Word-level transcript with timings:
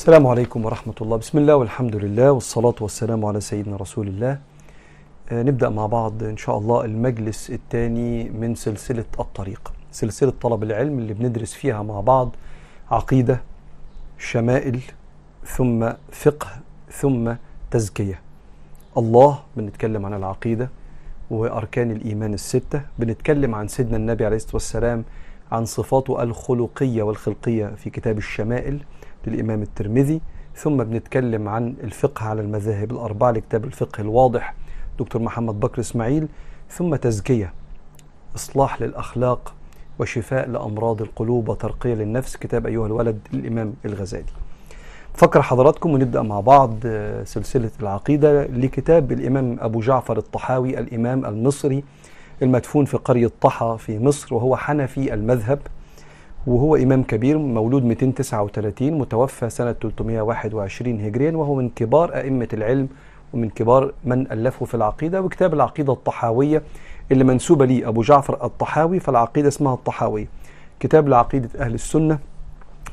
السلام 0.00 0.26
عليكم 0.26 0.64
ورحمة 0.64 0.94
الله. 1.00 1.16
بسم 1.16 1.38
الله 1.38 1.56
والحمد 1.56 1.96
لله 1.96 2.32
والصلاة 2.32 2.74
والسلام 2.80 3.24
على 3.24 3.40
سيدنا 3.40 3.76
رسول 3.76 4.08
الله. 4.08 4.38
آه، 5.28 5.42
نبدأ 5.42 5.68
مع 5.68 5.86
بعض 5.86 6.22
إن 6.22 6.36
شاء 6.36 6.58
الله 6.58 6.84
المجلس 6.84 7.50
الثاني 7.50 8.28
من 8.28 8.54
سلسلة 8.54 9.04
الطريق. 9.20 9.72
سلسلة 9.92 10.32
طلب 10.40 10.62
العلم 10.62 10.98
اللي 10.98 11.14
بندرس 11.14 11.52
فيها 11.52 11.82
مع 11.82 12.00
بعض 12.00 12.30
عقيدة 12.90 13.40
شمائل 14.18 14.80
ثم 15.44 15.92
فقه 16.12 16.48
ثم 16.90 17.32
تزكية. 17.70 18.20
الله 18.96 19.38
بنتكلم 19.56 20.06
عن 20.06 20.14
العقيدة 20.14 20.70
وأركان 21.30 21.90
الإيمان 21.90 22.34
الستة. 22.34 22.82
بنتكلم 22.98 23.54
عن 23.54 23.68
سيدنا 23.68 23.96
النبي 23.96 24.24
عليه 24.26 24.36
الصلاة 24.36 24.54
والسلام 24.54 25.04
عن 25.52 25.64
صفاته 25.64 26.22
الخلقية 26.22 27.02
والخلقية 27.02 27.66
في 27.66 27.90
كتاب 27.90 28.18
الشمائل. 28.18 28.80
للإمام 29.26 29.62
الترمذي. 29.62 30.20
ثم 30.54 30.76
بنتكلم 30.76 31.48
عن 31.48 31.74
الفقه 31.84 32.26
على 32.26 32.40
المذاهب 32.40 32.90
الأربعة 32.90 33.30
لكتاب 33.30 33.64
الفقه 33.64 34.00
الواضح 34.00 34.54
دكتور 34.98 35.22
محمد 35.22 35.60
بكر 35.60 35.80
إسماعيل. 35.80 36.28
ثم 36.70 36.96
تزكية 36.96 37.52
إصلاح 38.36 38.82
للأخلاق 38.82 39.54
وشفاء 39.98 40.48
لأمراض 40.48 41.02
القلوب 41.02 41.48
وترقية 41.48 41.94
للنفس. 41.94 42.36
كتاب 42.36 42.66
أيها 42.66 42.86
الولد 42.86 43.18
للإمام 43.32 43.74
الغزالي. 43.84 44.24
فكر 45.14 45.42
حضراتكم 45.42 45.90
ونبدأ 45.90 46.22
مع 46.22 46.40
بعض 46.40 46.74
آه، 46.84 47.24
سلسلة 47.24 47.70
العقيدة 47.80 48.46
لكتاب 48.46 49.12
الإمام 49.12 49.56
أبو 49.60 49.80
جعفر 49.80 50.18
الطحاوي 50.18 50.78
الإمام 50.78 51.26
المصري 51.26 51.84
المدفون 52.42 52.84
في 52.84 52.96
قرية 52.96 53.30
طحا 53.40 53.76
في 53.76 53.98
مصر 53.98 54.34
وهو 54.34 54.56
حنفي 54.56 55.14
المذهب. 55.14 55.58
وهو 56.46 56.76
إمام 56.76 57.02
كبير 57.02 57.38
مولود 57.38 57.84
239 57.84 58.92
متوفى 58.98 59.50
سنة 59.50 59.72
321 59.72 61.00
هجريا 61.00 61.32
وهو 61.36 61.54
من 61.54 61.68
كبار 61.68 62.14
أئمة 62.14 62.48
العلم 62.52 62.88
ومن 63.32 63.48
كبار 63.50 63.92
من 64.04 64.32
ألفوا 64.32 64.66
في 64.66 64.74
العقيدة 64.74 65.22
وكتاب 65.22 65.54
العقيدة 65.54 65.92
الطحاوية 65.92 66.62
اللي 67.12 67.24
منسوبة 67.24 67.64
لي 67.66 67.86
أبو 67.88 68.02
جعفر 68.02 68.44
الطحاوي 68.44 69.00
فالعقيدة 69.00 69.48
اسمها 69.48 69.74
الطحاوية. 69.74 70.26
كتاب 70.80 71.08
لعقيدة 71.08 71.48
أهل 71.64 71.74
السنة 71.74 72.18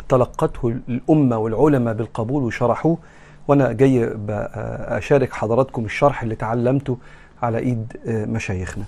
تلقته 0.09 0.75
الأمة 0.89 1.37
والعلماء 1.37 1.93
بالقبول 1.93 2.43
وشرحوه 2.43 2.97
وأنا 3.47 3.71
جاي 3.71 4.15
أشارك 4.87 5.33
حضراتكم 5.33 5.85
الشرح 5.85 6.23
اللي 6.23 6.35
تعلمته 6.35 6.97
على 7.41 7.57
إيد 7.57 7.93
مشايخنا. 8.07 8.83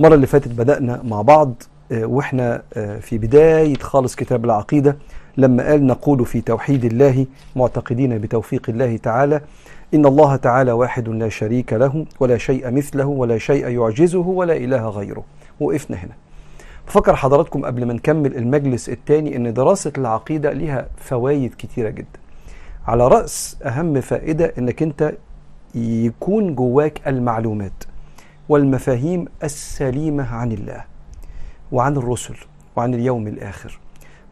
المرة 0.00 0.14
اللي 0.14 0.26
فاتت 0.26 0.48
بدأنا 0.48 1.02
مع 1.04 1.22
بعض 1.22 1.62
آه، 1.92 2.04
وإحنا 2.04 2.62
آه، 2.74 2.98
في 2.98 3.18
بداية 3.18 3.78
خالص 3.78 4.14
كتاب 4.16 4.44
العقيدة 4.44 4.96
لما 5.36 5.66
قال 5.70 5.86
نقول 5.86 6.26
في 6.26 6.40
توحيد 6.40 6.84
الله 6.84 7.26
معتقدين 7.56 8.18
بتوفيق 8.18 8.62
الله 8.68 8.96
تعالى 8.96 9.40
إن 9.94 10.06
الله 10.06 10.36
تعالى 10.36 10.72
واحد 10.72 11.08
لا 11.08 11.28
شريك 11.28 11.72
له 11.72 12.06
ولا 12.20 12.38
شيء 12.38 12.70
مثله 12.70 13.06
ولا 13.06 13.38
شيء 13.38 13.68
يعجزه 13.68 14.18
ولا 14.18 14.56
إله 14.56 14.88
غيره. 14.88 15.24
وقفنا 15.60 15.96
هنا. 15.96 16.12
بفكر 16.86 17.16
حضراتكم 17.16 17.64
قبل 17.64 17.84
ما 17.84 17.92
نكمل 17.92 18.36
المجلس 18.36 18.88
الثاني 18.88 19.36
إن 19.36 19.54
دراسة 19.54 19.92
العقيدة 19.98 20.52
ليها 20.52 20.86
فوائد 20.96 21.54
كتيرة 21.58 21.88
جدا. 21.88 22.20
على 22.86 23.08
رأس 23.08 23.56
أهم 23.64 24.00
فائدة 24.00 24.52
إنك 24.58 24.82
أنت 24.82 25.12
يكون 25.74 26.54
جواك 26.54 27.00
المعلومات 27.06 27.84
والمفاهيم 28.48 29.24
السليمة 29.44 30.34
عن 30.34 30.52
الله. 30.52 30.91
وعن 31.72 31.96
الرسل 31.96 32.34
وعن 32.76 32.94
اليوم 32.94 33.26
الآخر 33.26 33.78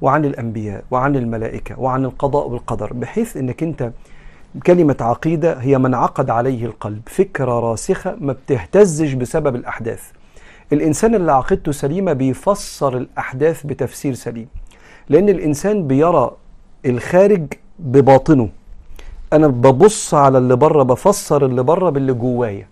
وعن 0.02 0.24
الأنبياء 0.24 0.84
وعن 0.90 1.16
الملائكة 1.16 1.80
وعن 1.80 2.04
القضاء 2.04 2.48
والقدر 2.48 2.92
بحيث 2.92 3.36
إنك 3.36 3.62
أنت 3.62 3.90
كلمة 4.66 4.96
عقيدة 5.00 5.54
هي 5.60 5.78
من 5.78 5.94
عقد 5.94 6.30
عليه 6.30 6.66
القلب 6.66 7.00
فكرة 7.06 7.60
راسخة 7.60 8.16
ما 8.20 8.32
بتهتزش 8.32 9.12
بسبب 9.12 9.56
الأحداث. 9.56 10.02
الإنسان 10.72 11.14
اللي 11.14 11.32
عقيدته 11.32 11.72
سليمة 11.72 12.12
بيفسر 12.12 12.96
الأحداث 12.96 13.66
بتفسير 13.66 14.14
سليم 14.14 14.46
لأن 15.08 15.28
الإنسان 15.28 15.86
بيرى 15.86 16.30
الخارج 16.86 17.46
بباطنه. 17.78 18.48
أنا 19.32 19.46
ببص 19.46 20.14
على 20.14 20.38
اللي 20.38 20.56
بره 20.56 20.82
بفسر 20.82 21.46
اللي 21.46 21.62
بره 21.62 21.90
باللي 21.90 22.12
جوايا. 22.12 22.66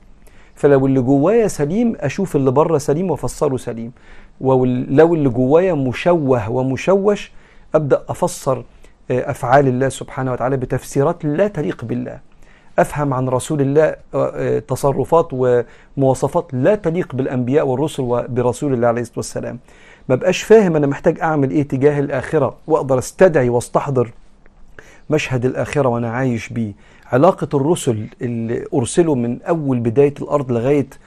فلو 0.54 0.86
اللي 0.86 1.00
جوايا 1.00 1.48
سليم 1.48 1.96
أشوف 2.00 2.36
اللي 2.36 2.50
بره 2.50 2.78
سليم 2.78 3.10
وأفسره 3.10 3.56
سليم. 3.56 3.92
ولو 4.40 5.14
اللي 5.14 5.28
جوايا 5.28 5.74
مشوه 5.74 6.50
ومشوش 6.50 7.32
أبدأ 7.74 8.02
أفسر 8.08 8.64
آه، 9.10 9.30
أفعال 9.30 9.68
الله 9.68 9.88
سبحانه 9.88 10.32
وتعالى 10.32 10.56
بتفسيرات 10.56 11.24
لا 11.24 11.48
تليق 11.48 11.84
بالله. 11.84 12.18
أفهم 12.78 13.14
عن 13.14 13.28
رسول 13.28 13.60
الله 13.60 13.82
آه، 13.82 13.96
آه، 14.14 14.58
تصرفات 14.58 15.28
ومواصفات 15.32 16.46
لا 16.52 16.74
تليق 16.74 17.14
بالأنبياء 17.14 17.66
والرسل 17.66 18.02
وبرسول 18.02 18.72
الله 18.72 18.88
عليه 18.88 19.00
الصلاة 19.00 19.18
والسلام. 19.18 19.58
ما 20.08 20.14
بقاش 20.14 20.42
فاهم 20.42 20.76
أنا 20.76 20.86
محتاج 20.86 21.20
أعمل 21.20 21.50
إيه 21.50 21.62
تجاه 21.62 22.00
الآخرة 22.00 22.54
وأقدر 22.66 22.98
أستدعي 22.98 23.48
وأستحضر 23.48 24.12
مشهد 25.10 25.44
الآخرة 25.44 25.88
وأنا 25.88 26.10
عايش 26.10 26.48
بيه. 26.48 26.72
علاقة 27.12 27.48
الرسل 27.56 28.06
اللي 28.22 28.64
أرسلوا 28.74 29.16
من 29.16 29.38
الأرض 30.22 30.52
لغاية 30.52 30.80
آه، 30.80 30.86
آه، 30.86 30.98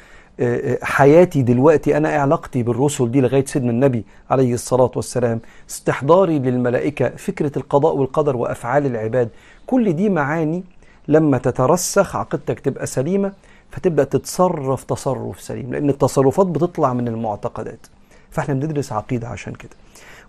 حياتي 0.83 1.41
دلوقتي 1.41 1.97
أنا 1.97 2.09
علاقتي 2.09 2.63
بالرسل 2.63 3.11
دي 3.11 3.21
لغاية 3.21 3.45
سيدنا 3.45 3.71
النبي 3.71 4.03
عليه 4.29 4.53
الصلاة 4.53 4.91
والسلام 4.95 5.39
استحضاري 5.69 6.39
للملائكة 6.39 7.09
فكرة 7.09 7.51
القضاء 7.57 7.95
والقدر 7.95 8.35
وأفعال 8.37 8.85
العباد 8.85 9.29
كل 9.67 9.93
دي 9.93 10.09
معاني 10.09 10.63
لما 11.07 11.37
تترسخ 11.37 12.15
عقيدتك 12.15 12.59
تبقى 12.59 12.85
سليمة 12.85 13.31
فتبدأ 13.71 14.03
تتصرف 14.03 14.83
تصرف 14.83 15.41
سليم 15.41 15.73
لأن 15.73 15.89
التصرفات 15.89 16.47
بتطلع 16.47 16.93
من 16.93 17.07
المعتقدات. 17.07 17.87
فإحنا 18.31 18.53
بندرس 18.53 18.91
عقيدة 18.91 19.27
عشان 19.27 19.53
كده. 19.53 19.71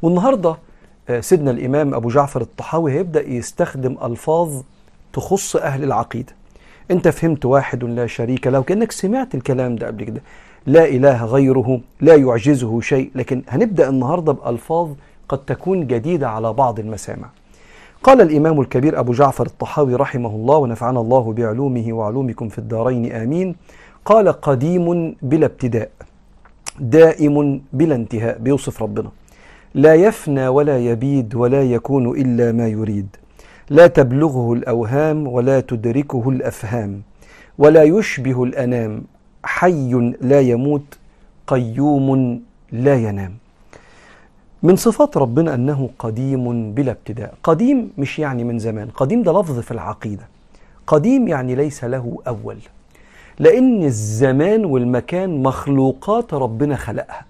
والنهاردة 0.03 0.57
آه، 1.09 1.21
سيدنا 1.21 1.51
الإمام 1.51 1.95
أبو 1.95 2.09
جعفر 2.09 2.41
الطحاوي 2.41 2.93
هيبدأ 2.93 3.29
يستخدم 3.29 3.97
ألفاظ 4.05 4.63
تخص 5.13 5.57
أهل 5.57 5.85
العقيدة. 5.85 6.33
أنت 6.93 7.09
فهمت 7.09 7.45
واحد 7.45 7.85
لا 7.85 8.07
شريك 8.07 8.47
له 8.47 8.63
كأنك 8.63 8.93
سمعت 8.93 9.35
الكلام 9.35 9.77
ده 9.77 9.87
قبل 9.87 10.05
كده. 10.05 10.23
لا 10.67 10.85
إله 10.89 11.25
غيره 11.25 11.81
لا 12.01 12.15
يعجزه 12.15 12.81
شيء. 12.81 13.11
لكن 13.15 13.43
هنبدأ 13.49 13.89
النهارده 13.89 14.33
بألفاظ 14.33 14.89
قد 15.29 15.39
تكون 15.39 15.87
جديدة 15.87 16.29
على 16.29 16.53
بعض 16.53 16.79
المسامع. 16.79 17.29
قال 18.03 18.21
الإمام 18.21 18.61
الكبير 18.61 19.01
أبو 19.01 19.13
جعفر 19.13 19.47
الطحاوي 19.47 19.95
رحمه 19.95 20.31
الله 20.31 20.57
ونفعنا 20.57 21.01
الله 21.01 21.33
بعلومه 21.33 21.93
وعلومكم 21.93 22.49
في 22.49 22.59
الدارين 22.59 23.13
آمين. 23.13 23.57
قال 24.05 24.29
قديم 24.29 25.17
بلا 25.23 25.47
ابتداء 25.47 25.91
دائم 26.81 27.63
بلا 27.73 27.95
انتهاء. 27.95 28.39
بيوصف 28.39 28.83
ربنا. 28.83 29.11
لا 29.75 29.95
يفنى 29.95 30.49
ولا 30.49 30.79
يبيد 30.79 31.35
ولا 31.35 31.63
يكون 31.63 32.21
إلا 32.21 32.53
ما 32.53 32.69
يريد. 32.69 33.17
لا 33.71 33.87
تبلغه 33.87 34.53
الأوهام 34.53 35.27
ولا 35.27 35.61
تدركه 35.61 36.29
الأفهام 36.29 37.03
ولا 37.59 37.83
يشبه 37.83 38.45
الأنام. 38.45 39.03
حي 39.45 40.15
لا 40.21 40.41
يموت 40.41 40.99
قيوم 41.47 42.41
لا 42.73 42.95
ينام. 42.95 43.35
من 44.63 44.77
صفات 44.77 45.17
ربنا 45.17 45.55
أنه 45.55 45.91
قديم 45.99 46.73
بلا 46.73 46.93
ابتداء. 46.93 47.35
قديم 47.43 47.93
مش 47.99 48.19
يعني 48.19 48.45
من 48.45 48.59
زمان 48.59 48.89
قديم 48.89 49.23
ده 49.23 49.41
لفظ 49.41 49.59
في 49.59 49.71
العقيدة. 49.71 50.29
قديم 50.87 51.29
يعني 51.29 51.55
ليس 51.55 51.85
له 51.85 52.19
أول. 52.29 52.57
لأن 53.39 53.85
الزمان 53.85 54.65
والمكان 54.65 55.43
مخلوقات 55.43 56.35
ربنا 56.35 56.77
خلقها. 56.77 57.25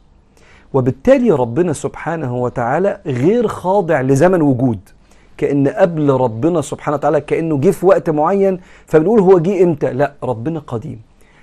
وبالتالي 0.74 1.30
ربنا 1.30 1.72
سبحانه 1.72 2.36
وتعالى 2.36 3.00
غير 3.06 3.48
خاضع 3.48 4.00
لزمن 4.00 4.42
وجود. 4.42 4.78
كأن 5.36 5.68
قبل 5.68 6.10
ربنا 6.10 6.60
سبحانه 6.60 6.96
وتعالى 6.96 7.20
كأنه 7.20 7.58
جه 7.58 7.70
في 7.70 7.86
وقت 7.86 8.10
معين 8.10 8.60
فبنقول 8.86 9.20
هو 9.20 9.38
جه 9.38 9.62
إمتى؟ 9.64 9.92
لا 9.92 10.12
ربنا 10.22 10.60
قديم. 10.60 11.00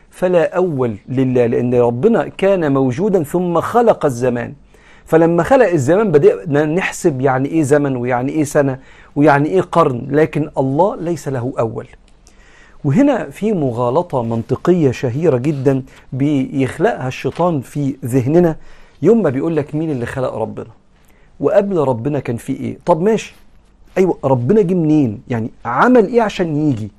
فلا 0.10 0.56
أول 0.56 0.96
لله 1.10 1.46
لأن 1.46 1.76
ربنا 1.76 2.28
كان 2.28 2.74
موجودا 2.74 3.24
ثم 3.24 3.62
خلق 3.62 4.06
الزمان. 4.06 4.54
فلما 5.06 5.44
خلق 5.44 5.68
الزمان 5.68 6.12
بدأنا 6.12 6.66
نحسب 6.66 7.22
يعني 7.22 7.50
إيه 7.50 7.64
زمن 7.64 7.96
ويعني 7.96 8.32
إيه 8.32 8.44
سنة 8.44 8.80
ويعني 9.16 9.50
إيه 9.50 9.62
قرن 9.62 10.08
لكن 10.10 10.50
الله 10.58 10.96
ليس 10.96 11.28
له 11.28 11.54
أول. 11.60 11.88
وهنا 12.84 13.30
في 13.30 13.52
مغالطة 13.54 14.24
منطقية 14.24 14.92
شهيرة 14.92 15.38
جدا 15.38 15.84
بيخلقها 16.14 17.08
الشيطان 17.08 17.62
في 17.62 17.96
ذهننا. 18.06 18.56
يوم 19.02 19.24
ما 19.24 19.30
بيقول 19.30 19.56
لك 19.56 19.76
مين 19.76 19.92
اللي 19.92 20.06
خلق 20.06 20.34
ربنا؟ 20.36 20.68
وقبل 21.40 21.78
ربنا 21.78 22.20
كان 22.20 22.38
في 22.38 22.54
إيه؟ 22.54 22.78
طب 22.86 23.02
ماشي. 23.02 23.36
أيوه 23.98 24.18
ربنا 24.24 24.62
جه 24.62 24.74
منين؟ 24.74 25.22
يعني 25.28 25.50
عمل 25.66 26.08
إيه 26.08 26.22
عشان 26.22 26.56
يجي؟ 26.56 26.92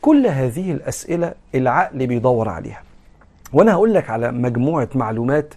كل 0.00 0.26
هذه 0.26 0.72
الأسئلة 0.72 1.34
العقل 1.54 2.06
بيدور 2.06 2.48
عليها. 2.48 2.82
وأنا 3.52 3.72
هقول 3.72 3.94
لك 3.94 4.10
على 4.10 4.32
مجموعة 4.32 4.88
معلومات 4.94 5.54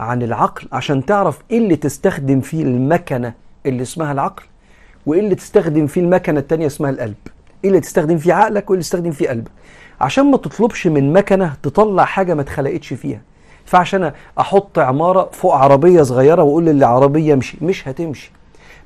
عن 0.00 0.22
العقل 0.22 0.68
عشان 0.72 1.04
تعرف 1.04 1.38
إيه 1.50 1.58
اللي 1.58 1.76
تستخدم 1.76 2.40
فيه 2.40 2.62
المكنة 2.62 3.34
اللي 3.66 3.82
اسمها 3.82 4.12
العقل 4.12 4.42
وإيه 5.06 5.20
اللي 5.20 5.34
تستخدم 5.34 5.86
فيه 5.86 6.00
المكنة 6.00 6.40
التانية 6.40 6.66
اسمها 6.66 6.90
القلب. 6.90 7.14
إيه 7.64 7.70
اللي 7.70 7.80
تستخدم 7.80 8.18
فيه 8.18 8.32
عقلك 8.34 8.70
وإيه 8.70 8.74
اللي 8.74 8.82
تستخدم 8.82 9.10
فيه 9.10 9.28
قلبك. 9.28 9.50
عشان 10.00 10.30
ما 10.30 10.36
تطلبش 10.36 10.86
من 10.86 11.12
مكنة 11.12 11.54
تطلع 11.62 12.04
حاجة 12.04 12.34
ما 12.34 12.42
اتخلقتش 12.42 12.92
فيها. 12.92 13.20
ينفعش 13.60 13.94
أنا 13.94 14.14
أحط 14.40 14.78
عمارة 14.78 15.28
فوق 15.32 15.54
عربية 15.54 16.02
صغيرة 16.02 16.42
وأقول 16.42 16.64
للعربيه 16.66 17.34
امشي 17.34 17.58
مش 17.62 17.88
هتمشي. 17.88 18.32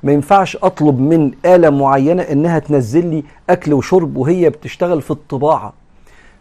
ما 0.03 0.11
ينفعش 0.11 0.55
أطلب 0.55 0.99
من 0.99 1.31
آلة 1.45 1.69
معينة 1.69 2.21
إنها 2.23 2.59
تنزل 2.59 3.05
لي 3.07 3.23
أكل 3.49 3.73
وشرب 3.73 4.17
وهي 4.17 4.49
بتشتغل 4.49 5.01
في 5.01 5.11
الطباعة. 5.11 5.73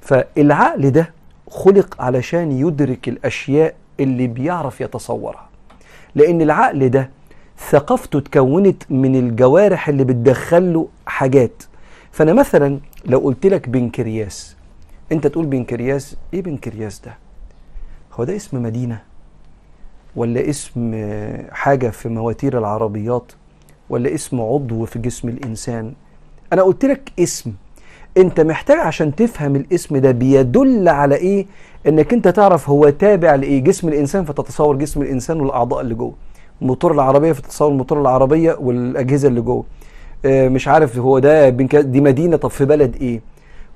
فالعقل 0.01 0.91
ده 0.91 1.11
خلق 1.51 2.03
علشان 2.03 2.53
يدرك 2.53 3.09
الأشياء 3.09 3.75
اللي 4.01 4.27
بيعرف 4.27 4.81
يتصورها. 4.81 5.49
لأن 6.15 6.43
العقل 6.43 6.89
ده 6.89 7.11
ثقافته 7.71 8.19
اتكونت 8.19 8.83
من 8.91 9.17
الجوارح 9.17 9.89
اللي 9.89 10.05
بتدخله 10.05 10.89
حاجات. 11.07 11.63
فأنا 12.13 12.33
مثلا 12.33 12.79
لو 13.07 13.19
قلت 13.19 13.47
لك 13.47 13.69
بنكرياس 13.69 14.57
أنت 15.13 15.27
تقول 15.27 15.47
بنكرياس 15.47 16.17
إيه 16.35 16.43
بنكرياس 16.43 17.01
ده؟ 17.01 17.15
هو 18.13 18.25
ده 18.25 18.37
اسم 18.37 18.63
مدينة 18.63 18.99
ولا 20.17 20.51
اسم 20.51 20.93
حاجة 21.53 21.91
في 21.91 22.09
مواتير 22.09 22.59
العربيات؟ 22.59 23.33
ولا 23.91 24.15
اسم 24.15 24.41
عضو 24.41 24.85
في 24.85 24.99
جسم 24.99 25.29
الإنسان. 25.29 25.93
أنا 26.53 26.63
قلت 26.63 26.85
لك 26.85 27.13
اسم. 27.21 27.53
أنت 28.17 28.41
محتاج 28.41 28.79
عشان 28.79 29.15
تفهم 29.15 29.57
الاسم 29.57 29.97
ده 29.97 30.11
بيدل 30.11 30.89
على 30.89 31.15
إيه؟ 31.15 31.47
إنك 31.89 32.13
أنت 32.13 32.29
تعرف 32.29 32.71
هو 32.71 32.89
تابع 32.91 33.35
لإيه؟ 33.35 33.61
جسم 33.65 33.89
الإنسان 33.89 34.25
فتتصور 34.25 34.77
جسم 34.77 35.03
الإنسان 35.03 35.41
والأعضاء 35.41 35.81
اللي 35.81 35.95
جوه. 35.95 36.13
موتور 36.61 36.93
العربية 36.93 37.33
فتتصور 37.33 37.69
الموتور 37.69 38.01
العربية 38.01 38.57
والأجهزة 38.61 39.29
اللي 39.29 39.41
جوه. 39.41 39.65
آه، 40.25 40.49
مش 40.49 40.69
عارف 40.69 40.99
هو 40.99 41.19
ده 41.19 41.49
دي 41.49 42.01
مدينة. 42.01 42.37
طب 42.37 42.51
في 42.51 42.65
بلد 42.65 42.97
إيه؟ 42.97 43.21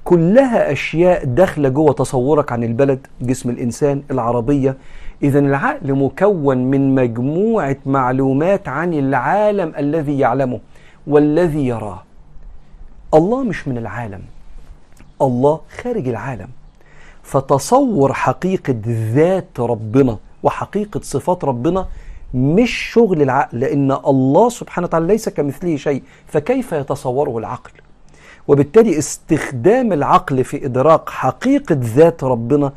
كلها 0.04 0.72
أشياء 0.72 1.24
داخلة 1.24 1.68
جوه 1.68 1.92
تصورك 1.92 2.52
عن 2.52 2.64
البلد 2.64 3.06
جسم 3.22 3.50
الإنسان 3.50 4.02
العربية. 4.10 4.76
اذا 5.22 5.38
العقل 5.38 5.94
مكون 5.94 6.58
من 6.58 6.94
مجموعة 6.94 7.76
معلومات 7.86 8.68
عن 8.68 8.94
العالم 8.94 9.72
الذي 9.78 10.18
يعلمه 10.18 10.60
والذي 11.06 11.66
يراه. 11.66 12.02
الله 13.14 13.42
مش 13.42 13.68
من 13.68 13.78
العالم. 13.78 14.22
الله 15.22 15.60
خارج 15.82 16.08
العالم. 16.08 16.48
فتصور 17.22 18.12
حقيقة 18.12 18.74
ذات 18.86 19.60
ربنا 19.60 20.18
وحقيقة 20.42 21.00
صفات 21.02 21.44
ربنا 21.44 21.86
مش 22.34 22.70
شغل 22.70 23.22
العقل 23.22 23.60
لأن 23.60 23.92
الله 23.92 24.48
سبحانه 24.48 24.86
وتعالى 24.86 25.06
ليس 25.06 25.28
كمثله 25.28 25.76
شيء 25.76 26.02
فكيف 26.26 26.72
يتصوره 26.72 27.38
العقل؟ 27.38 27.70
وبالتالي 28.48 28.98
استخدام 28.98 29.92
العقل 29.92 30.44
في 30.44 30.66
إدراك 30.66 31.08
حقيقة 31.08 31.76
ذات 31.80 32.24
ربنا 32.24 32.72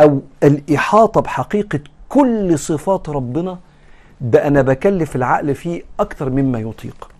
أو 0.00 0.20
الإحاطة 0.42 1.20
بحقيقة 1.20 1.80
كل 2.08 2.58
صفات 2.58 3.08
ربنا 3.08 3.58
ده 4.20 4.46
أنا 4.46 4.62
بكلف 4.62 5.16
العقل 5.16 5.54
فيه 5.54 5.82
أكتر 6.00 6.30
مما 6.30 6.58
يطيق. 6.58 7.10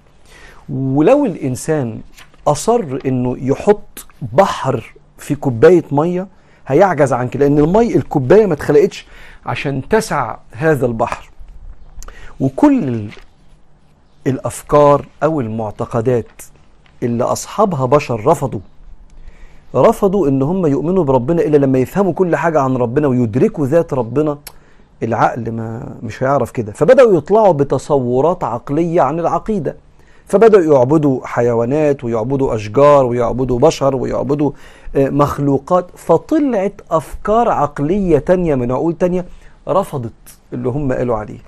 ولو 0.69 1.25
الإنسان 1.27 2.01
أصر 2.47 2.99
إنه 3.07 3.37
يحط 3.39 4.07
بحر 4.33 4.95
في 5.19 5.35
كوباية 5.35 5.85
مية 5.93 6.27
هيعجز 6.67 7.13
عن 7.13 7.29
كده 7.29 7.47
لأن 7.49 7.59
المي 7.59 7.97
الكوباية 7.97 8.47
ما 8.47 8.55
اتخلقتش 8.55 9.07
عشان 9.47 9.89
تسع 9.89 10.37
هذا 10.53 10.87
البحر. 10.87 11.31
وكل 12.41 12.83
ال- 12.89 13.11
الأفكار 14.27 15.07
أو 15.23 15.41
المعتقدات 15.41 16.43
اللي 17.03 17.25
أصحابها 17.25 17.87
بشر 17.87 18.27
رفضوا 18.27 18.61
رفضوا 19.75 20.29
إن 20.29 20.43
هم 20.43 20.67
يؤمنوا 20.67 21.05
بربنا 21.05 21.43
إلا 21.43 21.57
لما 21.57 21.79
يفهموا 21.79 22.13
كل 22.13 22.37
حاجة 22.37 22.61
عن 22.61 22.77
ربنا 22.77 23.09
ويدركوا 23.09 23.67
ذات 23.67 23.95
ربنا. 23.95 24.39
العقل 25.03 25.51
ما 25.51 25.97
مش 26.03 26.23
هيعرف 26.23 26.51
كده. 26.51 26.73
فبدأوا 26.73 27.17
يطلعوا 27.17 27.53
بتصورات 27.53 28.45
عقلية 28.45 29.01
عن 29.01 29.21
العقيدة. 29.21 29.77
فبدأوا 30.27 30.75
يعبدوا 30.75 31.21
حيوانات 31.25 32.05
ويعبدوا 32.05 32.55
أشجار 32.55 33.07
ويعبدوا 33.07 33.59
بشر 33.59 33.97
ويعبدوا 33.97 34.51
آه، 34.97 35.09
مخلوقات. 35.09 35.87
فطلعت 35.97 36.81
أفكار 36.91 37.49
عقلية 37.49 38.19
تانية 38.19 38.55
من 38.55 38.73
عقول 38.73 38.93
تانية 38.95 39.25
رفضت 39.69 40.13
اللي 40.53 40.69
هم 40.69 40.93
قالوا 40.93 41.17
عليه. 41.17 41.39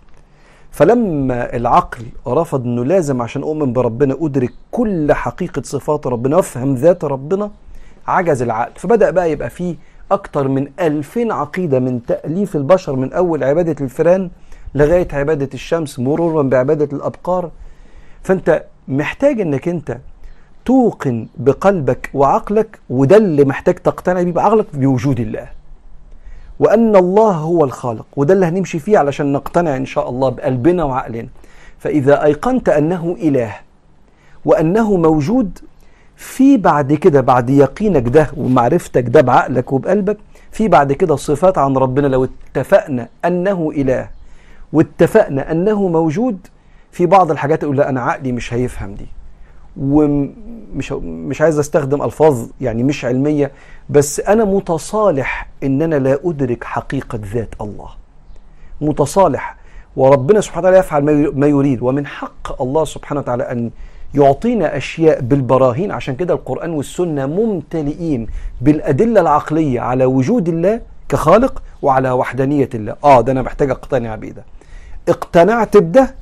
فلما 0.70 1.56
العقل 1.56 2.04
رفض 2.26 2.64
إنه 2.64 2.84
لازم 2.84 3.22
عشان 3.22 3.42
أؤمن 3.42 3.72
بربنا 3.72 4.16
أدرك 4.20 4.52
كل 4.70 5.12
حقيقة 5.12 5.62
صفات 5.64 6.06
ربنا 6.06 6.36
وأفهم 6.36 6.74
ذات 6.74 7.04
ربنا 7.04 7.50
عجز 8.06 8.42
العقل. 8.42 8.72
فبدأ 8.76 9.10
بقى 9.10 9.30
يبقى 9.30 9.50
فيه 9.50 9.74
أكتر 10.10 10.48
من 10.48 10.68
ألفين 10.80 11.32
عقيدة 11.32 11.78
من 11.78 12.06
تأليف 12.06 12.56
البشر 12.56 12.96
من 12.96 13.12
أول 13.12 13.44
عبادة 13.44 13.84
الفيران 13.84 14.30
لغاية 14.74 15.08
عبادة 15.12 15.48
الشمس 15.54 15.98
مرورا 15.98 16.42
بعبادة 16.42 16.96
الأبقار. 16.96 17.50
فأنت 18.22 18.64
محتاج 18.88 19.40
إنك 19.40 19.68
أنت 19.68 19.98
توقن 20.64 21.26
بقلبك 21.36 22.10
وعقلك 22.14 22.78
وده 22.90 23.16
اللي 23.16 23.44
محتاج 23.44 23.74
تقتنع 23.74 24.22
بيه 24.22 24.32
بعقلك 24.32 24.66
بوجود 24.74 25.20
الله. 25.20 25.48
وأن 26.60 26.96
الله 26.96 27.30
هو 27.32 27.64
الخالق 27.64 28.06
وده 28.16 28.34
اللي 28.34 28.46
هنمشي 28.46 28.78
فيه 28.78 28.98
علشان 28.98 29.32
نقتنع 29.32 29.76
إن 29.76 29.86
شاء 29.86 30.08
الله 30.08 30.28
بقلبنا 30.28 30.84
وعقلنا. 30.84 31.28
فإذا 31.78 32.24
أيقنت 32.24 32.68
أنه 32.68 33.16
إله 33.20 33.56
وأنه 34.44 34.96
موجود 34.96 35.58
في 36.16 36.56
بعد 36.56 36.92
كده 36.92 37.20
بعد 37.20 37.50
يقينك 37.50 38.08
ده 38.08 38.30
ومعرفتك 38.36 39.08
ده 39.08 39.20
بعقلك 39.20 39.72
وبقلبك 39.72 40.16
في 40.52 40.68
بعد 40.68 40.92
كده 40.92 41.16
صفات 41.16 41.58
عن 41.58 41.76
ربنا. 41.76 42.06
لو 42.06 42.24
اتفقنا 42.54 43.08
أنه 43.24 43.70
إله 43.76 44.08
واتفقنا 44.72 45.52
أنه 45.52 45.88
موجود 45.88 46.38
في 46.92 47.06
بعض 47.06 47.30
الحاجات 47.30 47.62
يقول 47.62 47.76
لا 47.76 47.88
أنا 47.88 48.00
عقلي 48.00 48.32
مش 48.32 48.54
هيفهم 48.54 48.94
دي. 48.94 49.06
ومش 49.80 50.92
مش 51.02 51.40
عايز 51.40 51.58
أستخدم 51.58 52.02
ألفاظ 52.02 52.46
يعني 52.60 52.82
مش 52.82 53.04
علمية 53.04 53.50
بس 53.90 54.20
أنا 54.20 54.44
متصالح 54.44 55.48
إن 55.62 55.82
أنا 55.82 55.94
لا 55.94 56.18
أدرك 56.24 56.64
حقيقة 56.64 57.20
ذات 57.34 57.54
الله. 57.60 57.88
متصالح. 58.80 59.56
وربنا 59.96 60.40
سبحانه 60.40 60.60
وتعالى 60.68 60.78
يفعل 60.78 61.04
ما- 61.04 61.30
ما 61.34 61.46
يريد. 61.46 61.82
ومن 61.82 62.06
حق 62.06 62.62
الله 62.62 62.84
سبحانه 62.84 63.20
وتعالى 63.20 63.42
أن 63.42 63.70
يعطينا 64.14 64.76
أشياء 64.76 65.20
بالبراهين. 65.20 65.90
عشان 65.92 66.16
كده 66.16 66.34
القرآن 66.34 66.70
والسنة 66.70 67.26
ممتلئين 67.26 68.26
بالأدلة 68.60 69.20
العقلية 69.20 69.80
على 69.80 70.04
وجود 70.04 70.48
الله 70.48 70.80
كخالق 71.08 71.62
وعلى 71.82 72.10
وحدانية 72.10 72.68
الله. 72.74 72.96
آه 73.04 73.20
ده 73.20 73.32
أنا 73.32 73.42
محتاج 73.42 73.70
أقتنع 73.70 74.14
بيه 74.16 74.32
ده. 74.32 74.44
اقتنعت 75.08 75.76
بده 75.76 76.14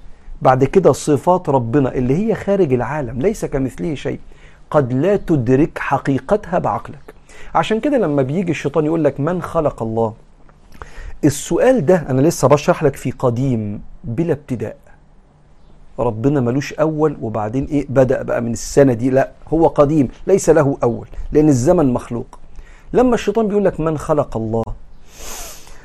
بعد 0.42 0.64
كده 0.64 0.92
صفات 0.92 1.48
ربنا 1.48 1.94
اللي 1.94 2.16
هي 2.16 2.34
خارج 2.34 2.72
العالم 2.72 3.22
ليس 3.22 3.44
كمثله 3.44 3.94
شيء 3.94 4.18
قد 4.70 4.92
لا 4.92 5.16
تدرك 5.16 5.78
حقيقتها 5.78 6.58
بعقلك. 6.58 7.14
عشان 7.54 7.80
كده 7.80 7.98
لما 7.98 8.22
بيجي 8.22 8.50
الشيطان 8.50 8.84
يقول 8.84 9.04
لك 9.04 9.20
من 9.20 9.42
خلق 9.42 9.82
الله 9.82 10.14
السؤال 11.24 11.86
ده 11.86 12.04
أنا 12.08 12.20
لسه 12.20 12.48
بشرح 12.48 12.82
لك 12.82 12.96
في 12.96 13.10
قديم 13.10 13.80
بلا 14.04 14.32
ابتداء. 14.32 14.76
ربنا 15.98 16.40
ملوش 16.40 16.72
أول 16.72 17.16
وبعدين 17.22 17.64
إيه 17.64 17.86
بدأ 17.88 18.22
بقى 18.22 18.40
من 18.42 18.52
السنة 18.52 18.92
دي. 18.92 19.10
لا 19.10 19.30
هو 19.48 19.66
قديم 19.66 20.08
ليس 20.26 20.50
له 20.50 20.76
أول 20.82 21.06
لأن 21.32 21.48
الزمن 21.48 21.92
مخلوق. 21.92 22.38
لما 22.92 23.14
الشيطان 23.14 23.48
بيقول 23.48 23.64
لك 23.64 23.80
من 23.80 23.98
خلق 23.98 24.36
الله 24.36 24.64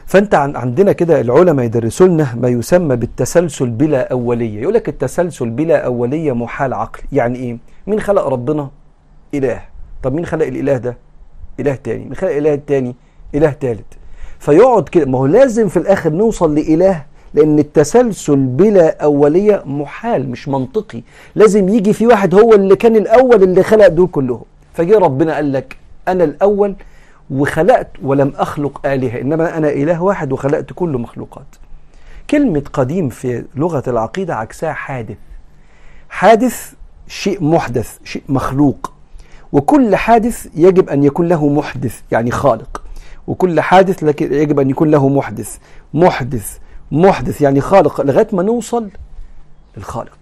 فأنت 0.06 0.36
عن 0.36 0.56
عندنا 0.56 0.92
كده 0.92 1.22
العلماء 1.22 1.66
يدرسوا 1.66 2.08
لنا 2.08 2.36
ما 2.36 2.48
يسمى 2.48 2.96
بالتسلسل 2.96 3.70
بلا 3.70 4.12
أولية. 4.12 4.62
يقول 4.62 4.74
لك 4.74 4.90
التسلسل 4.90 5.50
بلا 5.50 5.86
أولية 5.86 6.32
محال 6.32 6.74
عقل. 6.74 7.02
يعني 7.12 7.40
إيه؟ 7.40 7.58
مين 7.88 8.00
خلق 8.00 8.28
ربنا؟ 8.28 8.70
إله. 9.34 9.62
طب 10.04 10.14
مين 10.14 10.26
خلق 10.26 10.46
الإله 10.46 10.78
ده؟ 10.78 10.98
إله 11.60 11.76
تاني. 11.76 12.04
مين 12.04 12.16
خلق 12.16 12.32
الإله 12.32 12.54
التاني؟ 12.54 12.96
إله 13.36 13.50
تالت. 13.52 13.86
فيقعد 14.40 14.90
كده 14.90 15.06
ما 15.06 15.18
هو 15.18 15.26
لازم 15.26 15.68
في 15.68 15.78
الآخر 15.78 16.10
نوصل 16.10 16.56
لإله 16.56 17.06
لأن 17.34 17.60
التسلسل 17.60 18.36
بلا 18.36 19.04
أولية 19.04 19.64
محال 19.66 20.30
مش 20.30 20.48
منطقي. 20.48 21.02
لازم 21.36 21.70
يجي 21.70 21.94
في 21.94 22.08
واحد 22.08 22.36
هو 22.36 22.54
اللي 22.54 22.76
كان 22.76 22.96
الأول 22.96 23.44
اللي 23.44 23.64
خلق 23.64 23.88
دول 23.88 24.08
كلهم. 24.08 24.44
فجه 24.74 25.00
ربنا 25.00 25.36
قال 25.36 25.54
لك 25.54 25.78
أنا 26.08 26.24
الأول 26.24 26.76
وخلقت 27.30 27.88
ولم 28.04 28.34
أخلق 28.38 28.88
آلهة 28.88 29.22
إنما 29.22 29.58
أنا 29.58 29.70
إله 29.70 30.04
واحد 30.04 30.32
وخلقت 30.32 30.74
كل 30.76 30.90
مخلوقات. 30.90 31.56
كلمة 32.30 32.64
قديم 32.74 33.10
في 33.10 33.46
لغة 33.56 33.84
العقيدة 33.88 34.36
عكسها 34.36 34.74
حادث. 34.74 35.18
حادث 36.10 36.74
شيء 37.08 37.44
محدث 37.44 37.98
شيء 38.04 38.24
مخلوق. 38.30 38.92
وكل 39.52 39.96
حادث 39.96 40.48
يجب 40.56 40.90
أن 40.90 41.04
يكون 41.04 41.28
له 41.28 41.48
محدث 41.50 42.02
يعني 42.12 42.32
خالق. 42.32 42.84
وكل 43.28 43.62
حادث 43.62 44.22
يجب 44.22 44.60
أن 44.60 44.70
يكون 44.70 44.92
له 44.92 45.10
محدث. 45.10 45.58
محدث 45.94 46.58
محدث 46.92 47.42
يعني 47.42 47.62
خالق 47.62 48.02
لغاية 48.02 48.28
ما 48.34 48.44
نوصل 48.44 48.90
للخالق. 49.78 50.18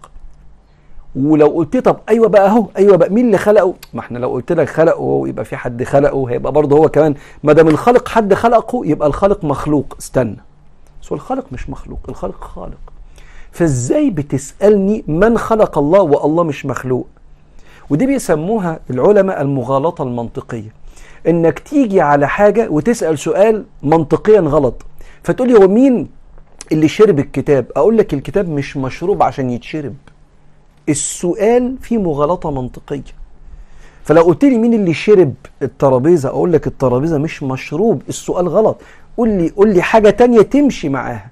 ولو 1.15 1.47
قلت 1.47 1.75
لي 1.75 1.81
طب 1.81 1.97
أيوه 2.09 2.27
بقى 2.27 2.47
أهو 2.47 2.67
أيوه 2.77 2.97
بقى 2.97 3.09
مين 3.09 3.25
اللي 3.25 3.37
خلقه؟ 3.37 3.73
ما 3.93 3.99
إحنا 3.99 4.17
لو 4.19 4.29
قلت 4.31 4.51
لك 4.51 4.69
خلقه 4.69 5.27
يبقى 5.27 5.45
في 5.45 5.57
حد 5.57 5.83
خلقه 5.83 6.29
هيبقى 6.29 6.51
برضه 6.51 6.77
هو 6.77 6.89
كمان. 6.89 7.15
ما 7.43 7.53
دام 7.53 7.67
الخالق 7.67 8.07
حد 8.07 8.33
خلقه 8.33 8.85
يبقى 8.85 9.07
الخالق 9.07 9.43
مخلوق. 9.45 9.95
استنى. 9.99 10.37
بس 11.01 11.11
الخالق 11.11 11.45
مش 11.51 11.69
مخلوق 11.69 11.99
الخالق 12.09 12.43
خالق. 12.43 12.77
فإزاي 13.51 14.09
بتسألني 14.09 15.03
من 15.07 15.37
خلق 15.37 15.77
الله 15.77 16.01
والله 16.01 16.43
مش 16.43 16.65
مخلوق؟ 16.65 17.07
ودي 17.89 18.05
بيسموها 18.05 18.79
العلماء 18.89 19.41
المغالطة 19.41 20.03
المنطقية. 20.03 20.73
إنك 21.27 21.59
تيجي 21.59 22.01
على 22.01 22.27
حاجة 22.27 22.69
وتسأل 22.69 23.19
سؤال 23.19 23.65
منطقيا 23.83 24.39
غلط 24.41 24.81
فتقول 25.23 25.47
لي 25.47 25.57
هو 25.59 25.67
مين؟ 25.67 26.16
اللي 26.71 26.87
شرب 26.87 27.19
الكتاب. 27.19 27.65
أقول 27.75 27.97
لك 27.97 28.13
الكتاب 28.13 28.49
مش 28.49 28.77
مشروب 28.77 29.23
عشان 29.23 29.49
يتشرب. 29.49 29.95
السؤال 30.89 31.75
فيه 31.81 31.97
مغالطة 31.97 32.51
منطقية. 32.51 33.03
فلو 34.03 34.21
قلت 34.21 34.45
لي 34.45 34.57
مين 34.57 34.73
اللي 34.73 34.93
شرب 34.93 35.33
الترابيزة 35.61 36.29
أقول 36.29 36.53
لك 36.53 36.67
الترابيزة 36.67 37.17
مش 37.17 37.43
مشروب. 37.43 38.01
السؤال 38.09 38.47
غلط. 38.47 38.77
قول 39.17 39.29
لي 39.29 39.49
قول 39.49 39.73
لي 39.73 39.81
حاجة 39.81 40.09
تانية 40.09 40.41
تمشي 40.41 40.89
معاها. 40.89 41.31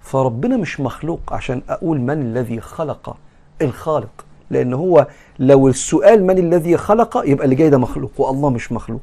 فربنا 0.00 0.56
مش 0.56 0.80
مخلوق 0.80 1.20
عشان 1.32 1.62
أقول 1.68 2.00
من 2.00 2.22
الذي 2.22 2.60
خلق 2.60 3.16
الخالق. 3.62 4.24
لأن 4.50 4.74
هو 4.74 5.06
لو 5.38 5.68
السؤال 5.68 6.24
من 6.24 6.38
الذي 6.38 6.76
خلق 6.76 7.22
يبقى 7.26 7.44
اللي 7.44 7.56
جاي 7.56 7.70
ده 7.70 7.78
مخلوق 7.78 8.10
والله 8.18 8.50
مش 8.50 8.72
مخلوق. 8.72 9.00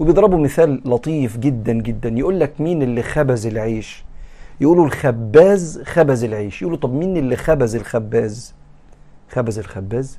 وبيضربوا 0.00 0.38
مثال 0.38 0.82
لطيف 0.84 1.36
جدا 1.36 1.72
جدا. 1.72 2.08
يقول 2.08 2.40
لك 2.40 2.60
مين 2.60 2.82
اللي 2.82 3.02
خبز 3.02 3.46
العيش؟ 3.46 4.04
يقولوا 4.60 4.86
الخباز 4.86 5.82
خبز 5.84 6.24
العيش. 6.24 6.62
يقولوا 6.62 6.78
طب 6.78 6.94
مين 6.94 7.16
اللي 7.16 7.36
خبز 7.36 7.74
الخباز؟ 7.76 8.54
خبز 9.30 9.58
الخباز. 9.58 10.18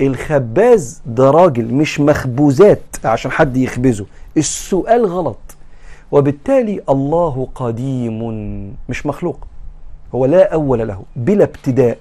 الخباز 0.00 1.02
ده 1.06 1.30
راجل 1.30 1.74
مش 1.74 2.00
مخبوزات 2.00 2.82
عشان 3.04 3.30
حد 3.30 3.56
يخبزه. 3.56 4.06
السؤال 4.36 5.06
غلط. 5.06 5.38
وبالتالي 6.12 6.80
الله 6.88 7.48
قديم 7.54 8.22
مش 8.88 9.06
مخلوق. 9.06 9.46
هو 10.14 10.26
لا 10.26 10.54
أول 10.54 10.88
له 10.88 11.02
بلا 11.16 11.44
ابتداء. 11.44 11.98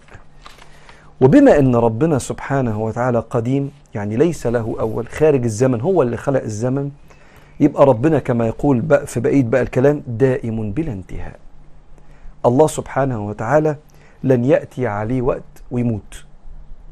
وبما 1.22 1.60
أن 1.60 1.75
ربنا 1.75 2.20
سبحانه 2.20 2.84
وتعالى 2.84 3.20
قديم 3.29 3.72
يعني 3.96 4.15
ليس 4.17 4.48
له 4.48 4.75
أول 4.79 5.08
خارج 5.08 5.43
الزمن 5.43 5.81
هو 5.81 6.01
اللي 6.01 6.17
خلق 6.17 6.41
الزمن 6.41 6.91
يبقى 7.62 7.86
ربنا 7.86 8.20
كما 8.20 8.48
يقول 8.48 8.82
بقى 8.82 9.08
في 9.08 9.20
بقية 9.20 9.44
بقى 9.44 9.62
الكلام 9.62 10.03
دائم 10.08 10.72
بلا 10.72 10.94
انتهاء. 10.94 11.39
الله 12.46 12.68
سبحانه 12.68 13.27
وتعالى 13.27 13.75
لن 14.24 14.46
يأتي 14.46 14.88
عليه 14.88 15.22
وقت 15.22 15.63
ويموت 15.72 16.25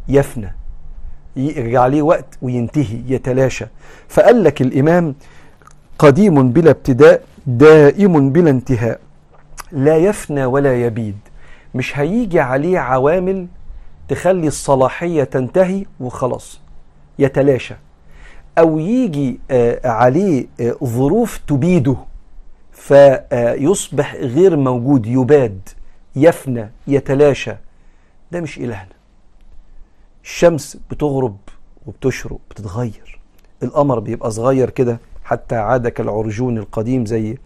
يفنى 0.07 0.55
يرجع 1.35 1.81
عليه 1.81 2.01
وقت 2.01 2.37
وينتهي 2.41 3.01
يتلاشى. 3.07 3.65
فقال 4.09 4.43
لك 4.43 4.61
الإمام 4.61 5.15
قديم 5.99 6.51
بلا 6.51 6.71
ابتداء 6.71 7.23
دائم 7.47 8.29
بلا 8.29 8.49
انتهاء. 8.49 8.99
لا 9.71 9.97
يفنى 9.97 10.45
ولا 10.45 10.85
يبيد. 10.85 11.17
مش 11.75 11.99
هيجي 11.99 12.39
عليه 12.39 12.79
عوامل 12.79 13.47
تخلي 14.07 14.47
الصلاحية 14.47 15.23
تنتهي 15.23 15.85
وخلاص 15.99 16.61
يتلاشى. 17.19 17.75
أو 18.59 18.79
يجي 18.79 19.39
عليه 19.85 20.45
ظروف 20.83 21.39
تبيده 21.47 21.95
فيصبح 22.71 24.15
غير 24.15 24.57
موجود 24.57 25.07
يباد 25.07 25.69
يفنى 26.15 26.69
يتلاشى. 26.87 27.53
ده 28.31 28.41
مش 28.41 28.57
إلهنا. 28.57 28.99
الشمس 30.23 30.77
بتغرب 30.91 31.37
وبتشرق 31.87 32.39
بتتغير. 32.51 33.19
القمر 33.63 33.99
بيبقى 33.99 34.31
صغير 34.31 34.69
كده 34.69 34.99
حتى 35.23 35.55
عاد 35.55 35.87
كالعرجون 35.87 36.57
القديم 36.57 37.05
زي 37.05 37.37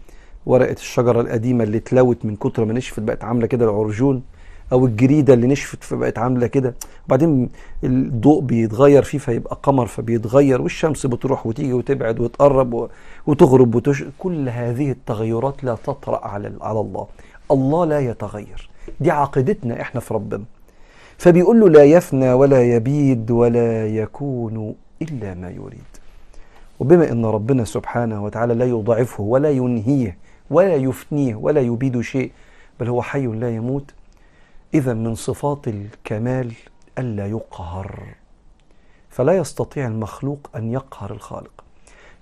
ورقة 0.46 0.72
الشجرة 0.72 1.20
القديمة 1.20 1.64
اللي 1.64 1.76
اتلوت 1.76 2.24
من 2.24 2.36
كتر 2.36 2.64
ما 2.64 2.72
نشفت 2.72 3.00
بقت 3.00 3.24
عاملة 3.24 3.46
كده 3.46 3.64
العرجون. 3.64 4.22
أو 4.72 4.86
الجريدة 4.86 5.34
اللي 5.34 5.46
نشفت 5.46 5.84
فبقت 5.84 6.18
عاملة 6.18 6.46
كده. 6.46 6.74
وبعدين 7.06 7.48
الضوء 7.84 8.42
بيتغير 8.42 9.02
فيه 9.02 9.18
فيبقى 9.18 9.58
قمر 9.62 9.86
فبيتغير 9.86 10.62
والشمس 10.62 11.06
بتروح 11.06 11.46
وتيجي 11.46 11.72
وتبعد 11.72 12.20
وتقرب 12.20 12.88
وتغرب 13.26 13.74
وتش... 13.74 14.04
كل 14.18 14.48
هذه 14.48 14.90
التغيرات 14.90 15.64
لا 15.64 15.74
تطرأ 15.74 16.26
على 16.26 16.52
على 16.60 16.80
الله. 16.80 17.06
الله 17.50 17.84
لا 17.84 18.00
يتغير. 18.00 18.68
دي 19.00 19.10
عقيدتنا 19.10 19.80
إحنا 19.80 20.00
في 20.00 20.14
ربنا. 20.14 20.44
فبيقول 21.18 21.60
له 21.60 21.68
لا 21.68 21.84
يفنى 21.84 22.32
ولا 22.32 22.62
يبيد 22.62 23.30
ولا 23.30 23.86
يكون 23.86 24.74
إلا 25.02 25.34
ما 25.34 25.50
يريد. 25.50 25.94
وبما 26.80 27.12
إن 27.12 27.24
ربنا 27.24 27.64
سبحانه 27.64 28.24
وتعالى 28.24 28.54
لا 28.54 28.64
يضعفه 28.64 29.22
ولا 29.22 29.50
ينهيه 29.50 30.16
ولا 30.50 30.74
يفنيه 30.74 31.34
ولا 31.34 31.60
يبيد 31.60 32.00
شيء 32.00 32.30
بل 32.80 32.88
هو 32.88 33.02
حي 33.02 33.26
لا 33.26 33.50
يموت 33.50 33.90
إذا 34.74 34.94
من 34.94 35.14
صفات 35.14 35.68
الكمال 35.68 36.52
الا 36.98 37.26
يقهر. 37.26 38.14
فلا 39.10 39.36
يستطيع 39.36 39.86
المخلوق 39.86 40.50
أن 40.56 40.72
يقهر 40.72 41.10
الخالق 41.12 41.64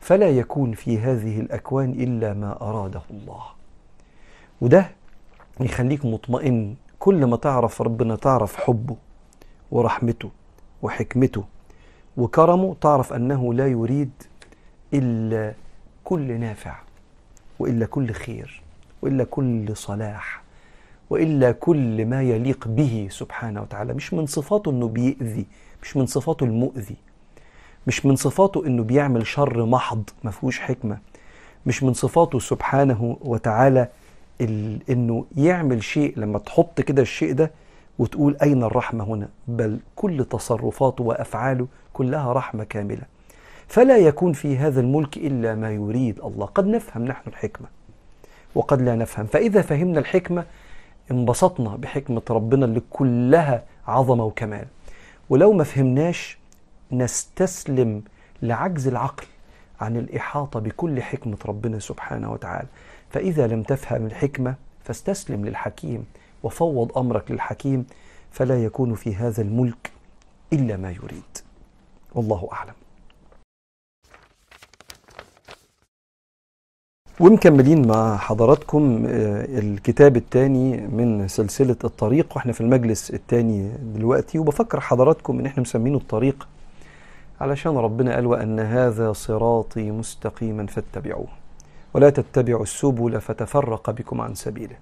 فلا 0.01 0.31
يكون 0.31 0.73
في 0.73 0.99
هذه 0.99 1.41
الأكوان 1.41 1.91
إلا 1.91 2.35
ما 2.35 2.63
أراده 2.63 3.03
الله. 3.11 3.43
وده 4.61 4.91
يخليك 5.61 6.05
مطمئن 6.05 6.77
كل 6.99 7.25
ما 7.25 7.37
تعرف 7.37 7.83
ربنا 7.83 8.17
تعرف 8.17 8.57
حبه 8.57 8.97
ورحمته 9.71 10.31
وحكمته 10.83 11.45
وكرمه 12.17 12.77
تعرف 12.81 13.13
أنه 13.13 13.55
لا 13.55 13.67
يريد 13.67 14.11
إلا 14.95 15.55
كل 16.05 16.41
نافع 16.41 16.79
وإلا 17.59 17.87
كل 17.87 18.13
خير 18.13 18.63
وإلا 19.03 19.25
كل 19.25 19.77
صلاح. 19.77 20.42
وإلا 21.13 21.53
كل 21.53 22.07
ما 22.07 22.23
يليق 22.23 22.69
به 22.69 23.09
سبحانه 23.11 23.63
وتعالى 23.63 23.95
مش 23.95 24.15
من 24.15 24.27
صفاته 24.27 24.71
أنه 24.71 24.89
بيأذي 24.89 25.47
مش 25.83 25.97
من 25.97 26.07
صفاته 26.07 26.45
المؤذي 26.45 26.97
مش 27.87 28.07
من 28.07 28.17
صفاته 28.17 28.67
أنه 28.67 28.83
بيعمل 28.83 29.27
شر 29.27 29.65
محض 29.67 30.11
ما 30.25 30.31
فيهوش 30.31 30.61
حكمة 30.61 30.99
مش 31.67 31.83
من 31.83 31.93
صفاته 31.93 32.39
سبحانه 32.39 33.17
وتعالى 33.21 33.89
أنه 34.91 35.25
يعمل 35.37 35.83
شيء 35.85 36.15
لما 36.17 36.39
تحط 36.39 36.81
كده 36.81 37.03
الشيء 37.03 37.33
ده 37.33 37.51
وتقول 37.99 38.37
أين 38.43 38.63
الرحمة 38.63 39.05
هنا؟ 39.05 39.29
بل 39.49 39.79
كل 39.97 40.25
تصرفاته 40.25 41.05
وأفعاله 41.05 41.67
كلها 41.93 42.33
رحمة 42.33 42.65
كاملة. 42.65 43.03
فلا 43.69 43.97
يكون 43.97 44.33
في 44.33 44.57
هذا 44.57 44.81
الملك 44.81 45.17
إلا 45.17 45.55
ما 45.55 45.71
يريد 45.71 46.21
الله. 46.25 46.47
قد 46.47 46.67
نفهم 46.67 47.05
نحن 47.05 47.31
الحكمة 47.31 47.67
وقد 48.55 48.83
لا 48.83 48.97
نفهم. 48.97 49.27
فإذا 49.27 49.63
فهمنا 49.63 49.99
الحكمة 50.01 50.45
انبسطنا 51.13 51.77
بحكمة 51.77 52.23
ربنا 52.31 52.65
اللي 52.65 52.83
كلها 52.91 53.65
عظمة 53.87 54.25
وكمال. 54.25 54.67
ولو 55.31 55.53
ما 55.53 55.65
فهمناش 55.65 56.39
نستسلم 56.93 58.03
لعجز 58.43 58.89
العقل 58.89 59.27
عن 59.81 59.97
الإحاطة 59.97 60.61
بكل 60.61 61.03
حكمة 61.03 61.37
ربنا 61.47 61.79
سبحانه 61.79 62.33
وتعالى. 62.33 62.69
فإذا 63.11 63.47
لم 63.47 63.63
تفهم 63.63 64.07
الحكمة 64.07 64.55
فاستسلم 64.85 65.45
للحكيم 65.45 66.07
وفوض 66.43 66.99
أمرك 66.99 67.31
للحكيم 67.31 67.87
فلا 68.31 68.65
يكون 68.65 68.95
في 68.95 69.15
هذا 69.15 69.43
الملك 69.43 69.91
إلا 70.53 70.77
ما 70.77 70.91
يريد. 70.91 71.39
والله 72.15 72.49
أعلم. 72.53 72.82
ومكملين 77.21 77.87
مع 77.89 78.17
حضراتكم 78.17 79.03
الكتاب 79.07 80.17
الثاني 80.17 80.77
من 80.77 81.29
سلسلة 81.29 81.77
الطريق 81.85 82.27
وإحنا 82.37 82.53
في 82.53 82.61
المجلس 82.61 83.11
الثاني 83.11 83.71
دلوقتي. 83.95 84.39
وبفكر 84.39 84.81
حضراتكم 84.81 85.39
إن 85.39 85.47
إحنا 85.47 85.61
مسمينه 85.61 85.97
الطريق 85.97 86.49
علشان 87.41 87.77
ربنا 87.77 88.15
قال 88.15 88.27
وأن 88.27 88.61
هذا 88.61 89.13
صراطي 89.13 89.91
مستقيما 89.91 90.67
فاتبعوه. 90.67 91.27
ولا 91.95 92.11
تتبعوا 92.11 92.63
السبل 92.63 93.21
فتفرق 93.21 93.91
بكم 93.91 94.21
عن 94.21 94.35
سبيله. 94.35 94.77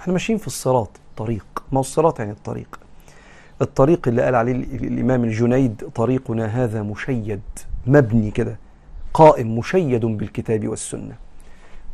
إحنا 0.00 0.12
ماشيين 0.12 0.38
في 0.38 0.46
الصراط 0.46 0.90
طريق 1.16 1.46
ما 1.72 1.78
هو 1.78 1.80
الصراط 1.80 2.18
يعني 2.18 2.32
الطريق؟ 2.32 2.80
الطريق 3.62 4.08
اللي 4.08 4.22
قال 4.22 4.34
عليه 4.34 4.52
الإمام 4.52 5.24
الجنيد 5.24 5.82
طريقنا 5.94 6.46
هذا 6.46 6.82
مشيد 6.82 7.40
مبني 7.86 8.30
كده 8.30 8.56
قائم 9.14 9.58
مشيد 9.58 10.04
بالكتاب 10.04 10.68
والسنة. 10.68 11.14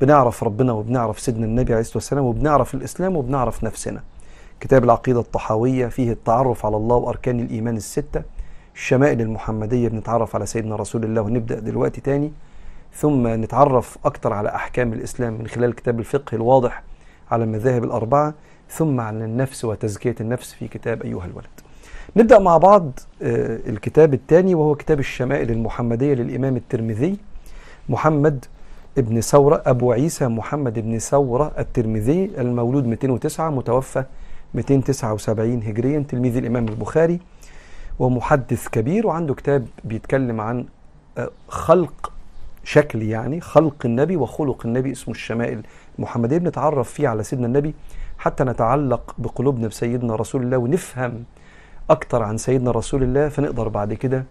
بنعرف 0.00 0.44
ربنا 0.44 0.72
وبنعرف 0.72 1.20
سيدنا 1.20 1.46
النبي 1.46 1.72
عليه 1.72 1.80
الصلاة 1.80 1.96
والسلام 1.96 2.24
وبنعرف 2.24 2.74
الإسلام 2.74 3.16
وبنعرف 3.16 3.64
نفسنا. 3.64 4.02
كتاب 4.60 4.84
العقيدة 4.84 5.20
الطحاوية 5.20 5.86
فيه 5.86 6.12
التعرف 6.12 6.66
على 6.66 6.76
الله 6.76 6.96
وأركان 6.96 7.40
الإيمان 7.40 7.76
الستة. 7.76 8.22
الشمائل 8.74 9.20
المحمدية 9.20 9.88
بنتعرف 9.88 10.34
على 10.34 10.46
سيدنا 10.46 10.76
رسول 10.76 11.04
الله 11.04 11.22
ونبدأ 11.22 11.58
دلوقتي 11.58 12.00
تاني. 12.00 12.32
ثم 12.94 13.26
نتعرف 13.26 13.98
أكتر 14.04 14.32
على 14.32 14.48
أحكام 14.48 14.92
الإسلام 14.92 15.32
من 15.32 15.46
خلال 15.46 15.74
كتاب 15.74 15.98
الفقه 16.00 16.34
الواضح 16.34 16.82
على 17.30 17.44
المذاهب 17.44 17.84
الأربعة 17.84 18.34
ثم 18.70 19.00
على 19.00 19.24
النفس 19.24 19.64
وتزكية 19.64 20.14
النفس 20.20 20.52
في 20.52 20.68
كتاب 20.68 21.02
أيها 21.02 21.24
الولد. 21.24 21.46
نبدأ 22.16 22.38
مع 22.38 22.58
بعض 22.58 22.98
آه، 23.22 23.58
الكتاب 23.66 24.14
الثاني 24.14 24.54
وهو 24.54 24.74
كتاب 24.74 24.98
الشمائل 24.98 25.50
المحمدية 25.50 26.14
للإمام 26.14 26.56
الترمذي 26.56 27.16
محمد 27.88 28.44
ابن 28.98 29.20
ثورة 29.20 29.62
أبو 29.66 29.92
عيسى 29.92 30.28
محمد 30.28 30.78
ابن 30.78 30.98
ثورة 30.98 31.52
الترمذي 31.58 32.30
المولود 32.38 32.86
209 32.86 33.50
متوفى 33.50 34.04
279 34.54 35.62
هجريا 35.62 36.04
تلميذ 36.08 36.36
الإمام 36.36 36.68
البخاري 36.68 37.20
ومحدث 37.98 38.68
كبير 38.68 39.06
وعنده 39.06 39.34
كتاب 39.34 39.66
بيتكلم 39.84 40.40
عن 40.40 40.64
آه، 41.18 41.30
خلق 41.48 42.12
شكل 42.64 43.02
يعني 43.02 43.40
خلق 43.40 43.74
النبي 43.84 44.16
وخلق 44.16 44.66
النبي 44.66 44.92
اسمه 44.92 45.14
الشمائل 45.14 45.62
المحمدية 45.98 46.38
بنتعرف 46.38 46.92
فيه 46.92 47.08
على 47.08 47.22
سيدنا 47.22 47.46
النبي 47.46 47.74
حتى 48.18 48.44
نتعلق 48.44 49.14
بقلوبنا 49.18 49.68
بسيدنا 49.68 50.14
رسول 50.16 50.42
الله 50.42 50.58
ونفهم 50.58 51.24
أكتر 51.90 52.22
عن 52.22 52.38
سيدنا 52.38 52.70
رسول 52.70 53.02
الله 53.02 53.28
فنقدر 53.28 53.68
بعد 53.68 53.94
كده 53.94 54.24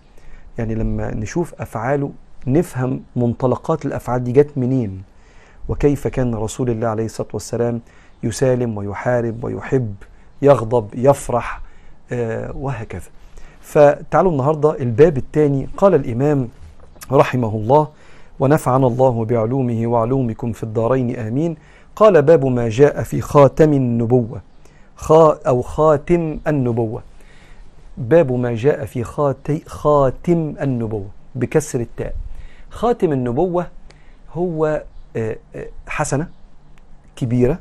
يعني 0.58 0.76
لما 0.76 1.16
نشوف 1.16 1.62
أفعاله 1.62 2.12
نفهم 2.48 3.02
منطلقات 3.16 3.86
الأفعال 3.86 4.24
دي 4.24 4.32
جت 4.32 4.58
منين؟ 4.58 5.04
وكيف 5.70 6.08
كان 6.08 6.36
رسول 6.36 6.70
الله 6.70 6.88
عليه 6.88 7.06
الصلاة 7.06 7.28
والسلام 7.34 7.82
يسالم 8.24 8.78
ويحارب 8.78 9.44
ويحب 9.44 9.96
يغضب 10.42 10.88
يفرح 10.96 11.62
آه 12.12 12.58
وهكذا. 12.58 13.10
فتعالوا 13.62 14.32
النهاردة 14.32 14.80
الباب 14.80 15.18
الثاني. 15.18 15.70
قال 15.78 15.96
الإمام 15.96 16.50
رحمه 17.12 17.56
الله 17.56 17.88
ونفعنا 18.40 18.88
الله 18.88 19.26
بعلومه 19.26 19.88
وعلومكم 19.88 20.52
في 20.52 20.64
الدارين 20.64 21.16
آمين. 21.16 21.58
قال 21.96 22.22
باب 22.22 22.46
ما 22.46 22.70
جاء 22.70 23.04
في 23.04 23.22
خاتم 23.22 23.74
النبوة. 23.74 24.42
خا 24.96 25.40
أو 25.48 25.62
خاتم 25.62 26.40
النبوة. 26.48 27.02
باب 27.98 28.32
ما 28.32 28.56
جاء 28.56 28.86
في 28.86 29.04
خاتم 29.66 30.54
النبوة. 30.62 31.08
بكسر 31.36 31.80
التاء. 31.80 32.16
خاتم 32.78 33.12
النبوة 33.12 33.68
هو 34.34 34.84
آه، 35.16 35.38
آه، 35.56 35.68
حسنة 35.88 36.28
كبيرة 37.16 37.60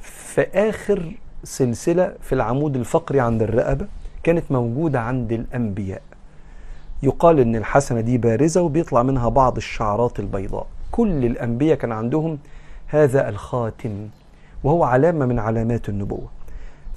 في 0.00 0.42
آخر 0.54 1.12
سلسلة 1.44 2.14
في 2.20 2.34
العمود 2.34 2.76
الفقري 2.76 3.20
عند 3.20 3.42
الرقبة 3.42 3.86
كانت 4.22 4.44
موجودة 4.50 5.00
عند 5.00 5.32
الأنبياء. 5.32 6.02
يقال 7.02 7.40
إن 7.40 7.56
الحسنة 7.56 8.00
دي 8.00 8.18
بارزة 8.18 8.62
وبيطلع 8.62 9.02
منها 9.02 9.28
بعض 9.28 9.56
الشعرات 9.56 10.20
البيضاء. 10.20 10.66
كل 10.90 11.24
الأنبياء 11.24 11.78
كان 11.78 11.92
عندهم 11.92 12.38
هذا 12.86 13.28
الخاتم 13.28 14.08
وهو 14.64 14.84
علامة 14.84 15.26
من 15.26 15.38
علامات 15.38 15.88
النبوة. 15.88 16.28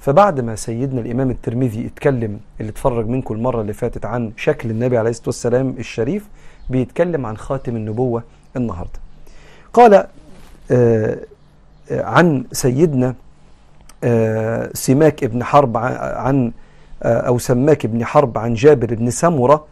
فبعد 0.00 0.40
ما 0.40 0.54
سيدنا 0.56 1.00
الإمام 1.00 1.30
الترمذي 1.30 1.86
اتكلم 1.86 2.40
اللي 2.60 2.70
اتفرج 2.70 3.08
منكم 3.08 3.34
المرة 3.34 3.60
اللي 3.60 3.72
فاتت 3.72 4.04
عن 4.06 4.32
شكل 4.36 4.70
النبي 4.70 4.98
عليه 4.98 5.10
الصلاة 5.10 5.26
والسلام 5.28 5.74
الشريف 5.78 6.28
بيتكلم 6.70 7.26
عن 7.26 7.36
خاتم 7.36 7.76
النبوة 7.76 8.22
النهارده. 8.56 9.00
قال 9.72 9.94
آه, 9.94 10.06
آه، 11.90 12.02
عن 12.04 12.44
سيدنا 12.52 13.14
آه 14.04 14.70
سماك 14.74 15.24
ابن 15.24 15.44
حرب 15.44 15.76
عن 15.76 16.52
أو 17.02 17.38
سماك 17.38 17.84
ابن 17.84 18.04
حرب 18.04 18.38
عن 18.38 18.54
جابر 18.54 18.94
بن 18.94 19.10
سمرة 19.10 19.64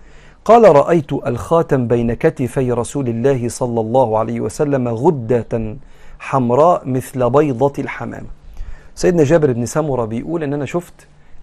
قال 0.45 0.77
رأيت 0.77 1.13
الخاتم 1.13 1.87
بين 1.89 2.15
كتفي 2.15 2.73
رسول 2.73 3.09
الله 3.09 3.49
صلى 3.49 3.81
الله 3.81 4.19
عليه 4.19 4.41
وسلم 4.41 4.89
غدة 4.89 5.77
حمراء 6.19 6.89
مثل 6.89 7.31
بيضة 7.31 7.73
الحمام. 7.79 8.25
سيدنا 8.95 9.25
جابر 9.25 9.53
بن 9.53 9.67
سمرة 9.67 10.05
بيقول 10.05 10.43
إن 10.43 10.53
أنا 10.55 10.65
شفت 10.65 10.95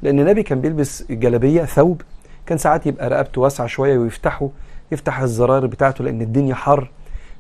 لأن 0.01 0.19
النبي 0.19 0.43
كان 0.43 0.61
بيلبس 0.61 1.03
جلبية 1.09 1.65
ثوب 1.65 2.01
كان 2.45 2.57
ساعات 2.57 2.87
يبقى 2.87 3.09
رقبته 3.09 3.41
واسعة 3.41 3.67
شوية 3.67 3.97
ويفتحه 3.97 4.49
يفتح 4.91 5.19
الزرار 5.19 5.65
بتاعته 5.65 6.03
لأن 6.03 6.21
الدنيا 6.21 6.55
حر 6.55 6.89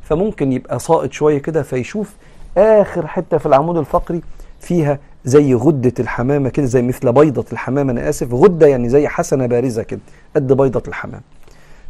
فممكن 0.01 0.51
يبقى 0.51 0.79
ساقط 0.79 1.11
شوية 1.11 1.37
كده 1.37 1.63
فيشوف 1.63 2.13
آخر 2.57 3.07
حتة 3.07 3.37
في 3.37 3.45
العمود 3.45 3.77
الفقري 3.77 4.21
فيها 4.61 4.99
زي 5.25 5.53
غدة 5.53 5.93
الحمامة 5.99 6.49
كده 6.49 6.65
زي 6.65 6.81
مثل 6.81 7.11
بيضة 7.13 7.45
الحمامة 7.51 7.91
أنا 7.91 8.09
آسف 8.09 8.33
غدة 8.33 8.67
يعني 8.67 8.89
زي 8.89 9.07
حسنة 9.07 9.45
بارزة 9.45 9.83
كده 9.83 9.99
قد 10.35 10.53
بيضة 10.53 10.83
الحمام 10.87 11.21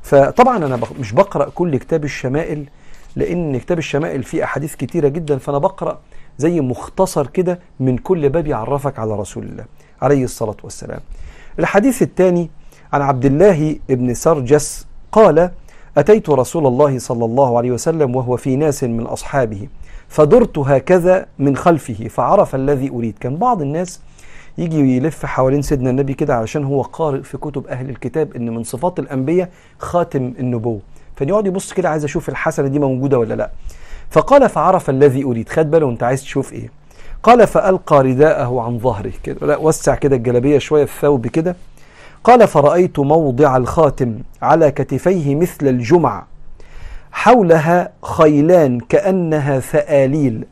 فطبعا 0.03 0.57
أنا 0.57 0.79
مش 0.99 1.11
بقرأ 1.13 1.49
كل 1.55 1.77
كتاب 1.77 2.03
الشمائل 2.03 2.65
لأن 3.15 3.57
كتاب 3.59 3.77
الشمائل 3.77 4.23
فيه 4.23 4.43
أحاديث 4.43 4.75
كتيرة 4.75 5.07
جدا 5.07 5.37
فأنا 5.37 5.57
بقرأ 5.57 5.99
زي 6.37 6.61
مختصر 6.61 7.27
كده 7.27 7.59
من 7.79 7.97
كل 7.97 8.29
باب 8.29 8.47
يعرفك 8.47 8.99
على 8.99 9.15
رسول 9.15 9.43
الله 9.43 9.65
عليه 10.01 10.23
الصلاة 10.23 10.55
والسلام. 10.63 10.99
الحديث 11.59 12.01
الثاني 12.01 12.49
عن 12.93 13.01
عبد 13.01 13.25
الله 13.25 13.79
بن 13.89 14.13
سرجس 14.13 14.86
قال: 15.11 15.51
أتيت 15.97 16.29
رسول 16.29 16.67
الله 16.67 16.99
صلى 16.99 17.25
الله 17.25 17.57
عليه 17.57 17.71
وسلم 17.71 18.15
وهو 18.15 18.37
في 18.37 18.55
ناس 18.55 18.83
من 18.83 19.03
أصحابه 19.03 19.67
فدرت 20.07 20.57
هكذا 20.57 21.25
من 21.39 21.55
خلفه 21.55 22.07
فعرف 22.07 22.55
الذي 22.55 22.89
أريد، 22.89 23.15
كان 23.19 23.35
بعض 23.35 23.61
الناس 23.61 23.99
يجي 24.57 24.97
يلف 24.97 25.25
حوالين 25.25 25.61
سيدنا 25.61 25.89
النبي 25.89 26.13
كده 26.13 26.35
علشان 26.35 26.63
هو 26.63 26.81
قارئ 26.81 27.21
في 27.21 27.37
كتب 27.37 27.67
أهل 27.67 27.89
الكتاب 27.89 28.35
إن 28.35 28.49
من 28.49 28.63
صفات 28.63 28.99
الأنبياء 28.99 29.49
خاتم 29.79 30.33
النبوة. 30.39 30.79
فيقعد 31.15 31.47
يبص 31.47 31.73
كده 31.73 31.89
عايز 31.89 32.03
أشوف 32.03 32.29
الحسنة 32.29 32.67
دي 32.67 32.79
موجودة 32.79 33.19
ولا 33.19 33.33
لأ. 33.33 33.51
فقال 34.09 34.49
فعرف 34.49 34.89
الذي 34.89 35.23
أريد. 35.23 35.49
خد 35.49 35.71
باله 35.71 35.89
أنت 35.89 36.03
عايز 36.03 36.21
تشوف 36.21 36.53
إيه. 36.53 36.69
قال 37.23 37.47
فألقى 37.47 38.03
رداءه 38.03 38.61
عن 38.61 38.79
ظهره 38.79 39.13
كده. 39.23 39.47
لا 39.47 39.57
وسع 39.57 39.95
كده 39.95 40.15
الجلابية 40.15 40.57
شوية 40.57 40.85
في 40.85 40.95
الثوب 40.95 41.27
كده. 41.27 41.55
قال 42.23 42.47
فرأيت 42.47 42.99
موضع 42.99 43.57
الخاتم 43.57 44.19
على 44.41 44.71
كتفيه 44.71 45.35
مثل 45.35 45.67
الجمع 45.67 46.23
حولها 47.11 47.91
خيلان 48.03 48.79
كأنها 48.79 49.59
ثآليل. 49.59 50.45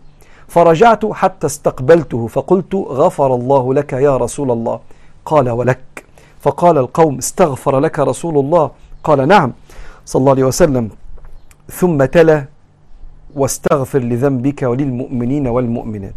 فرجعت 0.47 1.05
حتى 1.05 1.47
استقبلته 1.47 2.27
فقلت 2.27 2.75
غفر 2.75 3.35
الله 3.35 3.73
لك 3.73 3.93
يا 3.93 4.17
رسول 4.17 4.51
الله. 4.51 4.79
قال 5.25 5.49
ولك. 5.49 6.05
فقال 6.41 6.77
القوم 6.77 7.17
استغفر 7.17 7.79
لك 7.79 7.99
رسول 7.99 8.37
الله. 8.37 8.71
قال 9.03 9.27
نعم. 9.27 9.53
صلى 10.05 10.19
الله 10.19 10.31
عليه 10.31 10.43
وسلم 10.43 10.89
ثم 11.71 12.05
تلا 12.05 12.45
واستغفر 13.35 13.99
لذنبك 13.99 14.63
وللمؤمنين 14.63 15.47
والمؤمنات. 15.47 16.13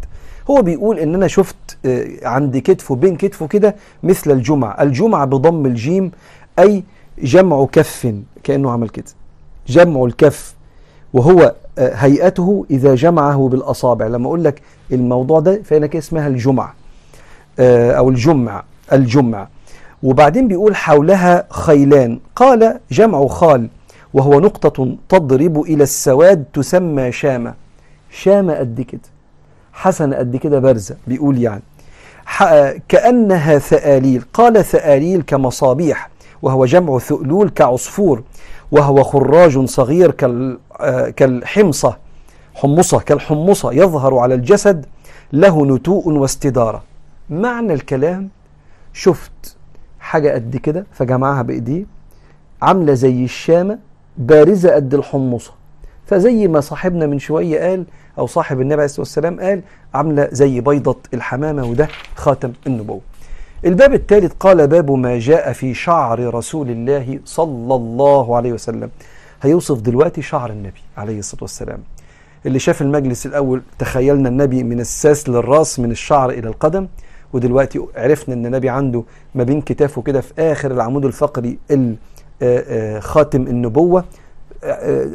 هو 0.49 0.61
بيقول 0.61 0.99
إن 0.99 1.15
أنا 1.15 1.27
شفت 1.27 1.77
آه، 1.85 2.07
عند 2.23 2.57
كتفه 2.57 2.95
بين 2.95 3.15
كتفه 3.15 3.47
كده 3.47 3.75
مثل 4.03 4.31
الجمع 4.31 4.81
الجمع 4.81 5.25
بضم 5.25 5.65
الجيم 5.65 6.11
أي 6.59 6.83
جمع 7.23 7.65
كف 7.65 8.13
كأنه 8.43 8.71
عمل 8.71 8.89
كده. 8.89 9.05
جمع 9.67 10.03
الكف 10.05 10.55
وهو 11.13 11.55
آه، 11.77 11.93
هيئته 11.95 12.65
إذا 12.71 12.95
جمعه 12.95 13.49
بالأصابع. 13.49 14.07
لما 14.07 14.27
أقول 14.27 14.43
لك 14.43 14.61
الموضوع 14.91 15.39
ده 15.39 15.61
فهنا 15.63 15.89
اسمها 15.95 16.27
الجمع 16.27 16.73
آه، 17.59 17.91
أو 17.91 18.09
الجمع 18.09 18.63
الجمع 18.93 19.47
وبعدين 20.03 20.47
بيقول 20.47 20.75
حولها 20.75 21.47
خيلان. 21.49 22.19
قال 22.35 22.79
جمع 22.91 23.27
خال 23.27 23.67
وهو 24.13 24.39
نقطة 24.39 24.95
تضرب 25.09 25.61
إلى 25.61 25.83
السواد 25.83 26.43
تسمى 26.53 27.11
شامة. 27.11 27.53
شامة 28.11 28.53
قد 28.55 28.81
كده. 28.81 29.18
حسنة 29.79 30.15
قد 30.15 30.35
كده 30.35 30.59
بارزة 30.59 30.95
بيقول 31.07 31.37
يعني. 31.37 31.61
كأنها 32.89 33.57
ثآليل 33.57 34.23
قال 34.33 34.65
ثآليل 34.65 35.21
كمصابيح 35.21 36.09
وهو 36.41 36.65
جمع 36.65 36.99
ثؤلول 36.99 37.49
كعصفور 37.49 38.23
وهو 38.71 39.03
خراج 39.03 39.65
صغير 39.65 40.11
كالحمصة 41.11 41.97
حمصة 42.55 42.99
كالحمصة 42.99 43.73
يظهر 43.73 44.17
على 44.17 44.33
الجسد 44.35 44.85
له 45.33 45.65
نتوء 45.65 46.09
واستدارة. 46.09 46.83
معنى 47.29 47.73
الكلام 47.73 48.29
شفت 48.93 49.55
حاجة 49.99 50.33
قد 50.33 50.57
كده 50.57 50.85
فجمعها 50.91 51.41
بإيديه 51.41 51.85
عاملة 52.61 52.93
زي 52.93 53.23
الشامة 53.23 53.79
بارزة 54.17 54.75
قد 54.75 54.93
الحمصة. 54.93 55.58
فزي 56.09 56.47
ما 56.47 56.59
صاحبنا 56.59 57.07
من 57.07 57.19
شوية 57.19 57.59
قال 57.59 57.85
أو 58.17 58.27
صاحب 58.27 58.61
النبي 58.61 58.73
عليه 58.73 58.85
الصلاة 58.85 59.01
والسلام 59.01 59.39
قال 59.39 59.61
عاملة 59.93 60.27
زي 60.31 60.61
بيضة 60.61 60.97
الحمامة 61.13 61.65
وده 61.65 61.87
خاتم 62.15 62.51
النبوة. 62.67 63.01
الباب 63.65 63.93
الثالث 63.93 64.33
قال 64.39 64.67
باب 64.67 64.91
ما 64.91 65.19
جاء 65.19 65.53
في 65.53 65.73
شعر 65.73 66.33
رسول 66.33 66.69
الله 66.69 67.19
صلى 67.25 67.75
الله 67.75 68.35
عليه 68.35 68.53
وسلم. 68.53 68.89
هيوصف 69.41 69.81
دلوقتي 69.81 70.21
شعر 70.21 70.49
النبي 70.49 70.81
عليه 70.97 71.19
الصلاة 71.19 71.43
والسلام. 71.43 71.79
اللي 72.45 72.59
شاف 72.59 72.81
المجلس 72.81 73.25
الأول 73.25 73.61
تخيلنا 73.79 74.29
النبي 74.29 74.63
من 74.63 74.79
الساس 74.79 75.29
للراس 75.29 75.79
من 75.79 75.91
الشعر 75.91 76.29
إلى 76.29 76.47
القدم 76.47 76.87
ودلوقتي 77.33 77.85
عرفنا 77.95 78.35
إن 78.35 78.45
النبي 78.45 78.69
عنده 78.69 79.03
ما 79.35 79.43
بين 79.43 79.61
كتافه 79.61 80.01
كده 80.01 80.21
في 80.21 80.33
آخر 80.39 80.71
العمود 80.71 81.05
الفقري 81.05 81.57
خاتم 82.99 83.41
النبوة. 83.41 84.05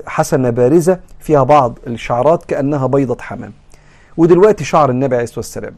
حسنة 0.06 0.50
بارزة 0.50 0.98
فيها 1.20 1.42
بعض 1.42 1.78
الشعرات 1.86 2.44
كأنها 2.44 2.86
بيضة 2.86 3.16
حمام. 3.20 3.52
ودلوقتي 4.16 4.64
شعر 4.64 4.90
النبي 4.90 5.14
عليه 5.14 5.24
الصلاة 5.24 5.38
والسلام. 5.38 5.74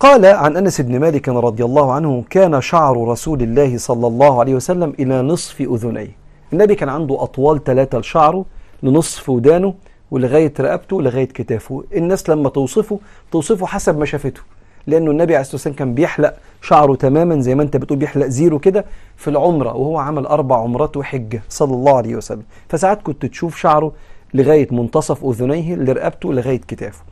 قال 0.00 0.26
عن 0.26 0.56
أنس 0.56 0.80
بن 0.80 1.00
مالك 1.00 1.28
رضي 1.28 1.64
الله 1.64 1.92
عنه 1.92 2.24
كان 2.30 2.60
شعر 2.60 3.08
رسول 3.08 3.42
الله 3.42 3.78
صلى 3.78 4.06
الله 4.06 4.40
عليه 4.40 4.54
وسلم 4.54 4.94
إلى 4.98 5.22
نصف 5.22 5.60
أذنيه. 5.60 6.16
النبي 6.52 6.74
كان 6.74 6.88
عنده 6.88 7.22
أطوال 7.22 7.64
ثلاثة 7.64 7.98
لشعره 7.98 8.44
لنصف 8.82 9.28
ودانه 9.28 9.74
ولغاية 10.10 10.52
رقبته 10.60 11.02
لغاية 11.02 11.28
كتافه. 11.28 11.84
الناس 11.96 12.30
لما 12.30 12.48
توصفه 12.48 12.98
توصفه 13.32 13.66
حسب 13.66 13.98
ما 13.98 14.04
شافته. 14.04 14.40
لأنه 14.86 15.10
النبي 15.10 15.34
عليه 15.34 15.40
الصلاة 15.40 15.54
والسلام 15.54 15.76
كان 15.76 15.94
بيحلق 15.94 16.34
شعره 16.62 16.94
تماما 16.94 17.40
زي 17.40 17.54
ما 17.54 17.62
أنت 17.62 17.76
بتقول 17.76 17.98
بيحلق 17.98 18.26
زيرو 18.26 18.58
كده 18.58 18.84
في 19.16 19.30
العمرة 19.30 19.76
وهو 19.76 19.98
عمل 19.98 20.26
أربع 20.26 20.56
عمرات 20.56 20.96
وحجة 20.96 21.42
صلى 21.48 21.74
الله 21.74 21.96
عليه 21.96 22.16
وسلم. 22.16 22.42
فساعات 22.68 23.02
كنت 23.02 23.26
تشوف 23.26 23.56
شعره 23.56 23.92
لغاية 24.34 24.68
منتصف 24.70 25.24
أذنيه 25.24 25.74
لرقبته 25.74 26.32
لغاية 26.32 26.60
كتافه. 26.68 27.02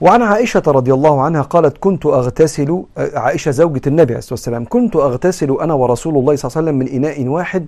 وعن 0.00 0.22
عائشة 0.22 0.62
رضي 0.66 0.92
الله 0.92 1.22
عنها 1.22 1.42
قالت 1.42 1.78
كنت 1.78 2.06
أغتسل 2.06 2.82
عائشة 2.96 3.50
زوجة 3.50 3.80
النبي 3.86 4.12
عليه 4.12 4.18
الصلاة 4.18 4.32
والسلام 4.32 4.64
كنت 4.68 4.96
أغتسل 4.96 5.60
أنا 5.60 5.74
ورسول 5.74 6.16
الله 6.16 6.36
صلى 6.36 6.48
الله 6.48 6.58
عليه 6.58 6.68
وسلم 6.68 6.78
من 6.78 7.04
إناء 7.04 7.26
واحد 7.26 7.66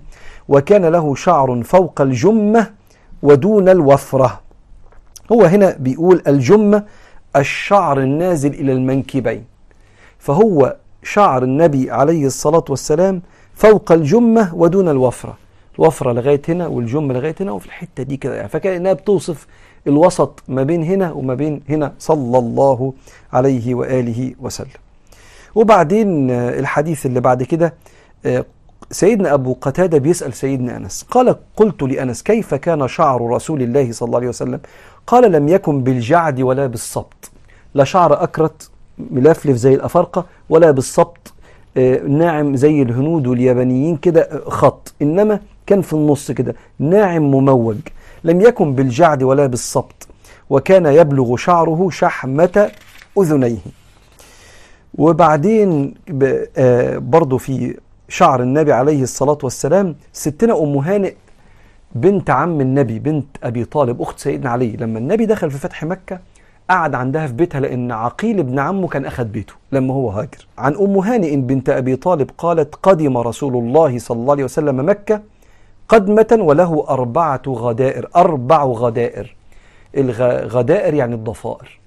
وكان 0.49 0.85
له 0.85 1.15
شعر 1.15 1.63
فوق 1.63 2.01
الجمة 2.01 2.67
ودون 3.23 3.69
الوفرة. 3.69 4.41
هو 5.31 5.43
هنا 5.43 5.75
بيقول 5.79 6.21
الجمة 6.27 6.83
الشعر 7.35 7.99
النازل 7.99 8.53
إلى 8.53 8.71
المنكبين. 8.71 9.45
فهو 10.19 10.75
شعر 11.03 11.43
النبي 11.43 11.91
عليه 11.91 12.25
الصلاة 12.25 12.63
والسلام 12.69 13.21
فوق 13.53 13.91
الجمة 13.91 14.55
ودون 14.55 14.89
الوفرة. 14.89 15.37
الوفرة 15.79 16.11
لغاية 16.13 16.41
هنا 16.49 16.67
والجمة 16.67 17.13
لغاية 17.13 17.35
هنا 17.39 17.51
وفي 17.51 17.65
الحتة 17.65 18.03
دي 18.03 18.17
كده. 18.17 18.35
يعني 18.35 18.49
فكأنها 18.49 18.93
بتوصف 18.93 19.47
الوسط 19.87 20.43
ما 20.47 20.63
بين 20.63 20.83
هنا 20.83 21.11
وما 21.11 21.33
بين 21.33 21.61
هنا. 21.69 21.93
صلى 21.99 22.37
الله 22.37 22.93
عليه 23.33 23.75
وآله 23.75 24.33
وسلم. 24.39 24.81
وبعدين 25.55 26.31
الحديث 26.31 27.05
اللي 27.05 27.19
بعد 27.19 27.43
كده 27.43 27.73
سيدنا 28.91 29.33
أبو 29.33 29.55
قتادة 29.61 29.97
بيسأل 29.97 30.33
سيدنا 30.33 30.77
أنس 30.77 31.05
قال 31.11 31.35
قلت 31.55 31.83
لأنس 31.83 32.23
كيف 32.23 32.53
كان 32.53 32.87
شعر 32.87 33.29
رسول 33.29 33.61
الله 33.61 33.91
صلى 33.91 34.07
الله 34.07 34.17
عليه 34.17 34.27
وسلم؟ 34.27 34.59
قال 35.07 35.31
لم 35.31 35.47
يكن 35.47 35.83
بالجعد 35.83 36.41
ولا 36.41 36.67
بالسبط 36.67 37.31
لا 37.73 37.83
شعر 37.83 38.23
أكرت 38.23 38.69
ملفلف 39.11 39.57
زي 39.57 39.73
الأفارقة 39.73 40.25
ولا 40.49 40.71
بالسبط 40.71 41.33
ناعم 42.07 42.55
زي 42.55 42.81
الهنود 42.81 43.27
واليابانيين 43.27 43.97
كده 43.97 44.41
خط 44.47 44.93
إنما 45.01 45.39
كان 45.67 45.81
في 45.81 45.93
النص 45.93 46.31
كده 46.31 46.55
ناعم 46.79 47.21
مموج 47.21 47.77
لم 48.23 48.41
يكن 48.41 48.75
بالجعد 48.75 49.23
ولا 49.23 49.45
بالسبط 49.47 50.07
وكان 50.49 50.85
يبلغ 50.85 51.35
شعره 51.35 51.89
شحمة 51.91 52.71
أذنيه. 53.19 53.57
وبعدين 54.97 55.93
برضو 56.97 57.37
في 57.37 57.77
شعر 58.11 58.41
النبي 58.41 58.73
عليه 58.73 59.03
الصلاة 59.03 59.37
والسلام 59.43 59.95
ستنا 60.13 60.59
أم 60.63 60.77
هانئ 60.77 61.13
بنت 61.95 62.29
عم 62.29 62.61
النبي 62.61 62.99
بنت 62.99 63.37
أبي 63.43 63.65
طالب 63.65 64.01
أخت 64.01 64.19
سيدنا 64.19 64.49
علي. 64.49 64.71
لما 64.71 64.99
النبي 64.99 65.25
دخل 65.25 65.51
في 65.51 65.57
فتح 65.57 65.83
مكة 65.83 66.19
قعد 66.69 66.95
عندها 66.95 67.27
في 67.27 67.33
بيتها 67.33 67.59
لأن 67.59 67.91
عقيل 67.91 68.39
ابن 68.39 68.59
عمه 68.59 68.87
كان 68.87 69.05
أخذ 69.05 69.23
بيته 69.23 69.53
لما 69.71 69.93
هو 69.93 70.09
هاجر. 70.09 70.47
عن 70.57 70.75
أم 70.75 70.97
هانئ 70.97 71.35
بنت 71.35 71.69
أبي 71.69 71.95
طالب 71.95 72.29
قالت 72.37 72.75
قدم 72.83 73.17
رسول 73.17 73.55
الله 73.55 73.99
صلى 73.99 74.17
الله 74.17 74.31
عليه 74.31 74.43
وسلم 74.43 74.89
مكة 74.89 75.21
قدمة 75.89 76.37
وله 76.39 76.85
أربعة 76.89 77.41
غدائر 77.47 78.09
أربع 78.15 78.63
غدائر. 78.63 79.35
الغدائر 79.97 80.93
يعني 80.93 81.15
الضفائر. 81.15 81.79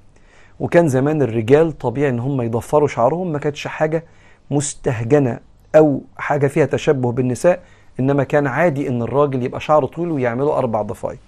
وكان 0.60 0.88
زمان 0.88 1.22
الرجال 1.22 1.78
طبيعي 1.78 2.10
إن 2.10 2.18
هم 2.18 2.42
يضفروا 2.42 2.88
شعرهم 2.88 3.32
ما 3.32 3.38
كانتش 3.38 3.66
حاجة 3.66 4.04
مستهجنة. 4.50 5.38
أو 5.74 6.00
حاجة 6.16 6.46
فيها 6.46 6.66
تشبه 6.66 7.12
بالنساء 7.12 7.60
إنما 8.00 8.24
كان 8.24 8.46
عادي 8.46 8.88
إن 8.88 9.02
الراجل 9.02 9.42
يبقى 9.42 9.60
شعره 9.60 9.86
طويل 9.86 10.10
ويعملوا 10.10 10.58
أربع 10.58 10.82
ضفائر. 10.82 11.18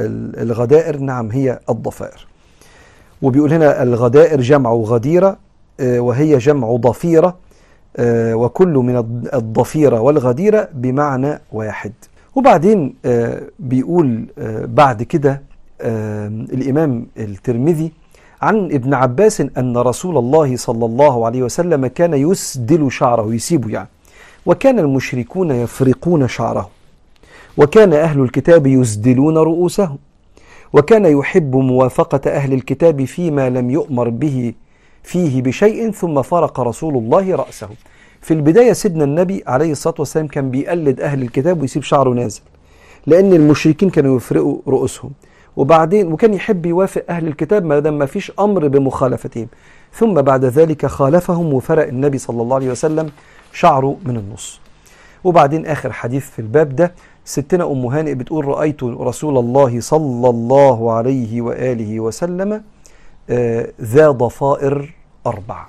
فالغدائر 0.00 0.96
نعم 0.96 1.30
هي 1.30 1.60
الضفائر. 1.70 2.26
وبيقول 3.22 3.52
هنا 3.52 3.82
الغدائر 3.82 4.40
جمع 4.40 4.72
غديرة 4.72 5.36
وهي 5.80 6.38
جمع 6.38 6.76
ضفيرة 6.76 7.36
وكل 8.32 8.68
من 8.68 8.96
الضفيرة 9.34 10.00
والغديرة 10.00 10.68
بمعنى 10.72 11.40
واحد. 11.52 11.92
وبعدين 12.34 12.94
بيقول 13.58 14.26
بعد 14.64 15.02
كده 15.02 15.42
الإمام 16.52 17.06
الترمذي 17.18 17.92
عن 18.42 18.64
ابن 18.64 18.94
عباس 18.94 19.40
أن 19.40 19.76
رسول 19.76 20.18
الله 20.18 20.56
صلى 20.56 20.86
الله 20.86 21.26
عليه 21.26 21.42
وسلم 21.42 21.86
كان 21.86 22.14
يسدل 22.14 22.92
شعره 22.92 23.34
يسيبه 23.34 23.70
يعني. 23.70 23.88
وكان 24.46 24.78
المشركون 24.78 25.50
يفرقون 25.50 26.28
شعره. 26.28 26.70
وكان 27.56 27.92
أهل 27.92 28.20
الكتاب 28.20 28.66
يسدلون 28.66 29.38
رؤوسهم. 29.38 29.98
وكان 30.72 31.04
يحب 31.04 31.56
موافقة 31.56 32.30
أهل 32.30 32.52
الكتاب 32.52 33.04
فيما 33.04 33.50
لم 33.50 33.70
يؤمر 33.70 34.08
به 34.08 34.52
فيه 35.02 35.42
بشيء 35.42 35.90
ثم 35.90 36.22
فرق 36.22 36.60
رسول 36.60 36.96
الله 36.96 37.34
رأسه. 37.36 37.68
في 38.20 38.34
البداية 38.34 38.72
سيدنا 38.72 39.04
النبي 39.04 39.44
عليه 39.46 39.72
الصلاة 39.72 39.94
والسلام 39.98 40.26
كان 40.26 40.50
بيقلد 40.50 41.00
أهل 41.00 41.22
الكتاب 41.22 41.60
ويسيب 41.60 41.82
شعره 41.82 42.10
نازل 42.10 42.40
لأن 43.06 43.32
المشركين 43.32 43.90
كانوا 43.90 44.16
يفرقوا 44.16 44.58
رؤوسهم. 44.68 45.10
وبعدين 45.56 46.12
وكان 46.12 46.34
يحب 46.34 46.66
يوافق 46.66 47.04
أهل 47.08 47.26
الكتاب 47.28 47.64
ما 47.64 47.78
دام 47.78 47.98
ما 47.98 48.06
فيش 48.06 48.32
أمر 48.40 48.68
بمخالفتهم. 48.68 49.46
ثم 49.92 50.14
بعد 50.14 50.44
ذلك 50.44 50.86
خالفهم 50.86 51.54
وفرق 51.54 51.86
النبي 51.86 52.18
صلى 52.18 52.42
الله 52.42 52.56
عليه 52.56 52.70
وسلم 52.70 53.10
شعره 53.52 53.96
من 54.04 54.16
النص. 54.16 54.60
وبعدين 55.24 55.66
آخر 55.66 55.92
حديث 55.92 56.30
في 56.30 56.38
الباب 56.38 56.76
ده 56.76 56.92
ستنا 57.24 57.64
أم 57.72 57.86
هانئ 57.86 58.14
بتقول 58.14 58.44
رأيت 58.44 58.82
رسول 58.82 59.38
الله 59.38 59.80
صلى 59.80 60.28
الله 60.30 60.92
عليه 60.92 61.40
وآله 61.40 62.00
وسلم 62.00 62.62
آه 63.30 63.66
ذا 63.80 64.10
ضفائر 64.10 64.94
أربع 65.26 65.66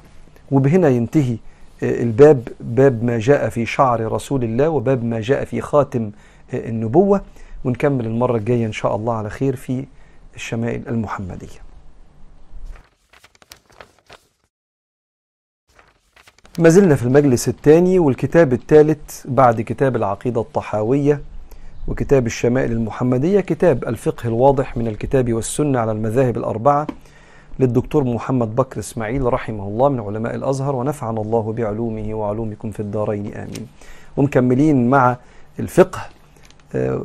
وبهنا 0.52 0.90
ينتهي 0.90 1.38
آه 1.84 2.02
الباب 2.04 2.48
باب 2.60 3.04
ما 3.04 3.20
جاء 3.20 3.50
في 3.50 3.66
شعر 3.66 4.12
رسول 4.12 4.44
الله 4.44 4.70
وباب 4.70 5.04
ما 5.04 5.20
جاء 5.22 5.46
في 5.46 5.62
خاتم 5.62 6.12
آه 6.54 6.70
النبوة. 6.70 7.22
ونكمل 7.66 8.06
المرة 8.06 8.38
الجاية 8.38 8.66
إن 8.66 8.72
شاء 8.72 8.96
الله 8.96 9.14
على 9.14 9.30
خير 9.30 9.56
في 9.56 9.86
الشمائل 10.36 10.88
المحمدية. 10.88 11.60
ما 16.60 16.70
زلنا 16.70 16.96
في 16.96 17.04
المجلس 17.04 17.50
الثاني 17.50 18.00
والكتاب 18.00 18.54
الثالث 18.54 19.26
بعد 19.26 19.62
كتاب 19.62 19.96
العقيدة 19.96 20.42
الطحاوية 20.42 21.22
وكتاب 21.88 22.26
الشمائل 22.26 22.72
المحمدية 22.72 23.40
كتاب 23.40 23.84
الفقه 23.84 24.28
الواضح 24.28 24.78
من 24.78 24.88
الكتاب 24.88 25.34
والسنة 25.34 25.80
على 25.80 25.92
المذاهب 25.92 26.38
الأربعة 26.38 26.88
للدكتور 27.60 28.04
محمد 28.04 28.56
بكر 28.56 28.80
إسماعيل 28.80 29.34
رحمه 29.34 29.68
الله 29.68 29.90
من 29.90 30.00
علماء 30.00 30.36
الأزهر 30.36 30.76
ونفعنا 30.76 31.22
الله 31.22 31.54
بعلومه 31.54 32.14
وعلومكم 32.14 32.72
في 32.72 32.80
الدارين 32.80 33.34
آمين. 33.34 33.68
ومكملين 34.18 34.90
مع 34.90 35.18
الفقه 35.60 36.02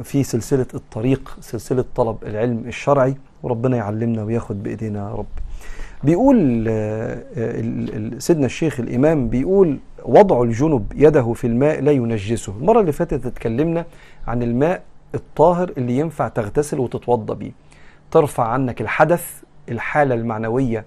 في 0.03 0.23
سلسلة 0.23 0.67
الطريق 0.75 1.37
سلسلة 1.41 1.85
طلب 1.95 2.17
العلم 2.27 2.63
الشرعي 2.67 3.15
وربنا 3.43 3.77
يعلمنا 3.77 4.23
وياخد 4.23 4.63
بإيدينا 4.63 5.11
يا 5.11 5.15
رب. 5.15 5.27
بيقول 6.05 6.39
سيدنا 8.19 8.47
الشيخ 8.47 8.81
الإمام 8.81 9.29
بيقول 9.29 9.79
وضع 10.05 10.43
الجنب 10.43 10.93
يده 10.97 11.33
في 11.33 11.47
الماء 11.47 11.81
لا 11.81 11.93
ينجسه. 11.93 12.53
المرة 12.61 12.81
اللي 12.81 12.93
فاتت 12.93 13.27
اتكلمنا 13.27 13.85
عن 14.27 14.43
الماء 14.43 14.83
الطاهر 15.15 15.73
اللي 15.79 15.99
ينفع 15.99 16.29
تغتسل 16.29 16.79
وتتوضى 16.81 17.35
بيه. 17.35 17.53
ترفع 18.11 18.45
عنك 18.45 18.81
الحدث 18.81 19.43
الحالة 19.69 20.15
المعنوية 20.15 20.85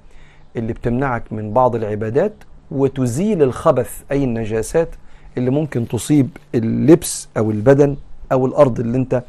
اللي 0.56 0.74
بتمنعك 0.74 1.34
من 1.34 1.54
بعض 1.54 1.76
العبادات 1.76 2.34
وتزيل 2.72 3.44
الخبث 3.44 4.02
أي 4.12 4.24
النجاسات 4.24 4.90
اللي 5.38 5.50
ممكن 5.50 5.88
تصيب 5.88 6.30
اللبس 6.56 7.30
أو 7.38 7.52
البدن. 7.52 7.96
أو 8.32 8.46
الأرض 8.46 8.80
اللي 8.80 8.98
أنت 8.98 9.24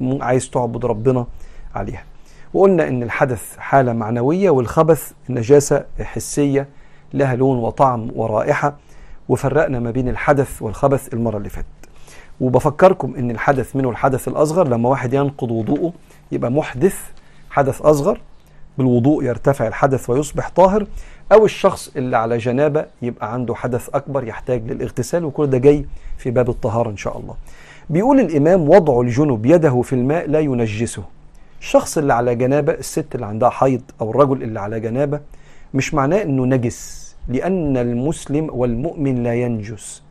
عايز 0.00 0.50
تعبد 0.50 0.84
ربنا 0.86 1.26
عليها. 1.74 2.02
وقلنا 2.54 2.88
إن 2.88 3.02
الحدث 3.02 3.56
حالة 3.58 3.92
معنوية 3.92 4.50
والخبث 4.50 5.12
نجاسة 5.28 5.84
حسية 6.00 6.68
لها 7.14 7.36
لون 7.36 7.58
وطعم 7.58 8.10
ورائحة 8.14 8.76
وفرقنا 9.28 9.78
ما 9.80 9.90
بين 9.90 10.08
الحدث 10.08 10.62
والخبث 10.62 11.14
المرة 11.14 11.36
اللي 11.36 11.48
فاتت. 11.48 11.66
وبفكركم 12.40 13.14
إن 13.18 13.30
الحدث 13.30 13.76
منه 13.76 13.90
الحدث 13.90 14.28
الأصغر 14.28 14.68
لما 14.68 14.88
واحد 14.88 15.12
ينقض 15.14 15.50
وضوءه 15.50 15.92
يبقى 16.32 16.50
محدث 16.50 16.96
حدث 17.50 17.82
أصغر 17.82 18.20
بالوضوء 18.78 19.24
يرتفع 19.24 19.66
الحدث 19.66 20.10
ويصبح 20.10 20.48
طاهر 20.48 20.86
أو 21.32 21.44
الشخص 21.44 21.90
اللي 21.96 22.16
على 22.16 22.38
جنابة 22.38 22.86
يبقى 23.02 23.32
عنده 23.32 23.54
حدث 23.54 23.88
أكبر 23.94 24.24
يحتاج 24.24 24.70
للاغتسال 24.72 25.24
وكل 25.24 25.46
ده 25.46 25.58
جاي 25.58 25.86
في 26.18 26.30
باب 26.30 26.48
الطهارة 26.50 26.90
إن 26.90 26.96
شاء 26.96 27.18
الله. 27.18 27.34
بيقول 27.90 28.20
الإمام 28.20 28.68
وضع 28.68 29.00
الجنب 29.00 29.46
يده 29.46 29.82
في 29.82 29.92
الماء 29.92 30.28
لا 30.28 30.40
ينجسه. 30.40 31.02
الشخص 31.60 31.98
اللي 31.98 32.12
على 32.14 32.34
جنابة 32.34 32.72
الست 32.72 33.14
اللي 33.14 33.26
عندها 33.26 33.50
حيض 33.50 33.80
أو 34.00 34.10
الرجل 34.10 34.42
اللي 34.42 34.60
على 34.60 34.80
جنابة 34.80 35.20
مش 35.74 35.94
معناه 35.94 36.22
إنه 36.22 36.44
نجس 36.46 37.14
لأن 37.28 37.76
المسلم 37.76 38.48
والمؤمن 38.52 39.22
لا 39.22 39.34
ينجس. 39.34 40.02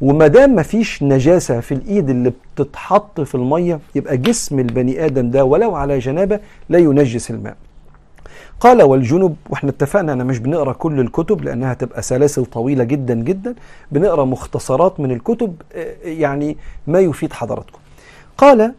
وما 0.00 0.26
دام 0.26 0.54
مفيش 0.56 1.02
نجاسة 1.02 1.60
في 1.60 1.72
الإيد 1.74 2.10
اللي 2.10 2.32
بتتحط 2.56 3.20
في 3.20 3.34
المية 3.34 3.80
يبقى 3.94 4.16
جسم 4.16 4.58
البني 4.58 5.04
آدم 5.04 5.30
ده 5.30 5.44
ولو 5.44 5.74
على 5.74 5.98
جنابة 5.98 6.40
لا 6.68 6.78
ينجس 6.78 7.30
الماء. 7.30 7.56
قال 8.60 8.82
والجنب 8.82 9.36
وإحنا 9.50 9.70
اتفقنا 9.70 10.12
أنا 10.12 10.24
مش 10.24 10.38
بنقرأ 10.38 10.72
كل 10.72 11.00
الكتب 11.00 11.44
لأنها 11.44 11.74
تبقى 11.74 12.02
سلاسل 12.02 12.44
طويلة 12.44 12.84
جدا 12.84 13.14
جدا 13.14 13.54
بنقرأ 13.92 14.24
مختصرات 14.24 15.00
من 15.00 15.10
الكتب 15.10 15.54
آه، 15.74 15.94
يعني 16.04 16.56
ما 16.86 17.00
يفيد 17.00 17.32
حضراتكم. 17.32 17.78
قال 18.38 18.72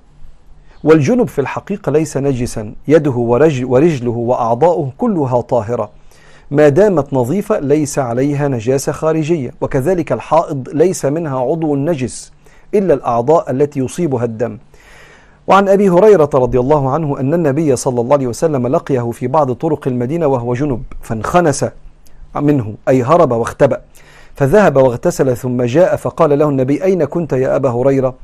والجنب 0.84 1.28
في 1.28 1.42
الحقيقة 1.42 1.92
ليس 1.92 2.18
نجسا 2.18 2.74
يده 2.88 3.12
ورجل 3.12 3.66
ورجله 3.66 4.12
وأعضاؤه 4.12 4.92
كلها 4.98 5.42
طاهرة. 5.42 5.90
ما 6.52 6.70
دامت 6.70 7.13
نظيفة 7.13 7.60
ليس 7.60 8.00
عليها 8.00 8.48
نجاسة 8.48 8.92
خارجية 8.92 9.52
وكذلك 9.62 10.12
الحائض 10.12 10.70
ليس 10.74 11.06
منها 11.06 11.40
عضو 11.40 11.76
نجس 11.76 12.32
إلا 12.74 12.94
الأعضاء 12.94 13.52
التي 13.52 13.80
يصيبها 13.80 14.26
الدم. 14.26 14.58
وعن 15.47 15.69
أبي 15.69 15.89
هريرة 15.89 16.29
رضي 16.33 16.60
الله 16.60 16.89
عنه 16.89 17.19
أن 17.19 17.33
النبي 17.33 17.75
صلى 17.75 18.01
الله 18.01 18.13
عليه 18.13 18.27
وسلم 18.27 18.67
لقيه 18.67 19.12
في 19.12 19.27
بعض 19.27 19.51
طرق 19.51 19.88
المدينة 19.88 20.27
وهو 20.27 20.53
جنب 20.53 20.83
فانخنس 21.01 21.65
منه 22.36 22.75
أي 22.89 23.03
هرب 23.03 23.31
واختبأ 23.31 23.81
فذهب 24.36 24.75
واغتسل 24.75 25.38
ثم 25.38 25.63
جاء 25.63 25.95
فقال 25.95 26.39
له 26.39 26.49
النبي 26.49 26.83
أين 26.83 27.05
كنت 27.05 27.33
يا 27.33 27.55
أبا 27.55 27.69
هريرة؟ 27.69 28.15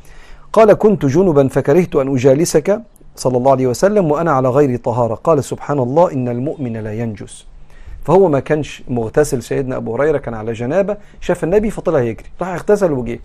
قال 0.54 0.74
كنت 0.74 1.06
جنبا 1.06 1.48
فكرهت 1.48 1.96
أن 1.96 2.14
أجالسك 2.14 2.82
صلى 3.16 3.38
الله 3.38 3.52
عليه 3.52 3.68
وسلم 3.68 4.12
وأنا 4.12 4.32
على 4.32 4.50
غير 4.50 4.78
طهارة. 4.78 5.16
قال 5.16 5.44
سبحان 5.44 5.80
الله 5.80 6.12
إن 6.12 6.28
المؤمن 6.28 6.78
لا 6.78 6.94
ينجس. 6.94 7.46
فهو 8.06 8.30
ما 8.30 8.40
كانش 8.40 8.84
مغتسل. 8.88 9.44
سيدنا 9.44 9.76
أبو 9.78 9.96
هريرة 9.96 10.18
كان 10.18 10.34
على 10.34 10.54
جنابة 10.54 10.98
شاف 11.22 11.44
النبي 11.44 11.70
فطلع 11.70 12.00
يجري 12.00 12.26
راح 12.42 12.50
اغتسل 12.50 12.92
وجه 12.92 13.20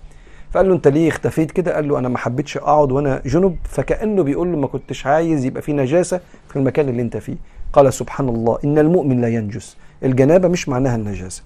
فقال 0.53 0.69
له 0.69 0.75
أنت 0.75 0.89
ليه 0.89 1.09
اختفيت 1.09 1.51
كده؟ 1.51 1.75
قال 1.75 1.89
له 1.89 1.99
أنا 1.99 2.09
ما 2.09 2.19
حبيتش 2.19 2.57
أقعد 2.57 2.93
وأنا 2.93 3.23
جنب. 3.27 3.57
فكأنه 3.65 4.23
بيقول 4.23 4.53
له 4.53 4.59
ما 4.59 4.67
كنتش 4.67 5.07
عايز 5.07 5.45
يبقى 5.45 5.63
في 5.63 5.73
نجاسة 5.73 6.21
في 6.49 6.57
المكان 6.57 6.89
اللي 6.89 7.03
أنت 7.03 7.17
فيه. 7.17 7.37
قال 7.73 7.93
سبحان 7.93 8.29
الله 8.29 8.59
إن 8.65 8.79
المؤمن 8.79 9.21
لا 9.21 9.29
ينجس. 9.29 9.77
الجنابة 10.03 10.49
مش 10.49 10.69
معناها 10.69 10.97
النجاسة. 10.97 11.43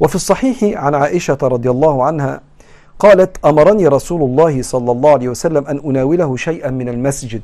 وفي 0.00 0.14
الصحيح 0.14 0.64
عن 0.78 0.94
عائشة 0.94 1.38
رضي 1.42 1.70
الله 1.70 2.04
عنها 2.04 2.40
قالت 2.98 3.44
أمرني 3.44 3.88
رسول 3.88 4.22
الله 4.22 4.62
صلى 4.62 4.92
الله 4.92 5.10
عليه 5.10 5.28
وسلم 5.28 5.66
أن 5.66 5.80
أناوله 5.84 6.36
شيئا 6.36 6.70
من 6.70 6.88
المسجد. 6.88 7.42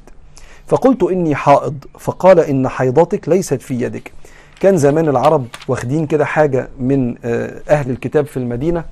فقلت 0.67 1.03
إني 1.03 1.35
حائض. 1.35 1.85
فقال 1.99 2.41
إن 2.41 2.69
حيضتك 2.69 3.29
ليست 3.29 3.63
في 3.63 3.75
يدك. 3.81 4.13
كان 4.61 4.77
زمان 4.77 5.09
العرب 5.09 5.47
واخدين 5.69 6.07
كده 6.07 6.25
حاجة 6.25 6.69
من 6.81 7.15
آه، 7.25 7.63
أهل 7.69 7.91
الكتاب 7.91 8.27
في 8.27 8.37
المدينة. 8.37 8.85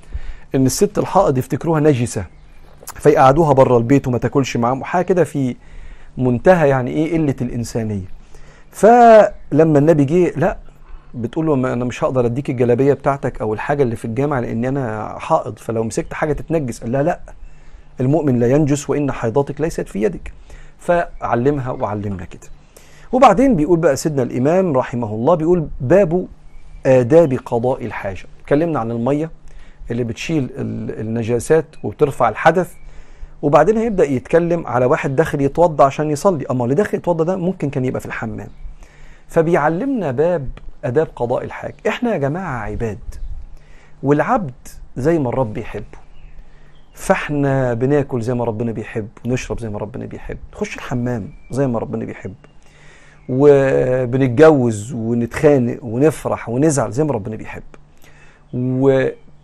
إن 0.55 0.65
الست 0.65 0.97
الحائض 0.97 1.37
يفتكروها 1.37 1.79
نجسة 1.79 2.25
فيقعدوها 2.95 3.53
بره 3.53 3.77
البيت 3.77 4.07
وما 4.07 4.17
تاكلش 4.17 4.57
معاهم 4.57 4.83
حاجة 4.83 5.03
كده 5.05 5.23
في 5.23 5.55
منتهى 6.17 6.69
يعني 6.69 6.91
إيه 6.91 7.17
قلة 7.17 7.35
الإنسانية. 7.41 8.05
فلما 8.71 9.79
النبي 9.79 10.05
جه 10.05 10.33
لا 10.35 10.57
بتقول 11.13 11.45
له 11.45 11.53
أنا 11.53 11.85
مش 11.85 12.03
هقدر 12.03 12.25
أديك 12.25 12.49
الجلابية 12.49 12.93
بتاعتك 12.93 13.41
أو 13.41 13.53
الحاجة 13.53 13.83
اللي 13.83 13.95
في 13.95 14.05
الجامع 14.05 14.39
لأن 14.39 14.65
أنا 14.65 15.15
حائض 15.19 15.57
فلو 15.59 15.83
مسكت 15.83 16.13
حاجة 16.13 16.33
تتنجس. 16.33 16.81
قال 16.81 16.91
لها 16.91 17.03
لا 17.03 17.19
المؤمن 17.99 18.39
لا 18.39 18.47
ينجس 18.47 18.89
وإن 18.89 19.11
حيضتك 19.11 19.61
ليست 19.61 19.87
في 19.87 20.01
يدك. 20.01 20.31
فعلمها 20.79 21.71
وعلمنا 21.71 22.25
كده. 22.25 22.47
وبعدين 23.11 23.55
بيقول 23.55 23.79
بقى 23.79 23.95
سيدنا 23.95 24.23
الإمام 24.23 24.77
رحمه 24.77 25.07
الله 25.13 25.35
بيقول 25.35 25.67
باب 25.81 26.27
آداب 26.85 27.33
قضاء 27.45 27.85
الحاجة. 27.85 28.23
اتكلمنا 28.43 28.79
عن 28.79 28.91
المية. 28.91 29.31
اللي 29.91 30.03
بتشيل 30.03 30.43
ال- 30.43 30.99
النجاسات 30.99 31.65
وبترفع 31.83 32.29
الحدث 32.29 32.73
وبعدين 33.41 33.77
هيبدأ 33.77 34.03
يتكلم 34.03 34.67
على 34.67 34.85
واحد 34.85 35.15
داخل 35.15 35.41
يتوضى 35.41 35.83
عشان 35.83 36.11
يصلي. 36.11 36.45
أما 36.51 36.63
اللي 36.63 36.75
داخل 36.75 36.97
يتوضى 36.97 37.23
ده 37.23 37.35
ممكن 37.35 37.69
كان 37.69 37.85
يبقى 37.85 37.99
في 37.99 38.05
الحمام. 38.05 38.47
فبيعلمنا 39.27 40.11
باب 40.11 40.49
آداب 40.85 41.07
قضاء 41.15 41.43
الحاجة 41.43 41.75
إحنا 41.87 42.13
يا 42.13 42.17
جماعة 42.17 42.59
عباد 42.59 42.99
والعبد 44.03 44.53
زي 44.97 45.19
ما 45.19 45.29
الرب 45.29 45.53
بيحبه 45.53 45.97
فإحنا 46.93 47.73
بناكل 47.73 48.21
زي 48.21 48.33
ما 48.33 48.43
ربنا 48.45 48.71
بيحب 48.71 49.07
ونشرب 49.25 49.59
زي 49.59 49.69
ما 49.69 49.77
ربنا 49.79 50.05
بيحب 50.05 50.37
نخش 50.53 50.75
الحمام 50.75 51.29
زي 51.51 51.67
ما 51.67 51.79
ربنا 51.79 52.05
بيحب 52.05 52.33
وبنتجوز 53.29 54.93
ونتخانق 54.93 55.83
ونفرح 55.83 56.49
ونزعل 56.49 56.91
زي 56.91 57.03
ما 57.03 57.11
ربنا 57.13 57.35
بيحب. 57.35 57.63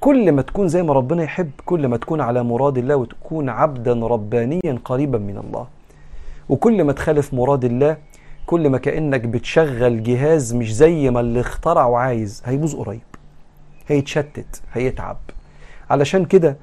وكل 0.02 0.32
ما 0.32 0.42
تكون 0.42 0.68
زي 0.68 0.84
ما 0.84 0.94
ربنا 0.94 1.24
يحب 1.24 1.52
كل 1.66 1.88
ما 1.88 1.98
تكون 1.98 2.22
على 2.22 2.44
مراد 2.44 2.78
الله 2.78 2.96
وتكون 2.96 3.50
عبدا 3.50 3.94
ربانيا 3.94 4.80
قريبا 4.86 5.18
من 5.18 5.38
الله. 5.38 5.68
وكل 6.50 6.84
ما 6.84 6.94
تخالف 6.94 7.34
مراد 7.34 7.66
الله 7.66 7.98
كل 8.46 8.70
ما 8.70 8.78
كأنك 8.78 9.22
بتشغل 9.22 10.04
جهاز 10.04 10.54
مش 10.54 10.76
زي 10.76 11.10
ما 11.10 11.20
اللي 11.20 11.40
اخترعه 11.40 11.98
عايز. 11.98 12.42
هيبوظ 12.46 12.76
قريب 12.76 13.02
هيتشتت 13.88 14.62
هيتعب. 14.74 15.18
علشان 15.90 16.26
كده 16.26 16.58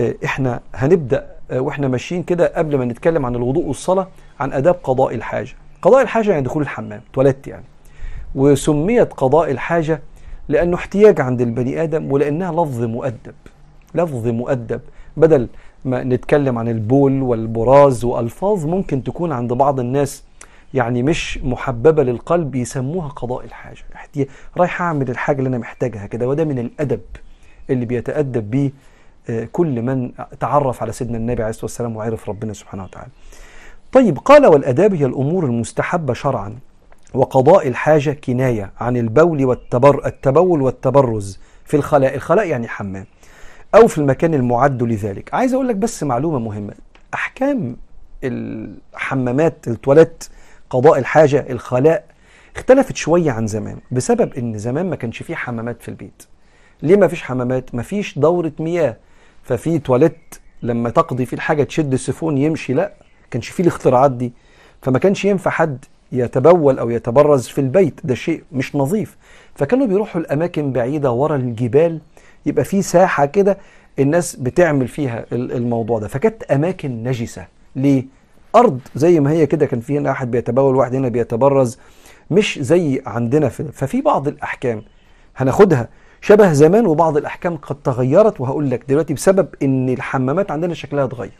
آه، 0.00 0.14
إحنا 0.24 0.60
هنبدأ 0.74 1.26
آه، 1.50 1.60
وإحنا 1.60 1.88
ماشيين 1.88 2.22
كده 2.22 2.52
قبل 2.56 2.78
ما 2.78 2.84
نتكلم 2.84 3.26
عن 3.26 3.34
الوضوء 3.34 3.64
والصلاة 3.66 4.06
عن 4.40 4.52
آداب 4.52 4.76
قضاء 4.84 5.14
الحاجة. 5.14 5.52
قضاء 5.82 6.02
الحاجة 6.02 6.30
يعني 6.30 6.42
دخول 6.42 6.62
الحمام 6.62 7.00
تواليت 7.12 7.46
يعني. 7.48 7.64
وسميت 8.34 9.12
قضاء 9.12 9.50
الحاجة 9.50 10.00
لأنه 10.48 10.76
احتياج 10.76 11.20
عند 11.20 11.40
البني 11.40 11.82
آدم 11.82 12.12
ولأنها 12.12 12.52
لفظ 12.52 12.82
مؤدب. 12.82 13.34
لفظ 13.94 14.26
مؤدب. 14.28 14.80
بدل 15.16 15.48
ما 15.84 16.04
نتكلم 16.04 16.58
عن 16.58 16.68
البول 16.68 17.22
والبراز 17.22 18.04
وألفاظ 18.04 18.66
ممكن 18.66 19.02
تكون 19.04 19.32
عند 19.32 19.52
بعض 19.52 19.80
الناس 19.80 20.24
يعني 20.74 21.02
مش 21.02 21.38
محببة 21.38 22.02
للقلب 22.02 22.54
يسموها 22.54 23.08
قضاء 23.08 23.44
الحاجة. 23.44 23.84
رايح 24.56 24.82
أعمل 24.82 25.10
الحاجة 25.10 25.38
اللي 25.38 25.48
أنا 25.48 25.58
محتاجها 25.58 26.06
كده 26.06 26.28
وده 26.28 26.44
من 26.44 26.58
الأدب 26.58 27.00
اللي 27.70 27.84
بيتأدب 27.84 28.50
بيه 28.50 28.72
آه، 29.30 29.48
كل 29.52 29.82
من 29.82 30.10
تعرف 30.40 30.82
على 30.82 30.92
سيدنا 30.92 31.16
النبي 31.16 31.42
عليه 31.42 31.50
الصلاة 31.50 31.64
والسلام 31.64 31.96
وعرف 31.96 32.28
ربنا 32.28 32.52
سبحانه 32.52 32.84
وتعالى. 32.84 33.10
طيب 33.92 34.18
قال 34.18 34.46
والآداب 34.46 34.94
هي 34.94 35.06
الأمور 35.06 35.44
المستحبة 35.44 36.14
شرعا. 36.14 36.58
وقضاء 37.16 37.68
الحاجة 37.68 38.10
كناية 38.10 38.70
عن 38.80 38.96
البول 38.96 39.44
والتبر 39.44 40.06
التبول 40.06 40.62
والتبرز 40.62 41.40
في 41.64 41.76
الخلاء. 41.76 42.14
الخلاء 42.14 42.46
يعني 42.46 42.68
حمام. 42.68 43.06
أو 43.74 43.86
في 43.86 43.98
المكان 43.98 44.34
المعد 44.34 44.82
لذلك. 44.82 45.34
عايز 45.34 45.54
أقول 45.54 45.68
لك 45.68 45.76
بس 45.76 46.02
معلومة 46.02 46.38
مهمة. 46.38 46.74
أحكام 47.14 47.76
الحمامات 48.24 49.68
التواليت 49.68 50.24
قضاء 50.70 50.98
الحاجة 50.98 51.46
الخلاء 51.50 52.04
اختلفت 52.56 52.96
شوية 52.96 53.30
عن 53.30 53.46
زمان 53.46 53.78
بسبب 53.90 54.34
إن 54.34 54.58
زمان 54.58 54.90
ما 54.90 54.96
كانش 54.96 55.22
فيه 55.22 55.34
حمامات 55.34 55.82
في 55.82 55.88
البيت. 55.88 56.22
ليه 56.82 56.96
ما 56.96 57.08
فيش 57.08 57.22
حمامات؟ 57.22 57.74
ما 57.74 57.82
فيش 57.82 58.18
دورة 58.18 58.52
مياه. 58.58 58.96
ففي 59.42 59.78
تواليت 59.78 60.34
لما 60.62 60.90
تقضي 60.90 61.26
فيه 61.26 61.36
الحاجة 61.36 61.62
تشد 61.62 61.92
السيفون 61.92 62.38
يمشي 62.38 62.72
لا 62.72 62.92
كانش 63.30 63.48
فيه 63.48 63.62
الاختراعات 63.62 64.10
دي. 64.10 64.32
فما 64.82 64.98
كانش 64.98 65.24
ينفع 65.24 65.50
حد 65.50 65.84
يتبول 66.12 66.78
أو 66.78 66.90
يتبرز 66.90 67.46
في 67.48 67.60
البيت 67.60 68.00
ده 68.04 68.14
شيء 68.14 68.42
مش 68.52 68.76
نظيف. 68.76 69.16
فكانوا 69.54 69.86
بيروحوا 69.86 70.20
الأماكن 70.20 70.72
بعيدة 70.72 71.10
ورا 71.12 71.36
الجبال 71.36 72.00
يبقى 72.46 72.64
في 72.64 72.82
ساحة 72.82 73.26
كده 73.26 73.58
الناس 73.98 74.36
بتعمل 74.36 74.88
فيها 74.88 75.24
ال- 75.32 75.52
الموضوع 75.52 75.98
ده. 75.98 76.08
فكانت 76.08 76.42
أماكن 76.42 77.02
نجسة 77.04 77.46
ليه 77.76 78.04
ارض 78.56 78.80
زي 78.94 79.20
ما 79.20 79.30
هي 79.30 79.46
كده 79.46 79.66
كان 79.66 79.80
في 79.80 79.98
هنا 79.98 80.10
واحد 80.10 80.30
بيتبول 80.30 80.76
واحد 80.76 80.94
هنا 80.94 81.08
بيتبرز 81.08 81.78
مش 82.30 82.58
زي 82.62 83.02
عندنا 83.06 83.48
في 83.48 83.64
ففي 83.72 84.00
بعض 84.00 84.28
الأحكام 84.28 84.82
هناخدها 85.36 85.88
شبه 86.20 86.52
زمان 86.52 86.86
وبعض 86.86 87.16
الأحكام 87.16 87.56
قد 87.56 87.76
تغيرت 87.84 88.40
وهقول 88.40 88.70
لك 88.70 88.84
دلوقتي 88.88 89.14
بسبب 89.14 89.48
إن 89.62 89.88
الحمامات 89.88 90.50
عندنا 90.50 90.74
شكلها 90.74 91.04
اتغير. 91.04 91.32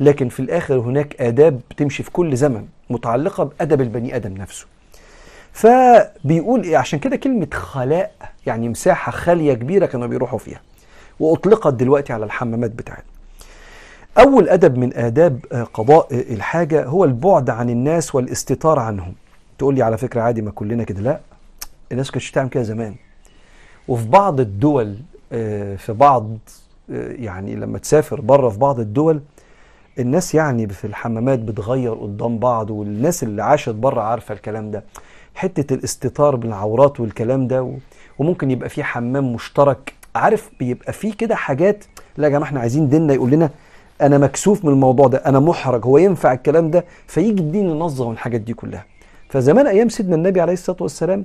لكن 0.00 0.28
في 0.28 0.40
الآخر 0.40 0.78
هناك 0.78 1.20
آداب 1.22 1.60
بتمشي 1.70 2.02
في 2.02 2.10
كل 2.10 2.36
زمن 2.36 2.66
متعلقة 2.90 3.44
بأدب 3.44 3.80
البني 3.80 4.16
آدم 4.16 4.34
نفسه. 4.34 4.66
فبيقول 5.52 6.62
إيه 6.62 6.76
عشان 6.76 6.98
كده 6.98 7.16
كلمة 7.16 7.48
خلاء 7.52 8.12
يعني 8.46 8.68
مساحة 8.68 9.12
خالية 9.12 9.54
كبيرة 9.54 9.86
كانوا 9.86 10.06
بيروحوا 10.06 10.38
فيها 10.38 10.60
وأطلقت 11.20 11.74
دلوقتي 11.74 12.12
على 12.12 12.24
الحمامات 12.24 12.70
بتاعتنا 12.70 13.04
أول 14.18 14.48
أدب 14.48 14.78
من 14.78 14.96
آداب 14.96 15.44
آه، 15.52 15.62
قضاء 15.62 16.08
آه، 16.14 16.34
الحاجة 16.34 16.84
هو 16.84 17.04
البعد 17.04 17.50
عن 17.50 17.70
الناس 17.70 18.14
والاستتار 18.14 18.78
عنهم. 18.78 19.14
تقول 19.58 19.74
لي 19.74 19.82
على 19.82 19.98
فكرة 19.98 20.20
عادي 20.20 20.42
ما 20.42 20.50
كلنا 20.50 20.84
كده 20.84 21.00
لا 21.00 21.20
الناس 21.92 22.10
كانتش 22.10 22.30
تعمل 22.30 22.48
كده 22.48 22.62
زمان. 22.62 22.94
وفي 23.88 24.08
بعض 24.08 24.40
الدول 24.40 24.96
آه، 25.32 25.76
في 25.76 25.92
بعض 25.92 26.28
يعني 26.88 27.54
لما 27.56 27.78
تسافر 27.78 28.20
بره 28.20 28.48
في 28.48 28.58
بعض 28.58 28.80
الدول 28.80 29.20
الناس 29.98 30.34
يعني 30.34 30.68
في 30.68 30.86
الحمامات 30.86 31.38
بتغير 31.38 31.94
قدام 31.94 32.38
بعض 32.38 32.70
والناس 32.70 33.22
اللي 33.22 33.42
عاشت 33.42 33.68
بره 33.74 34.00
عارفة 34.00 34.34
الكلام 34.34 34.70
ده. 34.70 34.84
حتة 35.34 35.74
الاستتار 35.74 36.36
بالعورات 36.36 37.00
والكلام 37.00 37.48
ده. 37.48 37.72
وممكن 38.18 38.50
يبقى 38.50 38.68
في 38.68 38.84
حمام 38.84 39.32
مشترك. 39.34 39.92
عارف 40.14 40.50
بيبقى 40.60 40.92
في 40.92 41.12
كده 41.12 41.34
حاجات 41.34 41.84
لا 42.16 42.24
يا 42.24 42.28
جماعة 42.32 42.44
إحنا 42.48 42.60
عايزين 42.60 42.88
ديننا 42.88 43.14
يقول 43.14 43.30
لنا 43.30 43.50
أنا 44.02 44.18
مكسوف 44.18 44.64
من 44.64 44.70
الموضوع 44.72 45.06
ده 45.06 45.18
أنا 45.18 45.40
محرج 45.40 45.84
هو 45.84 45.98
ينفع 45.98 46.32
الكلام 46.32 46.70
ده؟ 46.70 46.84
فيجي 47.06 47.40
الدين 47.42 47.66
ينظم 47.70 48.10
الحاجات 48.10 48.40
دي 48.40 48.54
كلها. 48.54 48.84
فزمان 49.28 49.66
أيام 49.66 49.88
سيدنا 49.88 50.16
النبي 50.16 50.40
عليه 50.40 50.52
الصلاة 50.52 50.76
والسلام 50.80 51.24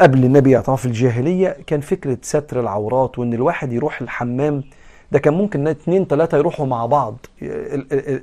قبل 0.00 0.24
النبي 0.24 0.50
يعتبر 0.50 0.76
في 0.76 0.86
الجاهلية 0.86 1.56
كان 1.66 1.80
فكرة 1.80 2.18
ستر 2.22 2.60
العورات 2.60 3.18
وإن 3.18 3.34
الواحد 3.34 3.72
يروح 3.72 4.00
الحمام 4.00 4.64
ده 5.12 5.18
كان 5.18 5.34
ممكن 5.34 5.68
اتنين 5.68 6.08
تلاتة 6.08 6.38
يروحوا 6.38 6.66
مع 6.66 6.86
بعض 6.86 7.16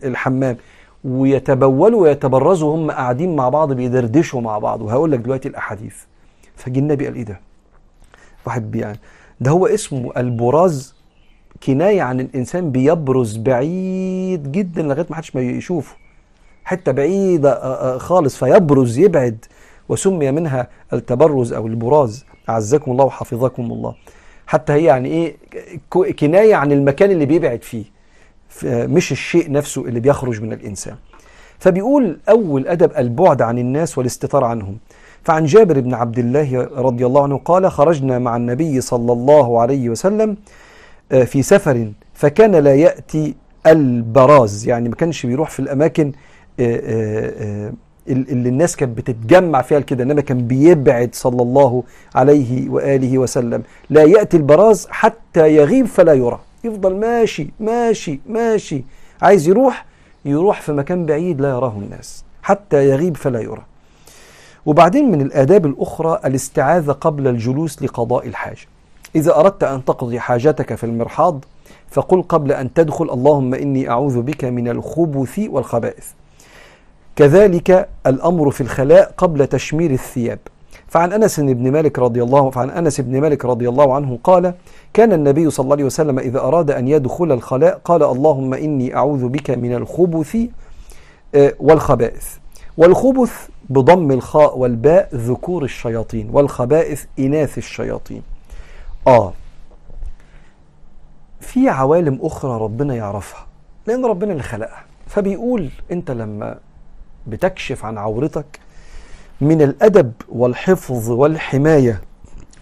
الحمام 0.09 0.57
ويتبولوا 1.03 2.01
ويتبرزوا 2.01 2.75
هم 2.75 2.91
قاعدين 2.91 3.35
مع 3.35 3.49
بعض 3.49 3.73
بيدردشوا 3.73 4.41
مع 4.41 4.59
بعض. 4.59 4.81
وهقول 4.81 5.11
لك 5.11 5.19
دلوقتي 5.19 5.47
الأحاديث. 5.47 5.95
فجي 6.55 6.79
النبي 6.79 7.05
قال 7.05 7.15
إيه 7.15 7.23
ده؟ 7.23 7.39
واحد 8.45 8.75
يعني 8.75 8.99
ده 9.39 9.51
هو 9.51 9.67
اسمه 9.67 10.11
البراز 10.17 10.95
كناية 11.63 12.01
عن 12.01 12.19
الإنسان 12.19 12.71
بيبرز 12.71 13.37
بعيد 13.37 14.51
جدا 14.51 14.81
لغاية 14.81 15.05
ما 15.09 15.15
حدش 15.15 15.35
ما 15.35 15.41
يشوفه. 15.41 15.95
حتة 16.63 16.91
بعيدة 16.91 17.97
خالص 17.97 18.35
فيبرز 18.37 18.97
يبعد 18.97 19.45
وسمي 19.89 20.31
منها 20.31 20.67
التبرز 20.93 21.53
أو 21.53 21.67
البراز. 21.67 22.25
أعزكم 22.49 22.91
الله 22.91 23.05
وحفظكم 23.05 23.71
الله. 23.71 23.95
حتى 24.49 24.73
هي 24.73 24.83
يعني 24.83 25.09
إيه 25.09 25.35
كناية 26.13 26.55
عن 26.55 26.71
المكان 26.71 27.11
اللي 27.11 27.25
بيبعد 27.25 27.63
فيه. 27.63 27.83
مش 28.65 29.11
الشيء 29.11 29.51
نفسه 29.51 29.85
اللي 29.85 29.99
بيخرج 29.99 30.41
من 30.41 30.53
الإنسان. 30.53 30.95
فبيقول 31.59 32.19
أول 32.29 32.67
أدب 32.67 32.91
البعد 32.97 33.41
عن 33.41 33.57
الناس 33.59 33.97
والاستتار 33.97 34.43
عنهم. 34.43 34.77
فعن 35.23 35.45
جابر 35.45 35.79
بن 35.79 35.93
عبد 35.93 36.19
الله 36.19 36.69
رضي 36.75 37.05
الله 37.05 37.23
عنه 37.23 37.37
قال 37.37 37.71
خرجنا 37.71 38.19
مع 38.19 38.35
النبي 38.35 38.81
صلى 38.81 39.13
الله 39.13 39.61
عليه 39.61 39.89
وسلم 39.89 40.37
في 41.09 41.41
سفر 41.41 41.91
فكان 42.13 42.55
لا 42.55 42.75
يأتي 42.75 43.35
البراز. 43.67 44.67
يعني 44.67 44.89
ما 44.89 44.95
كانش 44.95 45.25
بيروح 45.25 45.49
في 45.49 45.59
الأماكن 45.59 46.11
اللي 48.07 48.49
الناس 48.49 48.75
كانت 48.75 48.97
بتتجمع 48.97 49.61
فيها 49.61 49.79
كده 49.79 50.03
انما 50.03 50.21
كان 50.21 50.47
بيبعد 50.47 51.09
صلى 51.13 51.41
الله 51.41 51.83
عليه 52.15 52.69
وآله 52.69 53.17
وسلم. 53.17 53.63
لا 53.89 54.03
يأتي 54.03 54.37
البراز 54.37 54.87
حتى 54.89 55.55
يغيب 55.55 55.85
فلا 55.85 56.13
يرى. 56.13 56.39
يفضل 56.63 56.95
ماشي 56.95 57.49
ماشي 57.59 58.19
ماشي. 58.29 58.83
عايز 59.21 59.47
يروح 59.47 59.85
يروح 60.25 60.61
في 60.61 60.71
مكان 60.71 61.05
بعيد 61.05 61.41
لا 61.41 61.49
يراه 61.49 61.73
الناس. 61.77 62.23
حتى 62.43 62.89
يغيب 62.89 63.17
فلا 63.17 63.39
يرى. 63.39 63.63
وبعدين 64.65 65.11
من 65.11 65.21
الآداب 65.21 65.65
الأخرى 65.65 66.19
الاستعاذة 66.25 66.91
قبل 66.91 67.27
الجلوس 67.27 67.83
لقضاء 67.83 68.27
الحاجة. 68.27 68.67
إذا 69.15 69.35
أردت 69.39 69.63
أن 69.63 69.85
تقضي 69.85 70.19
حاجتك 70.19 70.75
في 70.75 70.83
المرحاض 70.83 71.45
فقل 71.91 72.21
قبل 72.21 72.51
أن 72.51 72.73
تدخل 72.73 73.09
اللهم 73.09 73.53
إني 73.53 73.89
أعوذ 73.89 74.21
بك 74.21 74.45
من 74.45 74.67
الخبث 74.67 75.39
والخبائث. 75.49 76.05
كذلك 77.19 77.89
الأمر 78.07 78.51
في 78.51 78.61
الخلاء 78.61 79.13
قبل 79.17 79.47
تشمير 79.47 79.91
الثياب. 79.91 80.39
فعن 80.87 81.13
أنس 81.13 81.39
بن 81.39 81.71
مالك 81.71 81.99
رضي 81.99 82.23
الله 82.23 82.49
فعن 82.49 82.69
أنس 82.69 83.01
بن 83.01 83.21
مالك 83.21 83.45
رضي 83.45 83.69
الله 83.69 83.95
عنه 83.95 84.19
قال 84.23 84.53
كان 84.93 85.13
النبي 85.13 85.49
صلى 85.49 85.63
الله 85.63 85.75
عليه 85.75 85.83
وسلم 85.83 86.19
إذا 86.19 86.39
أراد 86.39 86.71
أن 86.71 86.87
يدخل 86.87 87.31
الخلاء 87.31 87.81
قال 87.85 88.03
اللهم 88.03 88.53
إني 88.53 88.95
أعوذ 88.95 89.27
بك 89.27 89.49
من 89.51 89.75
الخبث 89.75 90.37
والخبائث. 91.59 92.27
والخبث 92.77 93.47
بضم 93.69 94.11
الخاء 94.11 94.57
والباء 94.57 95.09
ذكور 95.15 95.63
الشياطين 95.63 96.29
والخبائث 96.33 97.05
إناث 97.19 97.57
الشياطين. 97.57 98.21
آه. 99.07 99.33
في 101.39 101.69
عوالم 101.69 102.19
أخرى 102.21 102.61
ربنا 102.61 102.95
يعرفها 102.95 103.45
لأن 103.87 104.05
ربنا 104.05 104.31
اللي 104.31 104.43
خلقها. 104.43 104.83
فبيقول 105.07 105.69
أنت 105.91 106.11
لما 106.11 106.57
بتكشف 107.27 107.85
عن 107.85 107.97
عورتك 107.97 108.59
من 109.41 109.61
الأدب 109.61 110.11
والحفظ 110.29 111.09
والحماية. 111.11 112.01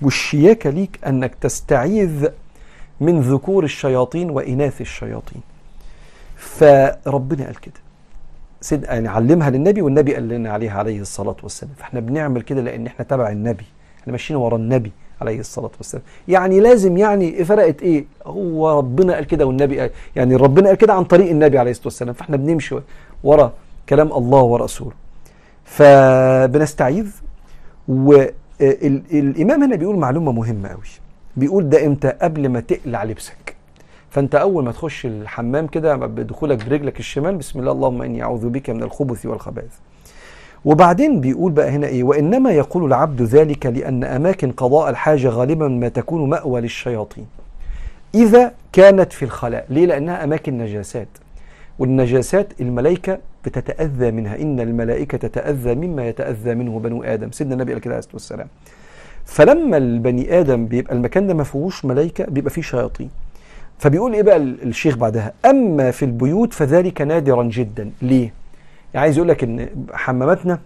والشياكة 0.01 0.69
ليك 0.69 0.99
أنك 1.07 1.35
تستعيذ 1.41 2.27
من 3.01 3.21
ذكور 3.21 3.63
الشياطين 3.63 4.29
وإناث 4.29 4.81
الشياطين. 4.81 5.41
فربنا 6.35 7.45
قال 7.45 7.59
كده. 7.59 7.73
سيد 8.61 8.83
يعني 8.83 9.07
علمها 9.07 9.49
للنبي 9.49 9.81
والنبي 9.81 10.13
قال 10.13 10.29
لنا 10.29 10.49
عليها 10.51 10.79
عليه 10.79 11.01
الصلاة 11.01 11.35
والسلام. 11.43 11.73
فإحنا 11.77 11.99
بنعمل 11.99 12.41
كده 12.41 12.61
لأن 12.61 12.87
إحنا 12.87 13.05
تبع 13.05 13.29
النبي. 13.29 13.65
إحنا 14.01 14.11
ماشيين 14.11 14.39
ورا 14.39 14.55
النبي 14.57 14.91
عليه 15.21 15.39
الصلاة 15.39 15.71
والسلام. 15.77 16.03
يعني 16.27 16.59
لازم 16.59 16.97
يعني 16.97 17.45
فرقت 17.45 17.81
إيه؟ 17.81 18.05
هو 18.25 18.77
ربنا 18.77 19.13
قال 19.13 19.25
كده 19.25 19.45
والنبي 19.45 19.79
قال 19.79 19.89
يعني 20.15 20.35
ربنا 20.35 20.67
قال 20.67 20.77
كده 20.77 20.93
عن 20.93 21.03
طريق 21.03 21.29
النبي 21.29 21.57
عليه 21.57 21.71
الصلاة 21.71 21.87
والسلام. 21.87 22.13
فإحنا 22.13 22.37
بنمشي 22.37 22.75
ورا 23.23 23.53
كلام 23.89 24.13
الله 24.13 24.41
ورسوله. 24.41 24.91
فبنستعيذ. 25.63 27.07
والإمام 27.87 29.63
هنا 29.63 29.75
بيقول 29.75 29.95
معلومة 29.95 30.31
مهمة 30.31 30.69
قوي 30.69 30.81
بيقول 31.37 31.69
ده 31.69 31.85
إمتى؟ 31.85 32.07
قبل 32.07 32.49
ما 32.49 32.59
تقلع 32.59 33.03
لبسك. 33.03 33.55
فأنت 34.09 34.35
أول 34.35 34.63
ما 34.63 34.71
تخش 34.71 35.05
الحمام 35.05 35.67
كده 35.67 35.95
بدخولك 35.95 36.65
برجلك 36.65 36.99
الشمال 36.99 37.35
بسم 37.35 37.59
الله 37.59 37.71
اللهم 37.71 38.01
إني 38.01 38.23
أعوذ 38.23 38.49
بك 38.49 38.69
من 38.69 38.83
الخبث 38.83 39.25
والخبائث. 39.25 39.73
وبعدين 40.65 41.21
بيقول 41.21 41.51
بقى 41.51 41.69
هنا 41.69 41.87
إيه؟ 41.87 42.03
وإنما 42.03 42.51
يقول 42.51 42.85
العبد 42.85 43.21
ذلك 43.21 43.65
لأن 43.65 44.03
أماكن 44.03 44.51
قضاء 44.51 44.89
الحاجة 44.89 45.27
غالبا 45.27 45.67
ما 45.67 45.87
تكون 45.87 46.29
مأوى 46.29 46.61
للشياطين. 46.61 47.25
إذا 48.15 48.51
كانت 48.73 49.13
في 49.13 49.25
الخلاء. 49.25 49.65
ليه؟ 49.69 49.85
لأنها 49.85 50.23
أماكن 50.23 50.57
نجاسات. 50.57 51.07
والنجاسات 51.79 52.61
الملائكة 52.61 53.17
بتتأذى 53.47 54.11
منها. 54.11 54.41
إن 54.41 54.59
الملائكة 54.59 55.17
تتأذى 55.17 55.75
مما 55.75 56.07
يتأذى 56.07 56.55
منه 56.55 56.79
بنو 56.79 57.03
آدم. 57.03 57.31
سيدنا 57.31 57.53
النبي 57.53 57.71
قال 57.71 57.81
كده 57.81 57.93
عليه 57.93 57.99
الصلاة 57.99 58.15
والسلام. 58.15 58.47
فلما 59.25 59.77
البني 59.77 60.39
آدم 60.39 60.65
بيبقى 60.65 60.95
المكان 60.95 61.27
ده 61.27 61.33
ما 61.33 61.43
فيهوش 61.43 61.85
ملائكة 61.85 62.25
بيبقى 62.25 62.51
فيه 62.51 62.61
شياطين. 62.61 63.09
فبيقول 63.79 64.13
إيه 64.13 64.21
بقى 64.23 64.37
الشيخ 64.37 64.97
بعدها؟ 64.97 65.33
أما 65.45 65.91
في 65.91 66.05
البيوت 66.05 66.53
فذلك 66.53 67.01
نادرا 67.01 67.43
جدا. 67.43 67.91
ليه؟ 68.01 68.33
يعني 68.93 69.03
عايز 69.05 69.17
يقول 69.17 69.29
لك 69.29 69.43
إن 69.43 69.69
حماماتنا 69.93 70.59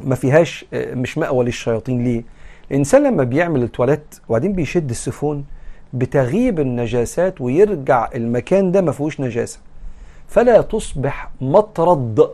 ما 0.00 0.14
فيهاش 0.14 0.64
مش 0.74 1.18
مأوى 1.18 1.44
للشياطين. 1.44 2.04
ليه؟ 2.04 2.22
الإنسان 2.70 3.02
لما 3.02 3.24
بيعمل 3.24 3.62
التواليت 3.62 4.14
وبعدين 4.28 4.52
بيشد 4.52 4.90
السيفون 4.90 5.44
بتغيب 5.92 6.60
النجاسات 6.60 7.40
ويرجع 7.40 8.08
المكان 8.14 8.72
ده 8.72 8.80
ما 8.80 8.92
فيهوش 8.92 9.20
نجاسة. 9.20 9.58
فلا 10.28 10.60
تصبح 10.60 11.30
مطرد 11.40 12.30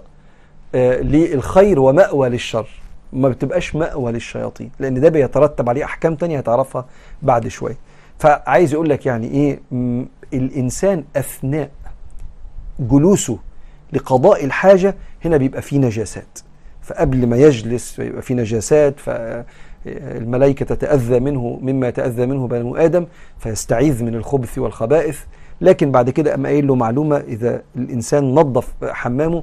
للخير 0.75 1.81
ومأوى 1.81 2.29
للشر. 2.29 2.69
ما 3.13 3.29
بتبقاش 3.29 3.75
مأوى 3.77 4.13
للشياطين 4.13 4.71
لأن 4.79 5.01
ده 5.01 5.09
بيترتب 5.09 5.69
عليه 5.69 5.85
أحكام 5.85 6.15
تانية 6.15 6.39
هتعرفها 6.39 6.87
بعد 7.23 7.49
شوية. 7.49 7.77
فعايز 8.19 8.73
يقول 8.73 8.89
لك 8.89 9.07
يعني 9.07 9.27
إيه؟ 9.27 9.61
الإنسان 10.35 11.05
أثناء 11.17 11.71
جلوسه 12.81 13.39
لقضاء 13.93 14.45
الحاجة 14.45 14.95
هنا 15.25 15.37
بيبقى 15.37 15.63
فيه 15.63 15.79
نجاسات. 15.79 16.39
فقبل 16.83 17.27
ما 17.27 17.37
يجلس 17.37 17.99
يبقى 17.99 18.23
فيه 18.23 18.35
نجاسات 18.35 18.95
فالملائكه 19.01 20.65
تتأذى 20.65 21.21
منه 21.21 21.59
مما 21.63 21.89
يتأذى 21.89 22.27
منه 22.27 22.49
بنو 22.49 22.77
آدم 22.77 23.07
فيستعيذ 23.39 24.05
من 24.05 24.15
الخبث 24.15 24.59
والخبائث. 24.59 25.21
لكن 25.61 25.91
بعد 25.93 26.11
كده 26.11 26.35
اما 26.35 26.49
قايل 26.49 26.67
له 26.67 26.75
معلومة 26.75 27.17
إذا 27.17 27.63
الإنسان 27.77 28.35
نظف 28.35 28.75
حمامه 28.85 29.43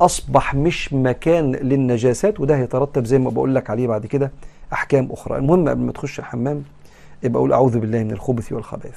أصبح 0.00 0.54
مش 0.54 0.92
مكان 0.92 1.52
للنجاسات 1.52 2.40
وده 2.40 2.56
هيترتب 2.56 3.04
زي 3.04 3.18
ما 3.18 3.30
بقول 3.30 3.54
لك 3.54 3.70
عليه 3.70 3.86
بعد 3.88 4.06
كده 4.06 4.30
أحكام 4.72 5.08
أخرى. 5.12 5.38
المهم 5.38 5.68
قبل 5.68 5.80
ما 5.80 5.92
تخش 5.92 6.18
الحمام 6.18 6.62
يبقى 7.22 7.38
أقول 7.38 7.52
أعوذ 7.52 7.78
بالله 7.78 8.04
من 8.04 8.10
الخبث 8.10 8.52
والخبائث. 8.52 8.94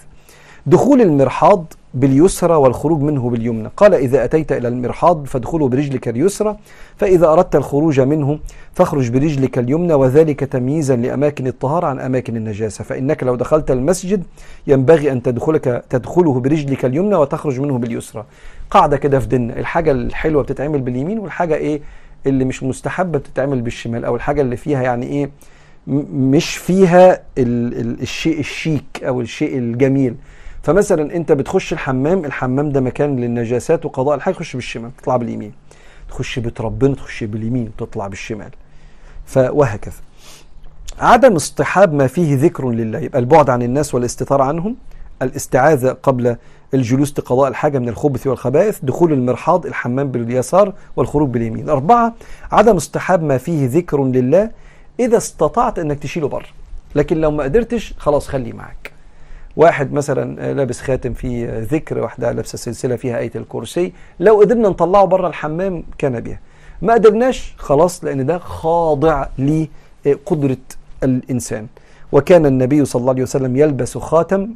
دخول 0.70 1.02
المرحاض 1.02 1.74
باليسرى 1.94 2.56
والخروج 2.56 3.02
منه 3.02 3.30
باليمنى. 3.30 3.70
قال 3.78 3.94
إذا 3.94 4.24
أتيت 4.24 4.52
إلى 4.52 4.68
المرحاض 4.68 5.26
فادخله 5.26 5.68
برجلك 5.68 6.08
اليسرى 6.08 6.58
فإذا 6.98 7.28
أردت 7.28 7.56
الخروج 7.56 8.00
منه 8.00 8.40
فاخرج 8.74 9.10
برجلك 9.10 9.58
اليمنى 9.58 9.94
وذلك 9.94 10.40
تمييزا 10.40 10.96
لأماكن 10.96 11.48
الطهارة 11.48 11.88
عن 11.88 12.00
أماكن 12.00 12.38
النجاسة. 12.38 12.84
فإنك 12.84 13.24
لو 13.24 13.36
دخلت 13.36 13.72
المسجد 13.72 14.24
ينبغي 14.68 15.12
أن 15.12 15.22
تدخلك 15.22 15.84
تدخله 15.90 16.40
برجلك 16.40 16.86
اليمنى 16.86 17.16
وتخرج 17.16 17.60
منه 17.60 17.78
باليسرى. 17.78 18.26
قاعدة 18.72 18.98
كده 18.98 19.20
في 19.20 19.28
ديننا 19.28 19.60
الحاجة 19.60 19.92
الحلوة 19.92 20.44
بتتعمل 20.44 20.82
باليمين 20.82 21.20
والحاجة 21.20 21.56
إيه 21.56 21.82
اللي 22.26 22.46
مش 22.46 22.64
مستحبة 22.64 23.20
بتتعمل 23.20 23.62
بالشمال 23.62 24.06
أو 24.06 24.16
الحاجة 24.16 24.42
اللي 24.42 24.58
فيها 24.58 24.84
يعني 24.84 25.06
إيه 25.06 25.30
مش 26.14 26.58
فيها 26.58 27.14
ال 27.38 27.80
ال 27.80 28.02
الشيء 28.02 28.40
الشيك 28.40 29.04
أو 29.04 29.22
الشيء 29.22 29.58
الجميل. 29.58 30.16
فمثلا 30.64 31.16
أنت 31.16 31.32
بتخش 31.32 31.74
الحمام 31.74 32.26
الحمام 32.26 32.72
ده 32.72 32.82
مكان 32.82 33.16
للنجاسات 33.16 33.86
وقضاء 33.86 34.16
الحاجة 34.16 34.34
تخش 34.34 34.56
بالشمال 34.56 34.96
تطلع 34.98 35.18
باليمين. 35.18 35.54
تخش 36.10 36.40
بيت 36.40 36.62
ربنا 36.62 36.96
تخش 36.96 37.24
باليمين 37.24 37.72
تطلع 37.78 38.08
بالشمال. 38.08 38.50
فوهكذا. 39.26 39.96
عدم 41.00 41.36
اصطحاب 41.36 41.94
ما 41.94 42.08
فيه 42.08 42.36
ذكر 42.36 42.70
لله. 42.70 43.00
يبقى 43.00 43.20
البعد 43.20 43.50
عن 43.50 43.62
الناس 43.62 43.96
والاستتار 43.96 44.42
عنهم 44.42 44.76
الاستعاذة 45.22 45.98
قبل 46.04 46.36
الجلوس 46.74 47.20
لقضاء 47.20 47.50
الحاجة 47.50 47.80
من 47.80 47.90
الخبث 47.90 48.28
والخبائث 48.28 48.80
دخول 48.84 49.14
المرحاض 49.14 49.66
الحمام 49.66 50.12
باليسار 50.12 50.74
والخروج 50.96 51.30
باليمين. 51.30 51.70
أربعة 51.70 52.14
عدم 52.52 52.76
اصطحاب 52.76 53.24
ما 53.24 53.38
فيه 53.38 53.68
ذكر 53.68 54.04
لله. 54.04 54.52
إذا 55.00 55.18
استطعت 55.18 55.80
أنك 55.80 56.00
تشيله 56.00 56.28
بره. 56.28 56.46
لكن 56.96 57.22
لو 57.22 57.32
ما 57.32 57.44
قدرتش 57.44 57.94
خلاص 57.98 58.28
خليه 58.28 58.54
معك 58.54 58.92
واحد 59.56 59.94
مثلا 59.94 60.54
لابس 60.54 60.82
خاتم 60.82 61.14
فيه 61.14 61.68
ذكر 61.72 62.00
واحدة 62.00 62.32
لابسة 62.32 62.58
سلسلة 62.58 62.96
فيها 62.96 63.18
آية 63.18 63.32
الكرسي 63.36 63.94
لو 64.20 64.40
قدرنا 64.40 64.70
نطلعه 64.70 65.06
بره 65.06 65.28
الحمام 65.28 65.84
كان 65.98 66.20
بها. 66.20 66.40
ما 66.82 66.94
قدرناش 66.94 67.54
خلاص 67.58 68.04
لأن 68.04 68.26
ده 68.26 68.38
خاضع 68.38 69.26
لقدرة 70.06 70.58
الإنسان. 71.04 71.68
وكان 72.12 72.46
النبي 72.46 72.86
صلى 72.86 73.00
الله 73.00 73.14
عليه 73.14 73.24
وسلم 73.24 73.58
يلبس 73.58 73.98
خاتم 73.98 74.50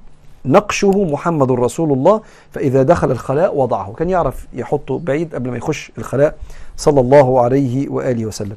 نقشه 0.46 1.04
محمد 1.04 1.52
رسول 1.52 1.92
الله 1.92 2.22
فإذا 2.52 2.84
دخل 2.84 3.12
الخلاء 3.12 3.58
وضعه. 3.58 3.94
كان 3.94 4.10
يعرف 4.10 4.48
يحطه 4.54 5.00
بعيد 5.00 5.36
قبل 5.36 5.50
ما 5.50 5.58
يخش 5.58 5.92
الخلاء 5.98 6.36
صلى 6.78 7.02
الله 7.02 7.42
عليه 7.42 7.90
وآله 7.90 8.26
وسلم. 8.26 8.56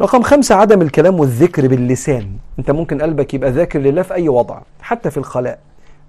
رقم 0.00 0.22
خمسة 0.22 0.54
عدم 0.54 0.82
الكلام 0.82 1.20
والذكر 1.20 1.68
باللسان. 1.68 2.28
أنت 2.58 2.70
ممكن 2.70 3.02
قلبك 3.02 3.34
يبقى 3.34 3.50
ذاكر 3.50 3.78
لله 3.78 4.02
في 4.02 4.14
أي 4.14 4.28
وضع 4.28 4.60
حتى 4.80 5.10
في 5.10 5.16
الخلاء. 5.16 5.58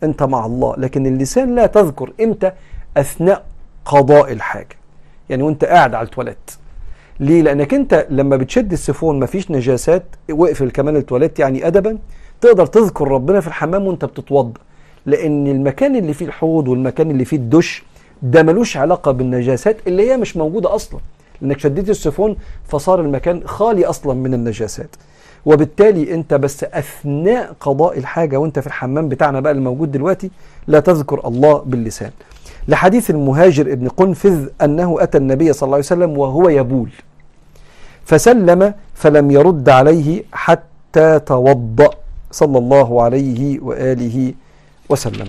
أنت 0.03 0.23
مع 0.23 0.45
الله. 0.45 0.75
لكن 0.77 1.05
اللسان 1.05 1.55
لا 1.55 1.65
تذكر 1.65 2.13
إمتى 2.21 2.51
أثناء 2.97 3.45
قضاء 3.85 4.31
الحاجة. 4.31 4.75
يعني 5.29 5.43
وأنت 5.43 5.65
قاعد 5.65 5.95
على 5.95 6.05
التواليت. 6.05 6.51
ليه؟ 7.19 7.41
لأنك 7.41 7.73
أنت 7.73 8.07
لما 8.09 8.37
بتشد 8.37 8.71
السيفون 8.71 9.19
مفيش 9.19 9.51
نجاسات 9.51 10.03
واقفل 10.31 10.71
كمان 10.71 10.95
التواليت 10.95 11.39
يعني 11.39 11.67
ادبا 11.67 11.97
تقدر 12.41 12.65
تذكر 12.65 13.07
ربنا 13.07 13.39
في 13.39 13.47
الحمام 13.47 13.87
وأنت 13.87 14.05
بتتوضأ. 14.05 14.61
لأن 15.05 15.47
المكان 15.47 15.95
اللي 15.95 16.13
فيه 16.13 16.25
الحوض 16.25 16.67
والمكان 16.67 17.11
اللي 17.11 17.25
فيه 17.25 17.37
الدش 17.37 17.83
ده 18.21 18.43
ملوش 18.43 18.77
علاقة 18.77 19.11
بالنجاسات 19.11 19.77
اللي 19.87 20.11
هي 20.11 20.17
مش 20.17 20.37
موجودة 20.37 20.75
أصلا. 20.75 20.99
لأنك 21.41 21.59
شديت 21.59 21.89
السيفون 21.89 22.35
فصار 22.67 23.01
المكان 23.01 23.41
خالي 23.45 23.85
أصلا 23.85 24.13
من 24.13 24.33
النجاسات. 24.33 24.95
وبالتالي 25.45 26.13
انت 26.13 26.33
بس 26.33 26.63
اثناء 26.63 27.55
قضاء 27.59 27.97
الحاجة 27.97 28.37
وانت 28.37 28.59
في 28.59 28.67
الحمام 28.67 29.09
بتاعنا 29.09 29.39
بقى 29.39 29.51
الموجود 29.51 29.91
دلوقتي 29.91 30.31
لا 30.67 30.79
تذكر 30.79 31.27
الله 31.27 31.63
باللسان. 31.65 32.11
لحديث 32.67 33.09
المهاجر 33.09 33.71
ابن 33.71 33.87
قنفذ 33.87 34.47
انه 34.61 34.97
اتى 34.99 35.17
النبي 35.17 35.53
صلى 35.53 35.67
الله 35.67 35.75
عليه 35.75 35.85
وسلم 35.85 36.17
وهو 36.17 36.49
يبول. 36.49 36.89
فسلم 38.05 38.73
فلم 38.93 39.31
يرد 39.31 39.69
عليه 39.69 40.23
حتى 40.31 41.19
توضأ 41.19 41.89
صلى 42.31 42.57
الله 42.57 43.01
عليه 43.01 43.59
وآله 43.59 44.33
وسلم. 44.89 45.27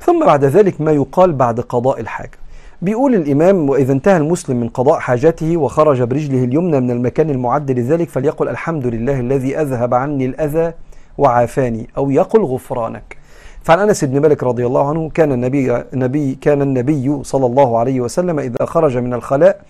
ثم 0.00 0.26
بعد 0.26 0.44
ذلك 0.44 0.80
ما 0.80 0.92
يقال 0.92 1.32
بعد 1.32 1.60
قضاء 1.60 2.00
الحاجة. 2.00 2.38
بيقول 2.82 3.14
الإمام 3.14 3.68
وإذا 3.70 3.92
انتهى 3.92 4.16
المسلم 4.16 4.60
من 4.60 4.68
قضاء 4.68 4.98
حاجته 4.98 5.56
وخرج 5.56 6.02
برجله 6.02 6.44
اليمنى 6.44 6.80
من 6.80 6.90
المكان 6.90 7.30
المعد 7.30 7.70
لذلك 7.70 8.08
فليقل 8.08 8.48
الحمد 8.48 8.86
لله 8.86 9.20
الذي 9.20 9.60
أذهب 9.60 9.94
عني 9.94 10.26
الأذى 10.26 10.72
وعافاني 11.18 11.88
أو 11.96 12.10
يقل 12.10 12.42
غفرانك. 12.42 13.16
فعن 13.62 13.78
أنس 13.78 14.04
بن 14.04 14.20
مالك 14.20 14.42
رضي 14.42 14.66
الله 14.66 14.88
عنه 14.88 15.10
كان 15.10 15.32
النبي, 15.32 15.76
النبي 15.76 16.34
كان 16.34 16.62
النبي 16.62 17.24
صلى 17.24 17.46
الله 17.46 17.78
عليه 17.78 18.00
وسلم 18.00 18.38
إذا 18.38 18.64
خرج 18.64 18.96
من 18.96 19.14
الخلاء 19.14 19.60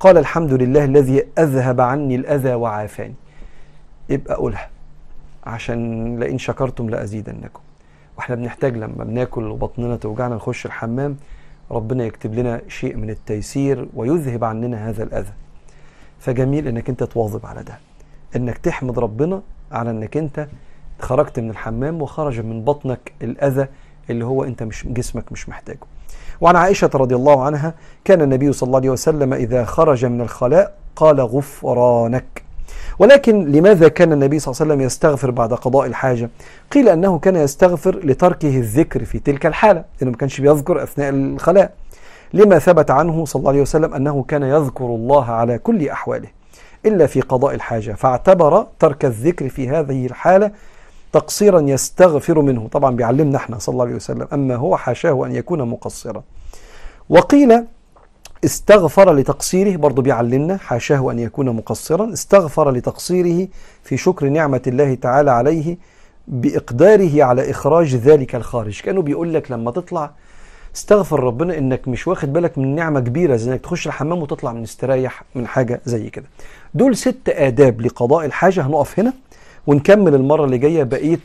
قال 0.00 0.18
الحمد 0.18 0.52
لله 0.52 0.84
الذي 0.84 1.24
أذهب 1.38 1.80
عني 1.80 2.14
الأذى 2.16 2.54
وعافاني. 2.54 3.14
يبقى 4.08 4.34
قولها 4.34 4.68
عشان 5.46 6.18
لئن 6.18 6.38
شكرتم 6.38 6.90
لأزيدنكم. 6.90 7.60
وإحنا 8.18 8.34
بنحتاج 8.34 8.76
لما 8.76 9.04
بناكل 9.04 9.44
وبطننا 9.44 9.96
توجعنا 9.96 10.34
نخش 10.34 10.66
الحمام 10.66 11.16
ربنا 11.70 12.04
يكتب 12.04 12.34
لنا 12.34 12.60
شيء 12.68 12.96
من 12.96 13.10
التيسير 13.10 13.88
ويذهب 13.94 14.44
عننا 14.44 14.88
هذا 14.88 15.02
الأذى. 15.02 15.32
فجميل 16.18 16.68
إنك 16.68 16.88
أنت 16.88 17.02
تواظب 17.04 17.46
على 17.46 17.62
ده. 17.62 17.78
إنك 18.36 18.58
تحمد 18.58 18.98
ربنا 18.98 19.42
على 19.72 19.90
إنك 19.90 20.16
أنت 20.16 20.48
خرجت 21.00 21.40
من 21.40 21.50
الحمام 21.50 22.02
وخرج 22.02 22.40
من 22.40 22.64
بطنك 22.64 23.12
الأذى 23.22 23.66
اللي 24.10 24.24
هو 24.24 24.44
أنت 24.44 24.62
مش 24.62 24.86
جسمك 24.86 25.32
مش 25.32 25.48
محتاجه. 25.48 25.78
وعن 26.40 26.56
عائشة 26.56 26.90
رضي 26.94 27.14
الله 27.14 27.44
عنها 27.44 27.74
كان 28.04 28.22
النبي 28.22 28.52
صلى 28.52 28.66
الله 28.66 28.78
عليه 28.78 28.90
وسلم 28.90 29.34
إذا 29.34 29.64
خرج 29.64 30.04
من 30.04 30.20
الخلاء 30.20 30.78
قال 30.96 31.20
غفرانك. 31.20 32.45
ولكن 32.98 33.44
لماذا 33.44 33.88
كان 33.88 34.12
النبي 34.12 34.38
صلى 34.38 34.52
الله 34.52 34.62
عليه 34.62 34.72
وسلم 34.72 34.86
يستغفر 34.86 35.30
بعد 35.30 35.54
قضاء 35.54 35.86
الحاجة؟ 35.86 36.30
قيل 36.72 36.88
أنه 36.88 37.18
كان 37.18 37.36
يستغفر 37.36 37.98
لتركه 38.04 38.58
الذكر 38.58 39.04
في 39.04 39.18
تلك 39.18 39.46
الحالة 39.46 39.84
لأنه 40.00 40.10
ما 40.10 40.16
كانش 40.16 40.40
بيذكر 40.40 40.82
أثناء 40.82 41.10
الخلاء. 41.10 41.72
لما 42.34 42.58
ثبت 42.58 42.90
عنه 42.90 43.24
صلى 43.24 43.40
الله 43.40 43.50
عليه 43.50 43.62
وسلم 43.62 43.94
أنه 43.94 44.22
كان 44.28 44.42
يذكر 44.42 44.84
الله 44.84 45.24
على 45.24 45.58
كل 45.58 45.88
أحواله 45.88 46.28
إلا 46.86 47.06
في 47.06 47.20
قضاء 47.20 47.54
الحاجة 47.54 47.92
فاعتبر 47.92 48.66
ترك 48.78 49.04
الذكر 49.04 49.48
في 49.48 49.68
هذه 49.68 50.06
الحالة 50.06 50.50
تقصيرا 51.12 51.60
يستغفر 51.60 52.40
منه. 52.40 52.68
طبعا 52.72 52.96
بيعلمنا 52.96 53.36
إحنا 53.36 53.58
صلى 53.58 53.72
الله 53.72 53.84
عليه 53.84 53.94
وسلم 53.94 54.28
أما 54.32 54.56
هو 54.56 54.76
حاشاه 54.76 55.26
أن 55.26 55.34
يكون 55.34 55.62
مقصرا. 55.62 56.22
وقيل 57.08 57.64
استغفر 58.44 59.14
لتقصيره 59.14 59.76
برضه 59.76 60.02
بيعلمنا 60.02 60.56
حاشاه 60.56 61.10
أن 61.10 61.18
يكون 61.18 61.50
مقصرا. 61.50 62.12
استغفر 62.12 62.70
لتقصيره 62.70 63.48
في 63.82 63.96
شكر 63.96 64.28
نعمة 64.28 64.62
الله 64.66 64.94
تعالى 64.94 65.30
عليه 65.30 65.78
بإقداره 66.28 67.24
على 67.24 67.50
إخراج 67.50 67.96
ذلك 67.96 68.34
الخارج. 68.34 68.80
كأنه 68.80 69.02
بيقول 69.02 69.34
لك 69.34 69.50
لما 69.50 69.70
تطلع 69.70 70.10
استغفر 70.76 71.20
ربنا 71.20 71.58
إنك 71.58 71.88
مش 71.88 72.08
واخد 72.08 72.32
بالك 72.32 72.58
من 72.58 72.74
نعمة 72.74 73.00
كبيرة 73.00 73.36
زي 73.36 73.52
إنك 73.52 73.60
تخش 73.60 73.86
الحمام 73.86 74.22
وتطلع 74.22 74.52
مستريح 74.52 75.22
من 75.34 75.46
حاجة 75.46 75.80
زي 75.84 76.10
كده. 76.10 76.26
دول 76.74 76.96
ست 76.96 77.28
آداب 77.28 77.80
لقضاء 77.80 78.24
الحاجة. 78.24 78.66
هنقف 78.66 79.00
هنا 79.00 79.12
ونكمل 79.66 80.14
المرة 80.14 80.44
اللي 80.44 80.58
جاية 80.58 80.82
بقية 80.82 81.20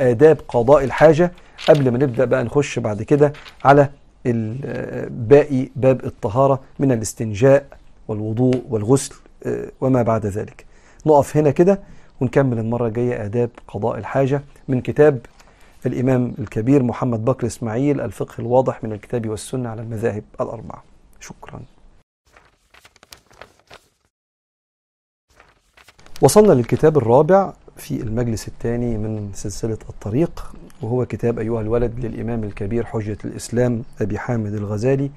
آداب 0.00 0.38
قضاء 0.48 0.84
الحاجة. 0.84 1.32
قبل 1.68 1.90
ما 1.90 1.98
نبدأ 1.98 2.24
بقى 2.24 2.44
نخش 2.44 2.78
بعد 2.78 3.02
كده 3.02 3.32
على 3.64 3.90
باقي 5.10 5.68
باب 5.76 6.04
الطهارة 6.04 6.60
من 6.78 6.92
الاستنجاء 6.92 7.66
والوضوء 8.08 8.64
والغسل 8.68 9.14
وما 9.80 10.02
بعد 10.02 10.26
ذلك. 10.26 10.66
نقف 11.06 11.36
هنا 11.36 11.50
كده 11.50 11.80
ونكمل 12.20 12.58
المرة 12.58 12.86
الجاية 12.86 13.24
آداب 13.24 13.50
قضاء 13.68 13.98
الحاجة 13.98 14.42
من 14.68 14.80
كتاب 14.80 15.26
الإمام 15.86 16.34
الكبير 16.38 16.82
محمد 16.82 17.24
بكر 17.24 17.46
إسماعيل 17.46 18.00
الفقه 18.00 18.34
الواضح 18.38 18.84
من 18.84 18.92
الكتاب 18.92 19.28
والسنة 19.28 19.68
على 19.68 19.82
المذاهب 19.82 20.24
الأربعة. 20.40 20.84
شكرا. 21.20 21.62
وصلنا 26.22 26.52
للكتاب 26.52 26.98
الرابع 26.98 27.52
في 27.76 28.02
المجلس 28.02 28.48
الثاني 28.48 28.98
من 28.98 29.30
سلسلة 29.34 29.78
الطريق. 29.88 30.52
وهو 30.82 31.06
كتاب 31.06 31.38
أيها 31.38 31.60
الولد 31.60 32.04
للإمام 32.04 32.44
الكبير 32.44 32.84
حجة 32.86 33.18
الإسلام 33.24 33.82
أبي 34.00 34.18
حامد 34.18 34.54
الغزالي 34.54 35.10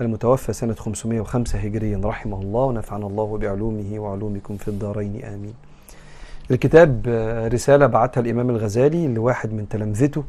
المتوفى 0.00 0.52
سنة 0.52 0.74
505 0.74 1.58
هجريا 1.58 2.00
رحمه 2.04 2.40
الله 2.42 2.60
ونفعنا 2.64 3.06
الله 3.06 3.38
بعلومه 3.38 3.98
وعلومكم 3.98 4.56
في 4.56 4.68
الدارين 4.68 5.24
آمين. 5.24 5.54
الكتاب 6.50 7.02
رسالة 7.52 7.86
بعتها 7.86 8.20
الإمام 8.20 8.50
الغزالي 8.50 9.08
لواحد 9.08 9.52
من 9.52 9.68
تلامذته 9.68 10.24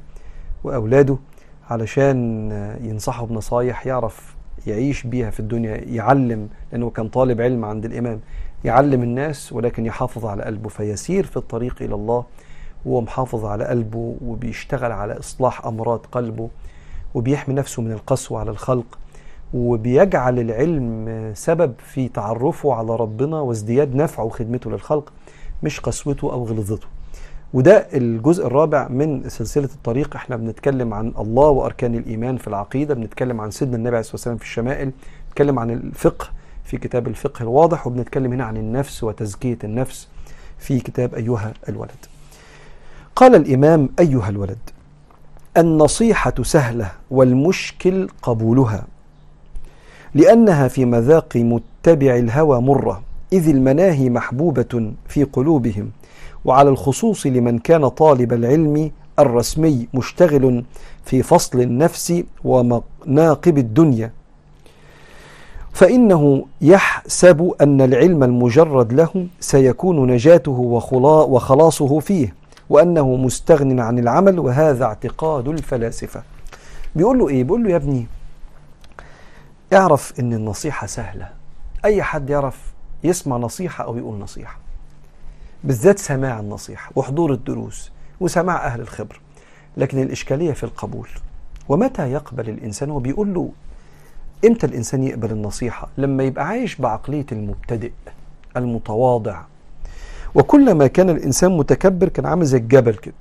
وأولاده 0.63 1.17
علشان 1.69 2.51
ينصحه 2.83 3.25
بنصايح 3.25 3.87
يعرف 3.87 4.35
يعيش 4.67 5.03
بيها 5.03 5.29
في 5.29 5.39
الدنيا 5.39 5.75
يعلم 5.75 6.49
لأنه 6.71 6.89
كان 6.89 7.07
طالب 7.09 7.41
علم 7.41 7.65
عند 7.65 7.85
الإمام 7.85 8.19
يعلم 8.63 9.03
الناس 9.03 9.53
ولكن 9.53 9.85
يحافظ 9.85 10.25
على 10.25 10.43
قلبه 10.43 10.69
فيسير 10.69 11.25
في 11.25 11.37
الطريق 11.37 11.75
إلى 11.81 11.95
الله 11.95 12.25
وهو 12.87 13.01
محافظ 13.01 13.45
على 13.45 13.65
قلبه 13.65 14.15
وبيشتغل 14.25 14.91
على 14.91 15.19
إصلاح 15.19 15.65
أمراض 15.65 15.99
قلبه 16.11 16.49
وبيحمي 17.15 17.55
نفسه 17.55 17.81
من 17.81 17.91
القسوة 17.91 18.39
على 18.39 18.51
الخلق 18.51 18.99
وبيجعل 19.53 20.39
العلم 20.39 21.31
سبب 21.35 21.73
في 21.93 22.07
تعرفه 22.09 22.73
على 22.73 22.95
ربنا 22.95 23.39
وازدياد 23.39 23.95
نفعه 23.95 24.23
وخدمته 24.23 24.71
للخلق 24.71 25.13
مش 25.63 25.79
قسوته 25.79 26.33
أو 26.33 26.43
غلظته. 26.43 26.87
وده 27.53 27.87
الجزء 27.93 28.47
الرابع 28.47 28.87
من 28.87 29.29
سلسلة 29.29 29.69
الطريق. 29.75 30.15
إحنا 30.15 30.35
بنتكلم 30.35 30.93
عن 30.93 31.13
الله 31.19 31.49
وأركان 31.49 31.95
الإيمان 31.95 32.37
في 32.37 32.47
العقيدة 32.47 32.93
بنتكلم 32.93 33.41
عن 33.41 33.51
سيدنا 33.51 33.75
النبي 33.75 33.89
عليه 33.89 33.99
الصلاة 33.99 34.13
والسلام 34.15 34.37
في 34.37 34.43
الشمائل 34.43 34.91
بنتكلم 35.27 35.59
عن 35.59 35.69
الفقه 35.69 36.27
في 36.63 36.77
كتاب 36.77 37.07
الفقه 37.07 37.43
الواضح 37.43 37.87
وبنتكلم 37.87 38.33
هنا 38.33 38.43
عن 38.43 38.57
النفس 38.57 39.03
وتزكية 39.03 39.57
النفس 39.63 40.07
في 40.57 40.79
كتاب 40.79 41.15
أيها 41.15 41.53
الولد. 41.69 42.05
قال 43.17 43.35
الإمام 43.35 43.89
أيها 43.99 44.29
الولد 44.29 44.57
النصيحة 45.57 46.33
سهلة 46.41 46.91
والمشكل 47.11 48.07
قبولها 48.21 48.85
لأنها 50.13 50.67
في 50.67 50.85
مذاق 50.85 51.35
متبع 51.37 52.15
الهوى 52.15 52.61
مرة 52.61 53.01
إذ 53.33 53.49
المناهي 53.49 54.09
محبوبة 54.09 54.91
في 55.07 55.23
قلوبهم 55.23 55.91
وعلى 56.45 56.69
الخصوص 56.69 57.25
لمن 57.25 57.59
كان 57.59 57.87
طالب 57.87 58.33
العلم 58.33 58.91
الرسمي 59.19 59.87
مشتغل 59.93 60.63
في 61.05 61.23
فصل 61.23 61.61
النفس 61.61 62.23
ومناقب 62.43 63.57
الدنيا. 63.57 64.11
فإنه 65.73 66.45
يحسب 66.61 67.53
أن 67.61 67.81
العلم 67.81 68.23
المجرد 68.23 68.93
له 68.93 69.27
سيكون 69.39 70.11
نجاته 70.11 70.59
وخلاصه 71.29 71.99
فيه. 71.99 72.46
وأنه 72.69 73.15
مستغن 73.15 73.79
عن 73.79 73.99
العمل 73.99 74.39
وهذا 74.39 74.85
اعتقاد 74.85 75.47
الفلاسفة. 75.47 76.23
بيقول 76.95 77.19
له 77.19 77.29
إيه؟ 77.29 77.43
بيقول 77.43 77.63
له 77.63 77.69
يا 77.69 77.75
ابني 77.75 78.07
اعرف 79.73 80.19
أن 80.19 80.33
النصيحة 80.33 80.87
سهلة. 80.87 81.29
أي 81.85 82.03
حد 82.03 82.29
يعرف 82.29 82.73
يسمع 83.03 83.37
نصيحة 83.37 83.83
أو 83.83 83.97
يقول 83.97 84.19
نصيحة 84.19 84.57
بالذات 85.63 85.99
سماع 85.99 86.39
النصيحة 86.39 86.91
وحضور 86.95 87.33
الدروس 87.33 87.91
وسماع 88.19 88.65
أهل 88.65 88.81
الخبر. 88.81 89.19
لكن 89.77 90.01
الإشكالية 90.01 90.51
في 90.53 90.63
القبول 90.63 91.09
ومتى 91.69 92.11
يقبل 92.11 92.49
الإنسان؟ 92.49 92.91
وبيقول 92.91 93.33
له 93.33 93.51
إمتى 94.45 94.65
الإنسان 94.65 95.03
يقبل 95.03 95.31
النصيحة؟ 95.31 95.87
لما 95.97 96.23
يبقى 96.23 96.47
عايش 96.47 96.75
بعقلية 96.75 97.25
المبتدئ 97.31 97.91
المتواضع. 98.57 99.41
وكلما 100.37 100.87
كان 100.87 101.09
الإنسان 101.09 101.57
متكبر 101.57 102.09
كان 102.09 102.25
عامل 102.25 102.45
زي 102.45 102.57
الجبل 102.57 102.93
كده. 102.93 103.13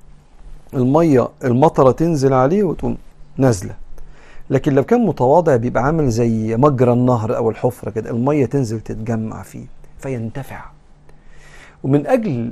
المية 0.73 1.27
المطرة 1.43 1.91
تنزل 1.91 2.33
عليه 2.33 2.63
وتقوم 2.63 2.97
نازلة. 3.37 3.73
لكن 4.49 4.73
لو 4.75 4.83
كان 4.83 5.05
متواضع 5.05 5.55
بيبقى 5.55 5.83
عامل 5.83 6.09
زي 6.09 6.57
مجرى 6.57 6.93
النهر 6.93 7.37
أو 7.37 7.49
الحفرة 7.49 7.89
كده 7.89 8.09
المية 8.09 8.45
تنزل 8.45 8.79
تتجمع 8.79 9.43
فيه 9.43 9.65
فينتفع. 9.99 10.61
ومن 11.83 12.07
أجل 12.07 12.51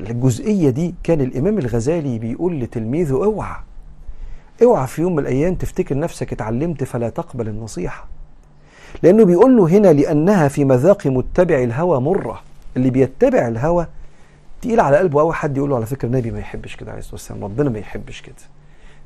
الجزئية 0.00 0.70
دي 0.70 0.94
كان 1.02 1.20
الإمام 1.20 1.58
الغزالي 1.58 2.18
بيقول 2.18 2.60
لتلميذه 2.60 3.24
أوعى 3.24 3.56
أوعى 4.62 4.86
في 4.86 5.02
يوم 5.02 5.12
من 5.12 5.18
الأيام 5.18 5.54
تفتكر 5.54 5.98
نفسك 5.98 6.32
اتعلمت 6.32 6.84
فلا 6.84 7.08
تقبل 7.08 7.48
النصيحة. 7.48 8.06
لأنه 9.02 9.24
بيقول 9.24 9.56
له 9.56 9.68
هنا 9.68 9.92
لأنها 9.92 10.48
في 10.48 10.64
مذاق 10.64 11.06
متبع 11.06 11.62
الهوى 11.62 12.00
مرة. 12.00 12.40
اللي 12.76 12.90
بيتبع 12.90 13.48
الهوى 13.48 13.86
تقيل 14.62 14.80
على 14.80 14.96
قلبه 14.96 15.20
أول 15.20 15.34
حد 15.34 15.56
يقول 15.56 15.70
له 15.70 15.76
على 15.76 15.86
فكرة 15.86 16.06
النبي 16.06 16.30
ما 16.30 16.38
يحبش 16.38 16.76
كده 16.76 16.90
عليه 16.90 16.98
الصلاة 16.98 17.14
والسلام. 17.14 17.44
ربنا 17.44 17.70
ما 17.70 17.78
يحبش 17.78 18.20
كده. 18.20 18.34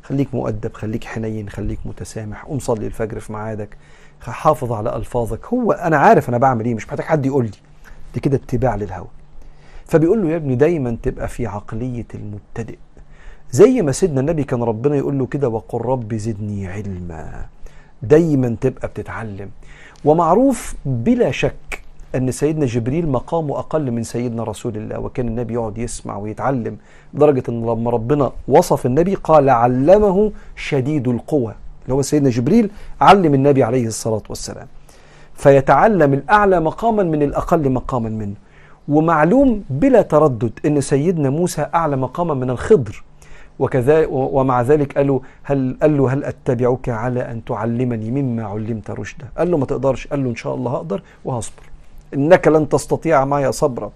خليك 0.03 0.35
مؤدب 0.35 0.73
خليك 0.75 1.05
حنين 1.05 1.49
خليك 1.49 1.79
متسامح. 1.85 2.45
قوم 2.45 2.59
صلي 2.59 2.87
الفجر 2.87 3.21
في 3.21 3.33
ميعادك. 3.33 3.77
حافظ 4.21 4.73
على 4.73 4.97
ألفاظك. 4.97 5.47
هو 5.47 5.73
أنا 5.73 5.97
عارف 5.97 6.29
أنا 6.29 6.39
بعمل 6.39 6.65
إيه 6.65 6.75
مش 6.75 6.89
محتاج 6.89 7.07
حد 7.07 7.27
يقول 7.27 7.45
لي. 7.45 7.51
دي 8.15 8.21
كده 8.21 8.37
اتباع 8.37 8.75
للهوى. 8.75 9.09
فبيقول 9.87 10.23
له 10.23 10.31
يا 10.31 10.37
ابني 10.37 10.55
دايما 10.55 10.97
تبقى 11.03 11.29
في 11.29 11.47
عقلية 11.47 12.07
المبتدئ. 12.15 12.79
زي 13.51 13.83
ما 13.83 13.93
سيدنا 13.93 14.21
النبي 14.21 14.45
كان 14.45 14.63
ربنا 14.63 14.97
يقول 14.97 15.19
له 15.19 15.27
كده 15.27 15.49
وقل 15.49 15.81
رب 15.81 16.15
زدني 16.15 16.69
علما. 16.69 17.47
دايما 18.03 18.57
تبقى 18.61 18.89
بتتعلم. 18.89 19.51
ومعروف 20.05 20.75
بلا 20.85 21.31
شك 21.31 21.84
أن 22.15 22.31
سيدنا 22.31 22.67
جبريل 22.67 23.09
مقامه 23.09 23.59
أقل 23.59 23.91
من 23.91 24.03
سيدنا 24.03 24.43
رسول 24.45 24.77
الله 24.77 24.99
وكان 24.99 25.29
النبي 25.29 25.55
يقعد 25.55 25.79
يسمع 25.79 26.17
ويتعلم 26.17 26.77
لدرجه 27.15 27.43
إن 27.49 27.67
لما 27.67 27.91
ربنا 27.91 28.33
وصف 28.49 28.87
النبي 28.87 29.15
قال 29.15 29.51
علمه 29.51 30.33
شديد 30.57 31.09
القوى 31.09 31.55
اللي 31.83 31.95
هو 31.95 32.03
سيدنا 32.03 32.31
جبريل 32.31 32.71
علم 33.01 33.35
النبي 33.35 33.63
عليه 33.63 33.87
الصلاة 33.87 34.23
والسلام. 34.29 34.67
فيتعلم 35.35 36.15
الأعلى 36.15 36.61
مقاما 36.61 37.03
من 37.03 37.23
الأقل 37.23 37.71
مقاما 37.71 38.09
منه. 38.09 38.35
ومعلوم 38.89 39.65
بلا 39.71 40.03
تردد 40.03 40.53
أن 40.67 40.81
سيدنا 40.81 41.31
موسى 41.31 41.67
أعلى 41.75 41.97
مقاما 41.97 42.35
من 42.35 42.51
الخضر. 42.51 43.05
وكذا 43.59 44.07
ومع 44.11 44.63
ذلك 44.63 44.99
قال 44.99 45.07
له 45.07 45.21
هل 45.43 45.77
قال 45.83 45.97
له 45.97 46.13
هل 46.13 46.25
أتبعك 46.25 46.89
على 46.89 47.21
أن 47.31 47.45
تعلمني 47.45 48.11
مما 48.11 48.45
علمت 48.45 48.91
رشدا؟ 48.91 49.27
قال 49.39 49.51
له 49.51 49.59
ما 49.59 49.67
تقدرش. 49.67 50.07
قال 50.07 50.25
له 50.25 50.31
إن 50.31 50.37
شاء 50.37 50.55
الله 50.55 50.73
هقدر 50.73 51.03
وهصبر. 51.25 51.74
إنك 52.15 52.49
لن 52.49 52.69
تستطيع 52.69 53.25
معي 53.25 53.53
صبرا. 53.53 53.91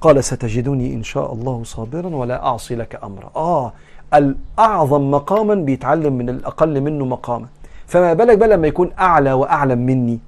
قال 0.00 0.24
ستجدني 0.24 0.94
إن 0.94 1.02
شاء 1.02 1.32
الله 1.32 1.64
صابرا 1.64 2.16
ولا 2.16 2.46
أعصي 2.46 2.74
لك 2.74 3.00
أمرا. 3.04 3.30
آه 3.36 3.72
الأعظم 4.14 5.10
مقاما 5.10 5.54
بيتعلم 5.54 6.12
من 6.12 6.28
الأقل 6.28 6.80
منه 6.80 7.04
مقاما. 7.04 7.46
فما 7.86 8.12
بالك 8.12 8.38
بقى 8.38 8.48
لما 8.48 8.66
يكون 8.66 8.90
أعلى 8.98 9.32
وأعلم 9.32 9.78
مني؟ 9.78 10.18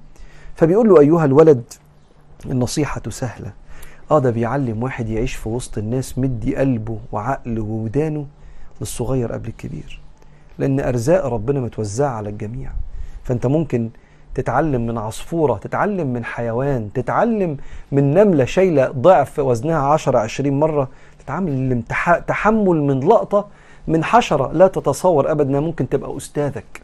فبيقول 0.55 0.89
له 0.89 0.99
أيها 0.99 1.25
الولد 1.25 1.63
النصيحة 2.45 3.01
سهلة. 3.09 3.51
آه 4.11 4.19
ده 4.19 4.31
بيعلم 4.31 4.83
واحد 4.83 5.09
يعيش 5.09 5.35
في 5.35 5.49
وسط 5.49 5.77
الناس 5.77 6.19
مدي 6.19 6.55
قلبه 6.55 6.97
وعقله 7.11 7.63
وودانه 7.63 8.25
للصغير 8.81 9.31
قبل 9.31 9.47
الكبير. 9.47 9.99
لأن 10.57 10.79
أرزاق 10.79 11.25
ربنا 11.25 11.59
متوزعة 11.59 12.09
على 12.09 12.29
الجميع. 12.29 12.71
فأنت 13.23 13.45
ممكن 13.45 13.89
تتعلم 14.35 14.87
من 14.87 14.97
عصفورة 14.97 15.57
تتعلم 15.57 16.13
من 16.13 16.25
حيوان 16.25 16.89
تتعلم 16.93 17.57
من 17.91 18.13
نملة 18.13 18.45
شايلة 18.45 18.87
ضعف 18.87 19.39
وزنها 19.39 19.79
10 19.79 20.19
20 20.19 20.59
مرة 20.59 20.89
تتعامل 21.19 21.83
تحمل 22.27 22.81
من 22.81 22.99
لقطة 22.99 23.47
من 23.87 24.03
حشرة 24.03 24.51
لا 24.53 24.67
تتصور 24.67 25.31
ابدا 25.31 25.59
ممكن 25.59 25.89
تبقى 25.89 26.17
أستاذك. 26.17 26.81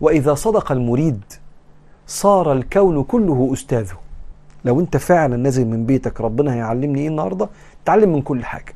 وإذا 0.00 0.34
صدق 0.34 0.72
المريد 0.72 1.20
صار 2.06 2.52
الكون 2.52 3.02
كله 3.02 3.50
أستاذه. 3.52 3.96
لو 4.64 4.80
أنت 4.80 4.96
فعلا 4.96 5.36
نازل 5.36 5.66
من 5.66 5.86
بيتك 5.86 6.20
ربنا 6.20 6.54
هيعلمني 6.54 7.00
إيه 7.00 7.08
النهارده؟ 7.08 7.48
تعلم 7.84 8.12
من 8.12 8.22
كل 8.22 8.44
حاجة. 8.44 8.74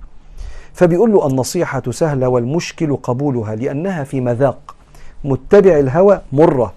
فبيقول 0.73 1.13
له 1.13 1.27
النصيحة 1.27 1.83
سهلة 1.91 2.29
والمشكل 2.29 2.97
قبولها 2.97 3.55
لأنها 3.55 4.05
في 4.05 4.21
مذاق. 4.21 4.77
متبع 5.25 5.79
الهوى 5.79 6.21
مرة. 6.33 6.73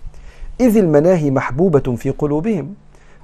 إذ 0.60 0.78
المناهي 0.78 1.32
محبوبة 1.32 1.96
في 1.96 2.10
قلوبهم. 2.10 2.76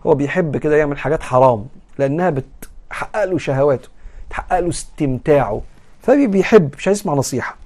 هو 0.06 0.16
بيحب 0.16 0.58
كده 0.58 0.76
يعمل 0.76 0.98
حاجات 0.98 1.24
حرام 1.24 1.66
لأنها 2.00 2.30
بتحقق 2.30 3.24
له 3.24 3.38
شهواته 3.38 3.90
تحقق 4.30 4.60
له 4.60 4.70
استمتاعه. 4.70 5.62
فبيحب 6.02 6.70
مش 6.78 6.90
هيسمع 6.90 7.14
نصيحة. 7.14 7.58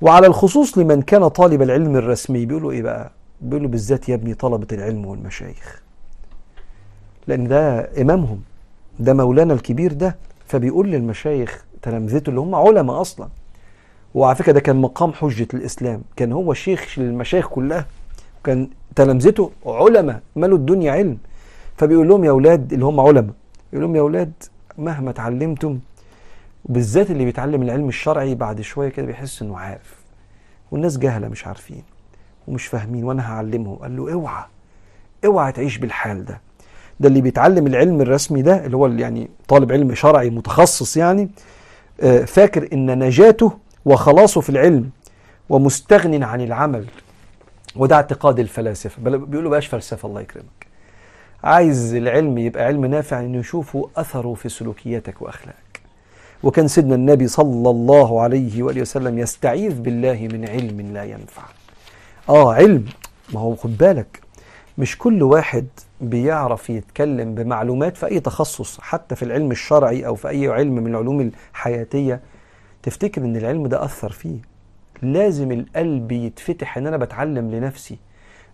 وعلى 0.00 0.26
الخصوص 0.26 0.78
لمن 0.78 1.02
كان 1.02 1.28
طالب 1.28 1.62
العلم 1.62 1.96
الرسمي 1.96 2.46
بيقولوا 2.46 2.72
إيه 2.72 2.82
بقى؟ 2.82 3.10
بيقولوا 3.40 3.68
بالذات 3.70 4.08
يا 4.08 4.14
ابني 4.14 4.34
طلبة 4.34 4.66
العلم 4.72 5.06
والمشايخ. 5.06 5.82
لأن 7.26 7.48
ده 7.48 7.90
إمامهم 8.00 8.40
ده 8.98 9.14
مولانا 9.14 9.54
الكبير 9.54 9.92
ده. 9.92 10.16
فبيقول 10.46 10.90
للمشايخ 10.90 11.64
تلامذته 11.82 12.30
اللي 12.30 12.40
هم 12.40 12.54
علماء 12.54 13.00
أصلا. 13.00 13.28
وعلى 14.14 14.36
فكرة 14.36 14.52
ده 14.52 14.60
كان 14.60 14.76
مقام 14.76 15.12
حجة 15.12 15.48
الإسلام. 15.54 16.02
كان 16.16 16.32
هو 16.32 16.52
الشيخ 16.52 16.98
للمشايخ 16.98 17.48
كلها. 17.48 17.86
وكان 18.40 18.68
تلامذته 18.96 19.50
علماء 19.66 20.20
مالوا 20.36 20.58
الدنيا 20.58 20.92
علم. 20.92 21.18
فبيقول 21.76 22.08
لهم 22.08 22.24
يا 22.24 22.30
أولاد 22.30 22.72
اللي 22.72 22.84
هم 22.84 23.00
علماء 23.00 23.34
يقول 23.72 23.84
لهم 23.84 23.96
يا 23.96 24.00
أولاد 24.00 24.32
مهما 24.78 25.10
اتعلمتم 25.10 25.78
وبالذات 26.64 27.10
اللي 27.10 27.24
بيتعلم 27.24 27.62
العلم 27.62 27.88
الشرعي 27.88 28.34
بعد 28.34 28.60
شوية 28.60 28.88
كده 28.88 29.06
بيحس 29.06 29.42
إنه 29.42 29.58
عارف. 29.58 29.94
والناس 30.70 30.98
جهلة 30.98 31.28
مش 31.28 31.46
عارفين 31.46 31.82
ومش 32.48 32.66
فاهمين 32.66 33.04
وأنا 33.04 33.32
هعلمهم. 33.32 33.76
قال 33.76 33.96
له 33.96 34.12
اوعى 34.12 34.44
اوعى 35.24 35.52
تعيش 35.52 35.78
بالحال 35.78 36.24
ده. 36.24 36.40
ده 37.00 37.08
اللي 37.08 37.20
بيتعلم 37.20 37.66
العلم 37.66 38.00
الرسمي 38.00 38.42
ده 38.42 38.66
اللي 38.66 38.76
هو 38.76 38.86
يعني 38.86 39.30
طالب 39.48 39.72
علم 39.72 39.94
شرعي 39.94 40.30
متخصص 40.30 40.96
يعني 40.96 41.30
فاكر 42.26 42.68
إن 42.72 42.98
نجاته 42.98 43.52
وخلاصه 43.84 44.40
في 44.40 44.50
العلم 44.50 44.90
ومستغن 45.48 46.22
عن 46.22 46.40
العمل. 46.40 46.84
وده 47.76 47.96
اعتقاد 47.96 48.38
الفلاسفة. 48.38 49.02
بيقولوا 49.02 49.50
بقاش 49.50 49.66
فلسفة 49.66 50.08
الله 50.08 50.20
يكرمك. 50.20 50.66
عايز 51.44 51.94
العلم 51.94 52.38
يبقى 52.38 52.64
علم 52.64 52.86
نافع 52.86 53.20
إنه 53.20 53.38
يشوفوا 53.38 53.86
أثره 53.96 54.34
في 54.34 54.48
سلوكياتك 54.48 55.22
وأخلاقك. 55.22 55.80
وكان 56.42 56.68
سيدنا 56.68 56.94
النبي 56.94 57.28
صلى 57.28 57.70
الله 57.70 58.20
عليه 58.20 58.62
وآله 58.62 58.80
وسلم 58.80 59.18
يستعيذ 59.18 59.80
بالله 59.80 60.28
من 60.32 60.48
علم 60.48 60.80
لا 60.80 61.04
ينفع. 61.04 61.42
آه 62.28 62.54
علم. 62.54 62.84
ما 63.34 63.40
هو 63.40 63.56
خد 63.56 63.76
بالك 63.76 64.20
مش 64.78 64.98
كل 64.98 65.22
واحد 65.22 65.66
بيعرف 66.00 66.70
يتكلم 66.70 67.34
بمعلومات 67.34 67.96
في 67.96 68.06
أي 68.06 68.20
تخصص 68.20 68.80
حتى 68.80 69.16
في 69.16 69.22
العلم 69.22 69.50
الشرعي 69.50 70.06
أو 70.06 70.14
في 70.14 70.28
أي 70.28 70.48
علم 70.48 70.74
من 70.74 70.86
العلوم 70.90 71.20
الحياتية. 71.20 72.20
تفتكر 72.82 73.20
إن 73.20 73.36
العلم 73.36 73.66
ده 73.66 73.84
أثر 73.84 74.10
فيه؟ 74.10 74.36
لازم 75.02 75.52
القلب 75.52 76.12
يتفتح 76.12 76.78
إن 76.78 76.86
أنا 76.86 76.96
بتعلم 76.96 77.50
لنفسي. 77.50 77.98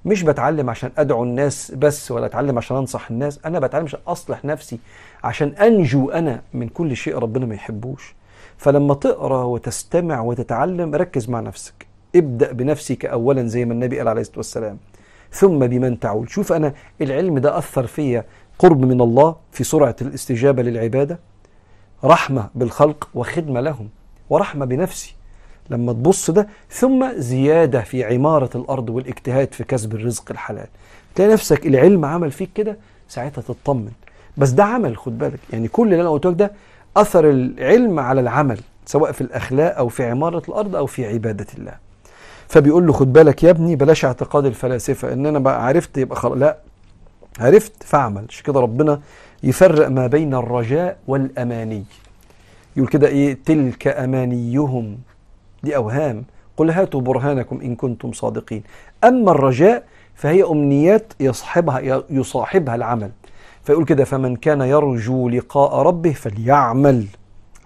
مش 0.04 0.22
بتعلم 0.22 0.70
عشان 0.70 0.90
أدعو 0.98 1.22
الناس 1.22 1.70
بس 1.70 2.10
ولا 2.10 2.26
أتعلم 2.26 2.58
عشان 2.58 2.76
أنصح 2.76 3.10
الناس. 3.10 3.40
أنا 3.46 3.58
بتعلم 3.58 3.84
عشان 3.84 4.00
أصلح 4.06 4.44
نفسي 4.44 4.78
عشان 5.24 5.48
أنجو 5.48 6.10
أنا 6.10 6.42
من 6.54 6.68
كل 6.68 6.96
شيء 6.96 7.18
ربنا 7.18 7.46
ما 7.46 7.54
يحبوش. 7.54 8.14
فلما 8.56 8.94
تقرأ 8.94 9.44
وتستمع 9.44 10.20
وتتعلم 10.20 10.94
ركز 10.94 11.28
مع 11.28 11.40
نفسك. 11.40 11.86
ابدأ 12.16 12.52
بنفسك 12.52 13.06
اولا 13.06 13.46
زي 13.46 13.64
ما 13.64 13.72
النبي 13.72 13.98
قال 13.98 14.08
عليه 14.08 14.20
الصلاة 14.20 14.38
والسلام. 14.38 14.78
ثم 15.32 15.58
بمن 15.66 16.00
تعول 16.00 16.30
شوف 16.30 16.52
أنا 16.52 16.74
العلم 17.00 17.38
ده 17.38 17.58
أثر 17.58 17.86
فيا 17.86 18.24
قرب 18.58 18.84
من 18.84 19.00
الله 19.00 19.36
في 19.52 19.64
سرعة 19.64 19.96
الاستجابة 20.02 20.62
للعبادة؟ 20.62 21.18
رحمة 22.04 22.50
بالخلق 22.54 23.08
وخدمة 23.14 23.60
لهم. 23.60 23.88
ورحمة 24.30 24.64
بنفسي. 24.64 25.15
لما 25.70 25.92
تبص 25.92 26.30
ده 26.30 26.48
ثم 26.70 27.12
زيادة 27.16 27.80
في 27.80 28.04
عمارة 28.04 28.50
الأرض 28.54 28.90
والاجتهاد 28.90 29.54
في 29.54 29.64
كسب 29.64 29.94
الرزق 29.94 30.30
الحلال. 30.30 30.66
تلاقي 31.14 31.32
نفسك 31.32 31.66
العلم 31.66 32.04
عمل 32.04 32.30
فيك 32.30 32.50
كده 32.54 32.76
ساعتها 33.08 33.42
تطمن. 33.42 33.90
بس 34.36 34.50
ده 34.50 34.64
عمل 34.64 34.96
خد 34.96 35.18
بالك. 35.18 35.38
يعني 35.52 35.68
كل 35.68 35.92
اللي 35.92 36.00
أنا 36.02 36.10
قلته 36.10 36.30
لك 36.30 36.36
ده 36.36 36.52
أثر 36.96 37.30
العلم 37.30 37.98
على 38.00 38.20
العمل 38.20 38.60
سواء 38.86 39.12
في 39.12 39.20
الأخلاق 39.20 39.76
أو 39.76 39.88
في 39.88 40.04
عمارة 40.04 40.42
الأرض 40.48 40.76
أو 40.76 40.86
في 40.86 41.06
عبادة 41.06 41.46
الله. 41.58 41.74
فبيقول 42.48 42.86
له 42.86 42.92
خد 42.92 43.12
بالك 43.12 43.42
يا 43.44 43.50
ابني 43.50 43.76
بلاش 43.76 44.04
اعتقاد 44.04 44.46
الفلاسفة 44.46 45.12
إن 45.12 45.26
أنا 45.26 45.38
بقى 45.38 45.66
عرفت 45.66 45.98
يبقى 45.98 46.16
خلاص. 46.16 46.38
لا 46.38 46.56
عرفت 47.40 47.82
فاعمل. 47.82 48.24
مش 48.28 48.42
كده 48.42 48.60
ربنا 48.60 49.00
يفرق 49.42 49.88
ما 49.88 50.06
بين 50.06 50.34
الرجاء 50.34 50.96
والأماني. 51.08 51.84
يقول 52.76 52.88
كده 52.88 53.08
إيه؟ 53.08 53.38
تلك 53.44 53.86
أمانيهم 53.88 54.98
دي 55.66 55.76
اوهام 55.76 56.24
قل 56.56 56.70
هاتوا 56.70 57.00
برهانكم 57.00 57.60
إن 57.60 57.74
كنتم 57.74 58.12
صادقين. 58.12 58.62
أما 59.04 59.30
الرجاء 59.30 59.84
فهي 60.14 60.42
أمنيات 60.42 61.12
يصحبها 61.20 62.02
يصاحبها 62.10 62.74
العمل. 62.74 63.10
فيقول 63.64 63.84
كده 63.84 64.04
فمن 64.04 64.36
كان 64.36 64.60
يرجو 64.60 65.28
لقاء 65.28 65.82
ربه 65.82 66.12
فليعمل 66.12 67.06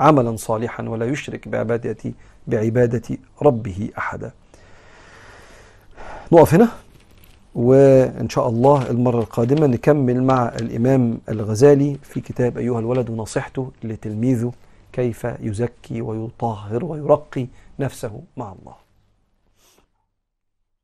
عملا 0.01 0.37
صالحا 0.37 0.83
ولا 0.89 1.07
يشرك 1.07 1.49
بعبادة 1.49 2.13
بعبادة 2.47 3.09
ربه 3.43 3.91
أحدا. 3.99 4.31
نقف 6.33 6.55
هنا 6.55 6.69
وإن 7.55 8.29
شاء 8.29 8.49
الله 8.49 8.91
المرة 8.91 9.19
القادمة 9.19 9.67
نكمل 9.67 10.23
مع 10.23 10.49
الإمام 10.49 11.19
الغزالي 11.29 11.97
في 12.03 12.21
كتاب 12.21 12.59
أيها 12.59 12.79
الولد 12.81 13.11
ونصيحته 13.11 13.71
لتلميذه 13.85 14.53
كيف 14.93 15.27
يزكي 15.41 16.01
ويطهر 16.01 16.85
ويرقي 16.85 17.47
نفسه 17.81 18.27
مع 18.37 18.53
الله. 18.53 18.77